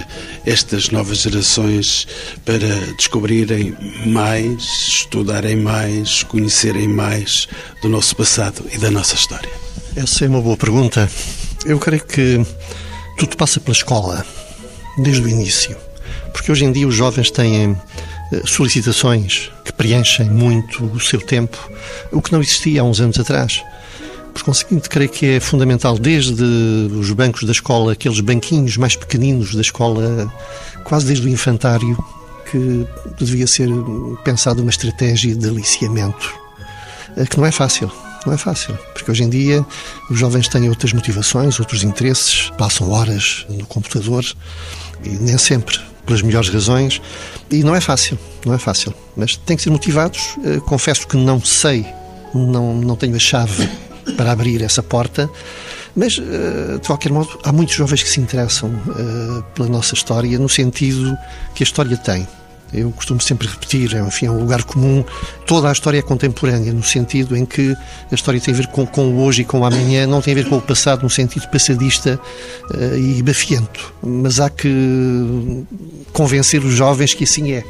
estas 0.44 0.90
novas 0.90 1.18
gerações 1.18 2.06
para 2.44 2.68
descobrirem 2.96 3.76
mais, 4.06 4.62
estudarem 4.88 5.56
mais, 5.56 6.09
conhecerem 6.22 6.88
mais 6.88 7.48
do 7.82 7.88
nosso 7.88 8.14
passado 8.16 8.64
e 8.72 8.78
da 8.78 8.90
nossa 8.90 9.14
história? 9.14 9.50
Essa 9.96 10.24
é 10.24 10.28
uma 10.28 10.40
boa 10.40 10.56
pergunta. 10.56 11.10
Eu 11.64 11.78
creio 11.78 12.04
que 12.04 12.44
tudo 13.18 13.36
passa 13.36 13.60
pela 13.60 13.76
escola, 13.76 14.24
desde 14.98 15.22
o 15.22 15.28
início. 15.28 15.76
Porque 16.32 16.50
hoje 16.50 16.64
em 16.64 16.72
dia 16.72 16.86
os 16.86 16.94
jovens 16.94 17.30
têm 17.30 17.76
eh, 18.32 18.42
solicitações 18.44 19.50
que 19.64 19.72
preenchem 19.72 20.30
muito 20.30 20.84
o 20.84 21.00
seu 21.00 21.20
tempo, 21.20 21.58
o 22.12 22.22
que 22.22 22.32
não 22.32 22.40
existia 22.40 22.80
há 22.80 22.84
uns 22.84 23.00
anos 23.00 23.18
atrás. 23.18 23.62
Por 24.32 24.42
conseguinte, 24.44 24.88
creio 24.88 25.10
que 25.10 25.26
é 25.26 25.40
fundamental, 25.40 25.98
desde 25.98 26.44
os 26.44 27.10
bancos 27.12 27.42
da 27.44 27.52
escola, 27.52 27.92
aqueles 27.92 28.20
banquinhos 28.20 28.76
mais 28.76 28.94
pequeninos 28.94 29.54
da 29.54 29.60
escola, 29.60 30.32
quase 30.84 31.06
desde 31.06 31.26
o 31.26 31.28
infantário, 31.28 31.98
que 32.50 32.86
devia 33.16 33.46
ser 33.46 33.68
pensada 34.24 34.60
uma 34.60 34.70
estratégia 34.70 35.34
de 35.34 35.48
aliciamento, 35.48 36.34
eh, 37.16 37.24
que 37.24 37.38
não 37.38 37.46
é 37.46 37.52
fácil. 37.52 37.90
Não 38.26 38.34
é 38.34 38.36
fácil, 38.36 38.76
porque 38.92 39.10
hoje 39.10 39.22
em 39.22 39.30
dia 39.30 39.64
os 40.10 40.18
jovens 40.18 40.46
têm 40.46 40.68
outras 40.68 40.92
motivações, 40.92 41.58
outros 41.58 41.82
interesses, 41.82 42.50
passam 42.58 42.90
horas 42.90 43.46
no 43.48 43.64
computador 43.64 44.22
e 45.02 45.08
nem 45.08 45.38
sempre 45.38 45.80
pelas 46.04 46.20
melhores 46.20 46.50
razões 46.50 47.00
e 47.50 47.64
não 47.64 47.74
é 47.74 47.80
fácil, 47.80 48.18
não 48.44 48.52
é 48.52 48.58
fácil, 48.58 48.92
mas 49.16 49.36
têm 49.36 49.56
que 49.56 49.62
ser 49.62 49.70
motivados. 49.70 50.36
Eh, 50.44 50.60
confesso 50.66 51.06
que 51.06 51.16
não 51.16 51.40
sei, 51.42 51.86
não, 52.34 52.74
não 52.74 52.94
tenho 52.94 53.16
a 53.16 53.18
chave 53.18 53.66
para 54.18 54.32
abrir 54.32 54.60
essa 54.60 54.82
porta, 54.82 55.30
mas, 55.96 56.18
eh, 56.18 56.78
de 56.78 56.86
qualquer 56.86 57.12
modo, 57.12 57.38
há 57.42 57.50
muitos 57.52 57.74
jovens 57.74 58.02
que 58.02 58.08
se 58.10 58.20
interessam 58.20 58.70
pela 59.54 59.68
nossa 59.68 59.94
história 59.94 60.38
no 60.38 60.48
sentido 60.48 61.16
que 61.54 61.62
a 61.62 61.64
história 61.64 61.96
tem. 61.96 62.28
Eu 62.72 62.90
costumo 62.92 63.20
sempre 63.20 63.48
repetir, 63.48 63.94
é, 63.94 64.00
enfim, 64.00 64.26
é 64.26 64.30
um 64.30 64.38
lugar 64.38 64.62
comum. 64.64 65.04
Toda 65.46 65.68
a 65.68 65.72
história 65.72 65.98
é 65.98 66.02
contemporânea, 66.02 66.72
no 66.72 66.82
sentido 66.82 67.36
em 67.36 67.44
que 67.44 67.76
a 68.10 68.14
história 68.14 68.40
tem 68.40 68.54
a 68.54 68.56
ver 68.56 68.66
com, 68.68 68.86
com 68.86 69.08
o 69.08 69.22
hoje 69.22 69.42
e 69.42 69.44
com 69.44 69.60
o 69.60 69.64
amanhã, 69.64 70.06
não 70.06 70.20
tem 70.20 70.32
a 70.32 70.36
ver 70.36 70.48
com 70.48 70.56
o 70.56 70.62
passado 70.62 71.02
no 71.02 71.10
sentido 71.10 71.48
passadista 71.48 72.20
uh, 72.70 72.96
e 72.96 73.22
bafiento. 73.22 73.92
Mas 74.02 74.40
há 74.40 74.48
que 74.48 75.64
convencer 76.12 76.64
os 76.64 76.74
jovens 76.74 77.14
que 77.14 77.24
assim 77.24 77.52
é. 77.52 77.64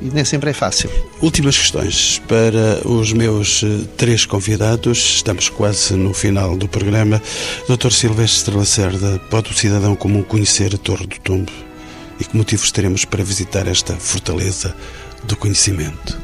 E 0.00 0.06
nem 0.06 0.24
sempre 0.24 0.50
é 0.50 0.52
fácil. 0.54 0.90
Últimas 1.20 1.58
questões 1.58 2.22
para 2.26 2.80
os 2.88 3.12
meus 3.12 3.62
eh, 3.62 3.84
três 3.98 4.24
convidados. 4.24 4.98
Estamos 5.16 5.50
quase 5.50 5.94
no 5.94 6.14
final 6.14 6.56
do 6.56 6.66
programa. 6.66 7.20
Dr. 7.68 7.90
Silvestre 7.90 8.56
Lacerda, 8.56 9.20
pode 9.30 9.50
o 9.50 9.54
cidadão 9.54 9.94
comum 9.94 10.22
conhecer 10.22 10.74
a 10.74 10.78
Torre 10.78 11.06
do 11.06 11.20
Tombo? 11.20 11.69
E 12.20 12.24
que 12.24 12.36
motivos 12.36 12.70
teremos 12.70 13.04
para 13.04 13.24
visitar 13.24 13.66
esta 13.66 13.94
fortaleza 13.94 14.76
do 15.24 15.36
conhecimento? 15.36 16.20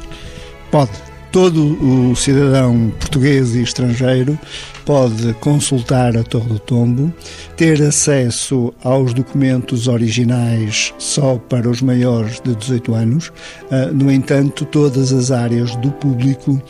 Pode. 0.71 0.93
Todo 1.33 1.77
o 1.83 2.17
cidadão 2.17 2.91
português 2.99 3.55
e 3.55 3.63
estrangeiro 3.63 4.39
pode 4.87 5.35
consultar 5.35 6.17
a 6.17 6.23
Torre 6.23 6.49
do 6.49 6.59
Tombo, 6.59 7.13
ter 7.57 7.83
acesso 7.83 8.73
aos 8.83 9.13
documentos 9.13 9.89
originais 9.89 10.95
só 10.97 11.37
para 11.37 11.69
os 11.69 11.83
maiores 11.83 12.41
de 12.41 12.55
18 12.55 12.95
anos. 12.95 13.33
Ah, 13.71 13.91
no 13.93 14.11
entanto, 14.11 14.65
todas 14.65 15.13
as 15.13 15.31
áreas 15.31 15.75
do 15.77 15.91
público 15.91 16.63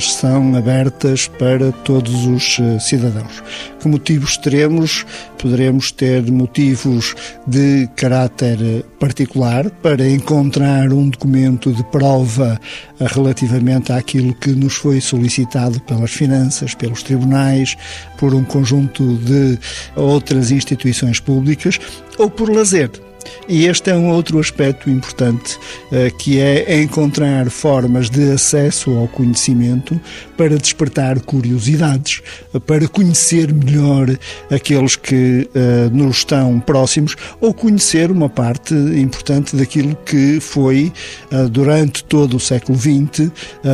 são 0.00 0.54
abertas 0.56 1.28
para 1.28 1.72
todos 1.72 2.26
os 2.26 2.58
ah, 2.60 2.80
cidadãos. 2.80 3.42
Que 3.80 3.88
motivos 3.88 4.36
teremos? 4.36 5.04
Poderemos 5.38 5.92
ter 5.92 6.22
motivos 6.30 7.14
de 7.46 7.88
caráter 7.94 8.84
particular 8.98 9.70
para 9.70 10.08
encontrar 10.08 10.92
um 10.92 11.08
documento 11.08 11.72
de 11.72 11.84
prova 11.84 12.58
relativamente 12.98 13.92
àquilo 13.92 14.34
que 14.34 14.50
nos 14.50 14.76
foi 14.76 15.00
solicitado 15.00 15.80
pelas 15.82 16.10
finanças, 16.10 16.74
pelos 16.74 17.02
tribunais 17.02 17.76
por 18.18 18.34
um 18.34 18.44
conjunto 18.44 19.16
de 19.18 19.58
outras 19.94 20.50
instituições 20.50 21.20
públicas 21.20 21.78
ou 22.18 22.30
por 22.30 22.50
lazer 22.50 23.05
E 23.48 23.66
este 23.66 23.90
é 23.90 23.94
um 23.94 24.08
outro 24.08 24.38
aspecto 24.38 24.90
importante, 24.90 25.58
eh, 25.92 26.10
que 26.10 26.38
é 26.40 26.80
encontrar 26.82 27.48
formas 27.50 28.10
de 28.10 28.32
acesso 28.32 28.90
ao 28.90 29.08
conhecimento 29.08 30.00
para 30.36 30.56
despertar 30.56 31.20
curiosidades, 31.20 32.22
para 32.66 32.88
conhecer 32.88 33.52
melhor 33.52 34.08
aqueles 34.50 34.96
que 34.96 35.48
uh, 35.54 35.96
nos 35.96 36.18
estão 36.18 36.60
próximos 36.60 37.16
ou 37.40 37.54
conhecer 37.54 38.10
uma 38.10 38.28
parte 38.28 38.74
importante 38.74 39.56
daquilo 39.56 39.96
que 40.04 40.40
foi 40.40 40.92
uh, 41.32 41.48
durante 41.48 42.04
todo 42.04 42.36
o 42.36 42.40
século 42.40 42.78
XX, 42.78 43.30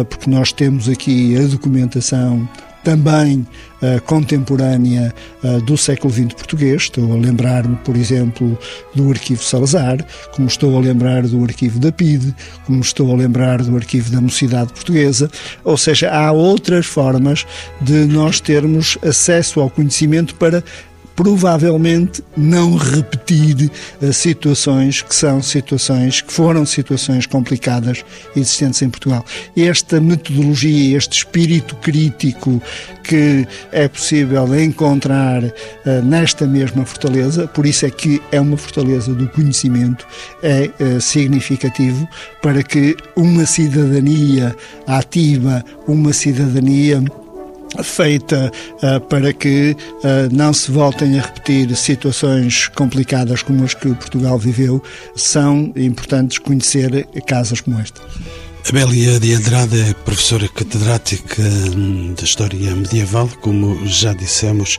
porque 0.09 0.31
nós 0.31 0.53
temos 0.53 0.89
aqui 0.89 1.37
a 1.37 1.47
documentação 1.47 2.49
também 2.83 3.47
uh, 3.83 4.01
contemporânea 4.03 5.15
uh, 5.43 5.61
do 5.63 5.77
século 5.77 6.13
XX 6.13 6.35
português. 6.35 6.83
Estou 6.83 7.13
a 7.13 7.17
lembrar-me, 7.17 7.77
por 7.77 7.97
exemplo, 7.97 8.59
do 8.95 9.11
Arquivo 9.11 9.43
Salazar, 9.43 10.05
como 10.33 10.49
estou 10.49 10.77
a 10.77 10.81
lembrar 10.81 11.23
do 11.23 11.43
Arquivo 11.43 11.79
da 11.79 11.93
PIDE, 11.93 12.35
como 12.67 12.81
estou 12.81 13.13
a 13.13 13.17
lembrar 13.17 13.63
do 13.63 13.77
Arquivo 13.77 14.11
da 14.11 14.21
Mocidade 14.21 14.73
Portuguesa. 14.73 15.31
Ou 15.65 15.77
seja, 15.77 16.11
há 16.11 16.33
outras 16.33 16.87
formas 16.87 17.47
de 17.81 18.05
nós 18.07 18.41
termos 18.41 18.99
acesso 19.03 19.61
ao 19.61 19.71
conhecimento 19.71 20.35
para 20.35 20.63
provavelmente 21.15 22.23
não 22.37 22.77
repetir 22.77 23.71
uh, 24.01 24.13
situações 24.13 25.03
que 25.03 25.15
são 25.15 25.43
situações, 25.43 26.21
que 26.21 26.33
foram 26.33 26.65
situações 26.65 27.27
complicadas 27.27 28.05
existentes 28.35 28.83
em 28.83 28.91
Portugal. 28.91 29.25
Esta 29.57 30.01
metodologia, 30.01 30.97
este 30.97 31.19
espírito 31.19 31.77
crítico 31.77 32.61
que 33.05 33.47
é 33.73 33.89
possível 33.89 34.59
encontrar 34.59 35.43
uh, 35.43 35.53
nesta 36.05 36.47
mesma 36.47 36.85
fortaleza, 36.85 37.47
por 37.49 37.67
isso 37.67 37.87
é 37.87 37.91
que 37.91 38.21
é 38.31 38.41
uma 38.41 38.57
fortaleza 38.57 39.15
do 39.15 39.29
conhecimento, 39.29 40.07
é 40.43 40.71
uh, 40.81 41.01
significativo 41.01 42.09
para 42.41 42.63
que 42.63 42.97
uma 43.17 43.47
cidadania 43.47 44.55
ativa, 44.87 45.65
uma 45.87 46.13
cidadania 46.13 47.03
feita 47.83 48.51
uh, 48.83 49.01
para 49.01 49.33
que 49.33 49.77
uh, 49.77 50.35
não 50.35 50.53
se 50.53 50.71
voltem 50.71 51.19
a 51.19 51.23
repetir 51.23 51.75
situações 51.77 52.69
complicadas 52.69 53.43
como 53.43 53.65
as 53.65 53.75
que 53.75 53.89
Portugal 53.95 54.39
viveu, 54.39 54.83
são 55.17 55.73
importantes 55.77 56.39
conhecer 56.39 57.07
casos 57.27 57.61
como 57.61 57.81
este. 57.81 58.01
Abélia 58.69 59.19
de 59.19 59.35
Andrade 59.35 59.81
é 59.81 59.93
professora 59.93 60.49
catedrática 60.49 61.43
hum, 61.43 62.15
da 62.17 62.23
História 62.23 62.75
Medieval, 62.77 63.29
como 63.41 63.85
já 63.87 64.15
dissemos. 64.15 64.79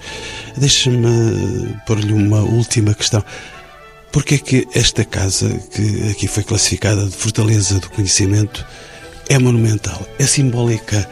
Deixe-me 0.56 1.76
pôr-lhe 1.86 2.14
uma 2.14 2.39
última 2.39 2.94
questão. 2.94 3.24
Por 4.12 4.24
que 4.24 4.36
é 4.36 4.38
que 4.38 4.68
esta 4.74 5.04
casa, 5.04 5.50
que 5.72 6.10
aqui 6.10 6.28
foi 6.28 6.44
classificada 6.44 7.06
de 7.06 7.16
Fortaleza 7.16 7.80
do 7.80 7.89
Conhecimento, 7.89 8.66
é 9.28 9.38
monumental, 9.38 10.08
é 10.18 10.26
simbólica 10.26 11.08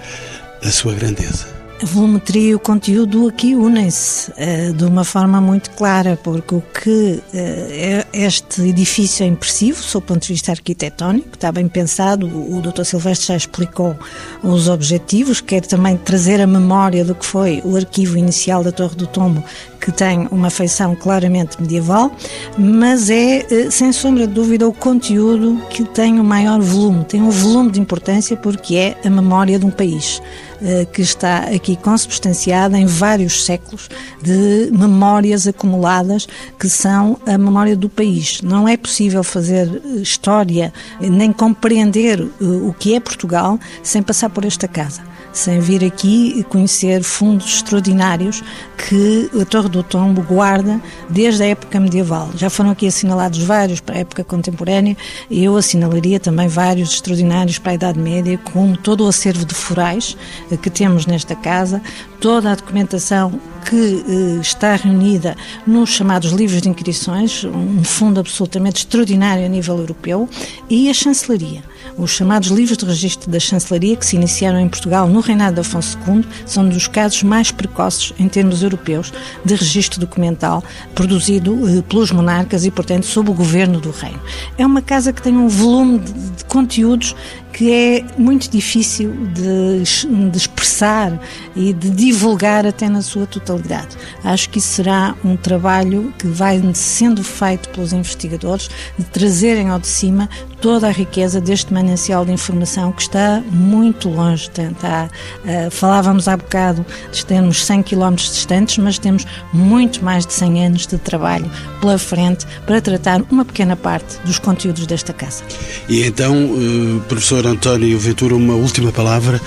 a 0.63 0.71
sua 0.71 0.93
grandeza? 0.93 1.60
A 1.81 1.85
volumetria 1.85 2.49
e 2.49 2.55
o 2.55 2.59
conteúdo 2.59 3.27
aqui 3.27 3.55
unem-se 3.55 4.31
uh, 4.31 4.73
de 4.73 4.85
uma 4.85 5.03
forma 5.03 5.41
muito 5.41 5.71
clara, 5.71 6.17
porque 6.21 6.55
o 6.55 6.61
que 6.61 7.21
uh, 7.33 8.07
este 8.13 8.61
edifício 8.61 9.23
é 9.23 9.27
impressivo, 9.27 9.81
sob 9.81 10.03
o 10.03 10.07
ponto 10.07 10.21
de 10.21 10.33
vista 10.33 10.51
arquitetónico, 10.51 11.29
está 11.33 11.51
bem 11.51 11.67
pensado, 11.67 12.27
o, 12.27 12.57
o 12.57 12.61
Dr. 12.61 12.83
Silvestre 12.83 13.27
já 13.27 13.35
explicou 13.35 13.97
os 14.43 14.69
objetivos, 14.69 15.41
quer 15.41 15.61
também 15.61 15.97
trazer 15.97 16.39
a 16.39 16.47
memória 16.47 17.03
do 17.03 17.15
que 17.15 17.25
foi 17.25 17.61
o 17.65 17.75
arquivo 17.75 18.17
inicial 18.17 18.63
da 18.63 18.71
Torre 18.71 18.95
do 18.95 19.07
Tombo, 19.07 19.43
que 19.81 19.91
tem 19.91 20.27
uma 20.31 20.49
feição 20.49 20.95
claramente 20.95 21.59
medieval, 21.59 22.11
mas 22.57 23.09
é, 23.09 23.45
uh, 23.49 23.71
sem 23.71 23.91
sombra 23.91 24.27
de 24.27 24.33
dúvida, 24.33 24.67
o 24.67 24.73
conteúdo 24.73 25.59
que 25.69 25.83
tem 25.83 26.19
o 26.19 26.23
maior 26.23 26.61
volume, 26.61 27.03
tem 27.03 27.21
um 27.21 27.31
volume 27.31 27.71
de 27.71 27.81
importância 27.81 28.37
porque 28.37 28.75
é 28.75 28.97
a 29.03 29.09
memória 29.09 29.57
de 29.57 29.65
um 29.65 29.71
país. 29.71 30.21
Eh, 30.63 30.85
que 30.85 31.01
está 31.01 31.39
aqui 31.55 31.75
consubstanciada 31.75 32.77
em 32.77 32.85
vários 32.85 33.45
séculos 33.45 33.89
de 34.21 34.69
memórias 34.71 35.47
acumuladas 35.47 36.27
que 36.59 36.69
são 36.69 37.17
a 37.25 37.35
memória 37.35 37.75
do 37.75 37.89
país. 37.89 38.43
Não 38.43 38.67
é 38.67 38.77
possível 38.77 39.23
fazer 39.23 39.67
história 39.95 40.71
nem 40.99 41.33
compreender 41.33 42.21
eh, 42.21 42.43
o 42.43 42.75
que 42.77 42.93
é 42.93 42.99
Portugal 42.99 43.59
sem 43.81 44.03
passar 44.03 44.29
por 44.29 44.45
esta 44.45 44.67
casa 44.67 45.01
sem 45.33 45.59
vir 45.59 45.83
aqui 45.83 46.45
conhecer 46.49 47.03
fundos 47.03 47.55
extraordinários 47.55 48.43
que 48.77 49.29
a 49.39 49.45
Torre 49.45 49.69
do 49.71 49.81
Tombo 49.81 50.21
guarda 50.21 50.79
desde 51.09 51.43
a 51.43 51.47
época 51.47 51.79
medieval. 51.79 52.29
Já 52.35 52.49
foram 52.49 52.71
aqui 52.71 52.85
assinalados 52.85 53.39
vários 53.39 53.79
para 53.79 53.95
a 53.95 53.99
época 53.99 54.23
contemporânea 54.23 54.95
e 55.29 55.43
eu 55.43 55.57
assinalaria 55.57 56.19
também 56.19 56.47
vários 56.47 56.93
extraordinários 56.93 57.57
para 57.57 57.71
a 57.71 57.75
Idade 57.75 57.99
Média, 57.99 58.39
como 58.53 58.77
todo 58.77 59.05
o 59.05 59.07
acervo 59.07 59.45
de 59.45 59.55
forais 59.55 60.15
eh, 60.51 60.57
que 60.57 60.69
temos 60.69 61.05
nesta 61.05 61.35
casa, 61.35 61.81
toda 62.19 62.51
a 62.51 62.55
documentação 62.55 63.39
que 63.67 64.03
eh, 64.07 64.41
está 64.41 64.75
reunida 64.75 65.35
nos 65.65 65.89
chamados 65.89 66.31
livros 66.31 66.61
de 66.61 66.69
inscrições, 66.69 67.43
um 67.43 67.83
fundo 67.83 68.19
absolutamente 68.19 68.79
extraordinário 68.79 69.45
a 69.45 69.49
nível 69.49 69.77
europeu, 69.77 70.29
e 70.69 70.89
a 70.89 70.93
chancelaria. 70.93 71.63
Os 71.97 72.11
chamados 72.11 72.49
livros 72.49 72.77
de 72.77 72.85
registro 72.85 73.29
da 73.29 73.39
chancelaria, 73.39 73.95
que 73.95 74.05
se 74.05 74.15
iniciaram 74.15 74.59
em 74.59 74.69
Portugal 74.69 75.07
no 75.07 75.19
reinado 75.19 75.55
de 75.55 75.61
Afonso 75.61 75.97
II, 76.07 76.23
são 76.45 76.67
dos 76.67 76.87
casos 76.87 77.23
mais 77.23 77.51
precoces 77.51 78.13
em 78.17 78.27
termos 78.27 78.63
europeus 78.63 79.11
de 79.43 79.55
registro 79.63 79.99
documental 79.99 80.63
produzido 80.93 81.57
eh, 81.67 81.81
pelos 81.81 82.11
monarcas 82.11 82.65
e, 82.65 82.71
portanto, 82.71 83.05
sob 83.05 83.29
o 83.29 83.33
governo 83.33 83.79
do 83.79 83.91
reino. 83.91 84.19
É 84.57 84.65
uma 84.65 84.81
casa 84.81 85.13
que 85.13 85.21
tem 85.21 85.35
um 85.35 85.47
volume 85.47 85.99
de, 85.99 86.11
de 86.11 86.45
conteúdos 86.45 87.15
que 87.53 87.71
é 87.71 88.05
muito 88.17 88.49
difícil 88.49 89.11
de, 89.33 89.83
de, 90.29 90.37
expressar 90.37 91.19
e 91.55 91.73
de 91.73 91.89
divulgar 91.89 92.65
até 92.65 92.89
na 92.89 93.01
sua 93.01 93.25
totalidade. 93.25 93.97
Acho 94.23 94.49
que 94.49 94.59
isso 94.59 94.69
será 94.69 95.15
um 95.23 95.35
trabalho 95.35 96.13
que 96.17 96.27
vai 96.27 96.61
sendo 96.73 97.23
feito 97.23 97.69
pelos 97.69 97.93
investigadores 97.93 98.69
de 98.97 99.05
trazerem 99.05 99.69
ao 99.69 99.79
de 99.79 99.87
cima 99.87 100.29
toda 100.61 100.87
a 100.87 100.91
riqueza 100.91 101.41
deste 101.41 101.73
manancial 101.73 102.23
de 102.23 102.31
informação 102.31 102.91
que 102.91 103.01
está 103.01 103.41
muito 103.51 104.07
longe 104.07 104.49
tentar. 104.49 105.07
Uh, 105.43 105.71
falávamos 105.71 106.27
há 106.27 106.37
bocado 106.37 106.85
de 107.11 107.25
termos 107.25 107.65
100 107.65 107.83
km 107.83 108.15
distantes, 108.15 108.77
mas 108.77 108.99
temos 108.99 109.25
muito 109.51 110.05
mais 110.05 110.25
de 110.25 110.33
100 110.33 110.65
anos 110.67 110.87
de 110.87 110.97
trabalho 110.99 111.49
pela 111.79 111.97
frente 111.97 112.45
para 112.65 112.79
tratar 112.79 113.23
uma 113.31 113.43
pequena 113.43 113.75
parte 113.75 114.19
dos 114.23 114.37
conteúdos 114.37 114.85
desta 114.85 115.11
casa. 115.11 115.43
E 115.89 116.03
então, 116.03 116.45
uh, 116.45 117.01
professor 117.09 117.40
António 117.45 117.97
Ventura, 117.99 118.35
uma 118.35 118.53
última 118.53 118.91
palavra. 118.91 119.41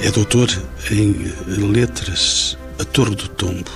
É 0.00 0.10
doutor 0.10 0.50
em 0.90 1.32
letras. 1.72 2.56
A 2.78 2.84
Torre 2.84 3.14
do 3.14 3.28
Tombo 3.28 3.70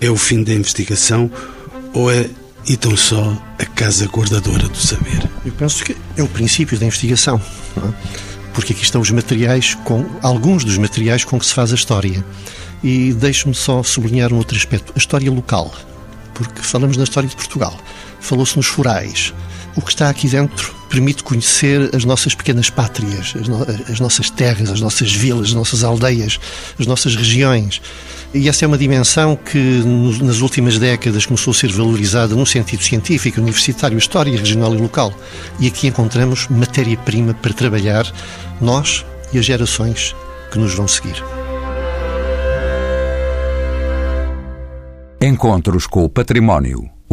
é 0.00 0.10
o 0.10 0.16
fim 0.16 0.42
da 0.42 0.52
investigação 0.52 1.30
ou 1.92 2.10
é 2.10 2.28
e 2.66 2.76
tão 2.76 2.96
só 2.96 3.36
a 3.58 3.64
casa 3.64 4.06
guardadora 4.06 4.68
do 4.68 4.76
saber? 4.76 5.28
Eu 5.44 5.52
penso 5.52 5.84
que 5.84 5.96
é 6.16 6.22
o 6.22 6.28
princípio 6.28 6.78
da 6.78 6.86
investigação, 6.86 7.40
é? 7.76 7.92
porque 8.52 8.72
aqui 8.72 8.82
estão 8.82 9.00
os 9.00 9.10
materiais, 9.10 9.74
com 9.84 10.06
alguns 10.22 10.64
dos 10.64 10.78
materiais 10.78 11.24
com 11.24 11.38
que 11.38 11.46
se 11.46 11.54
faz 11.54 11.72
a 11.72 11.74
história. 11.74 12.24
E 12.82 13.12
deixe-me 13.12 13.54
só 13.54 13.82
sublinhar 13.82 14.32
um 14.32 14.36
outro 14.36 14.56
aspecto: 14.56 14.92
a 14.94 14.98
história 14.98 15.30
local, 15.30 15.74
porque 16.34 16.62
falamos 16.62 16.96
da 16.96 17.04
história 17.04 17.28
de 17.28 17.36
Portugal, 17.36 17.78
falou-se 18.20 18.56
nos 18.56 18.66
forais. 18.66 19.34
O 19.76 19.82
que 19.82 19.90
está 19.90 20.08
aqui 20.08 20.28
dentro 20.28 20.74
permite 20.94 21.24
conhecer 21.24 21.90
as 21.92 22.04
nossas 22.04 22.36
pequenas 22.36 22.70
pátrias, 22.70 23.34
as, 23.34 23.48
no 23.48 23.66
as 23.90 23.98
nossas 23.98 24.30
terras, 24.30 24.70
as 24.70 24.80
nossas 24.80 25.12
vilas, 25.12 25.48
as 25.48 25.54
nossas 25.54 25.82
aldeias, 25.82 26.38
as 26.78 26.86
nossas 26.86 27.16
regiões. 27.16 27.82
E 28.32 28.48
essa 28.48 28.64
é 28.64 28.68
uma 28.68 28.78
dimensão 28.78 29.34
que 29.34 29.82
nas 30.22 30.40
últimas 30.40 30.78
décadas 30.78 31.26
começou 31.26 31.50
a 31.50 31.54
ser 31.54 31.72
valorizada 31.72 32.36
no 32.36 32.46
sentido 32.46 32.84
científico, 32.84 33.40
universitário, 33.40 33.98
história 33.98 34.38
regional 34.38 34.72
e 34.72 34.78
local. 34.78 35.12
E 35.58 35.66
aqui 35.66 35.88
encontramos 35.88 36.46
matéria-prima 36.46 37.34
para 37.34 37.52
trabalhar 37.52 38.06
nós 38.60 39.04
e 39.32 39.38
as 39.38 39.44
gerações 39.44 40.14
que 40.52 40.60
nos 40.60 40.74
vão 40.74 40.86
seguir. 40.86 41.20
Encontros 45.20 45.88
com 45.88 46.04
o 46.04 46.08
Património. 46.08 46.93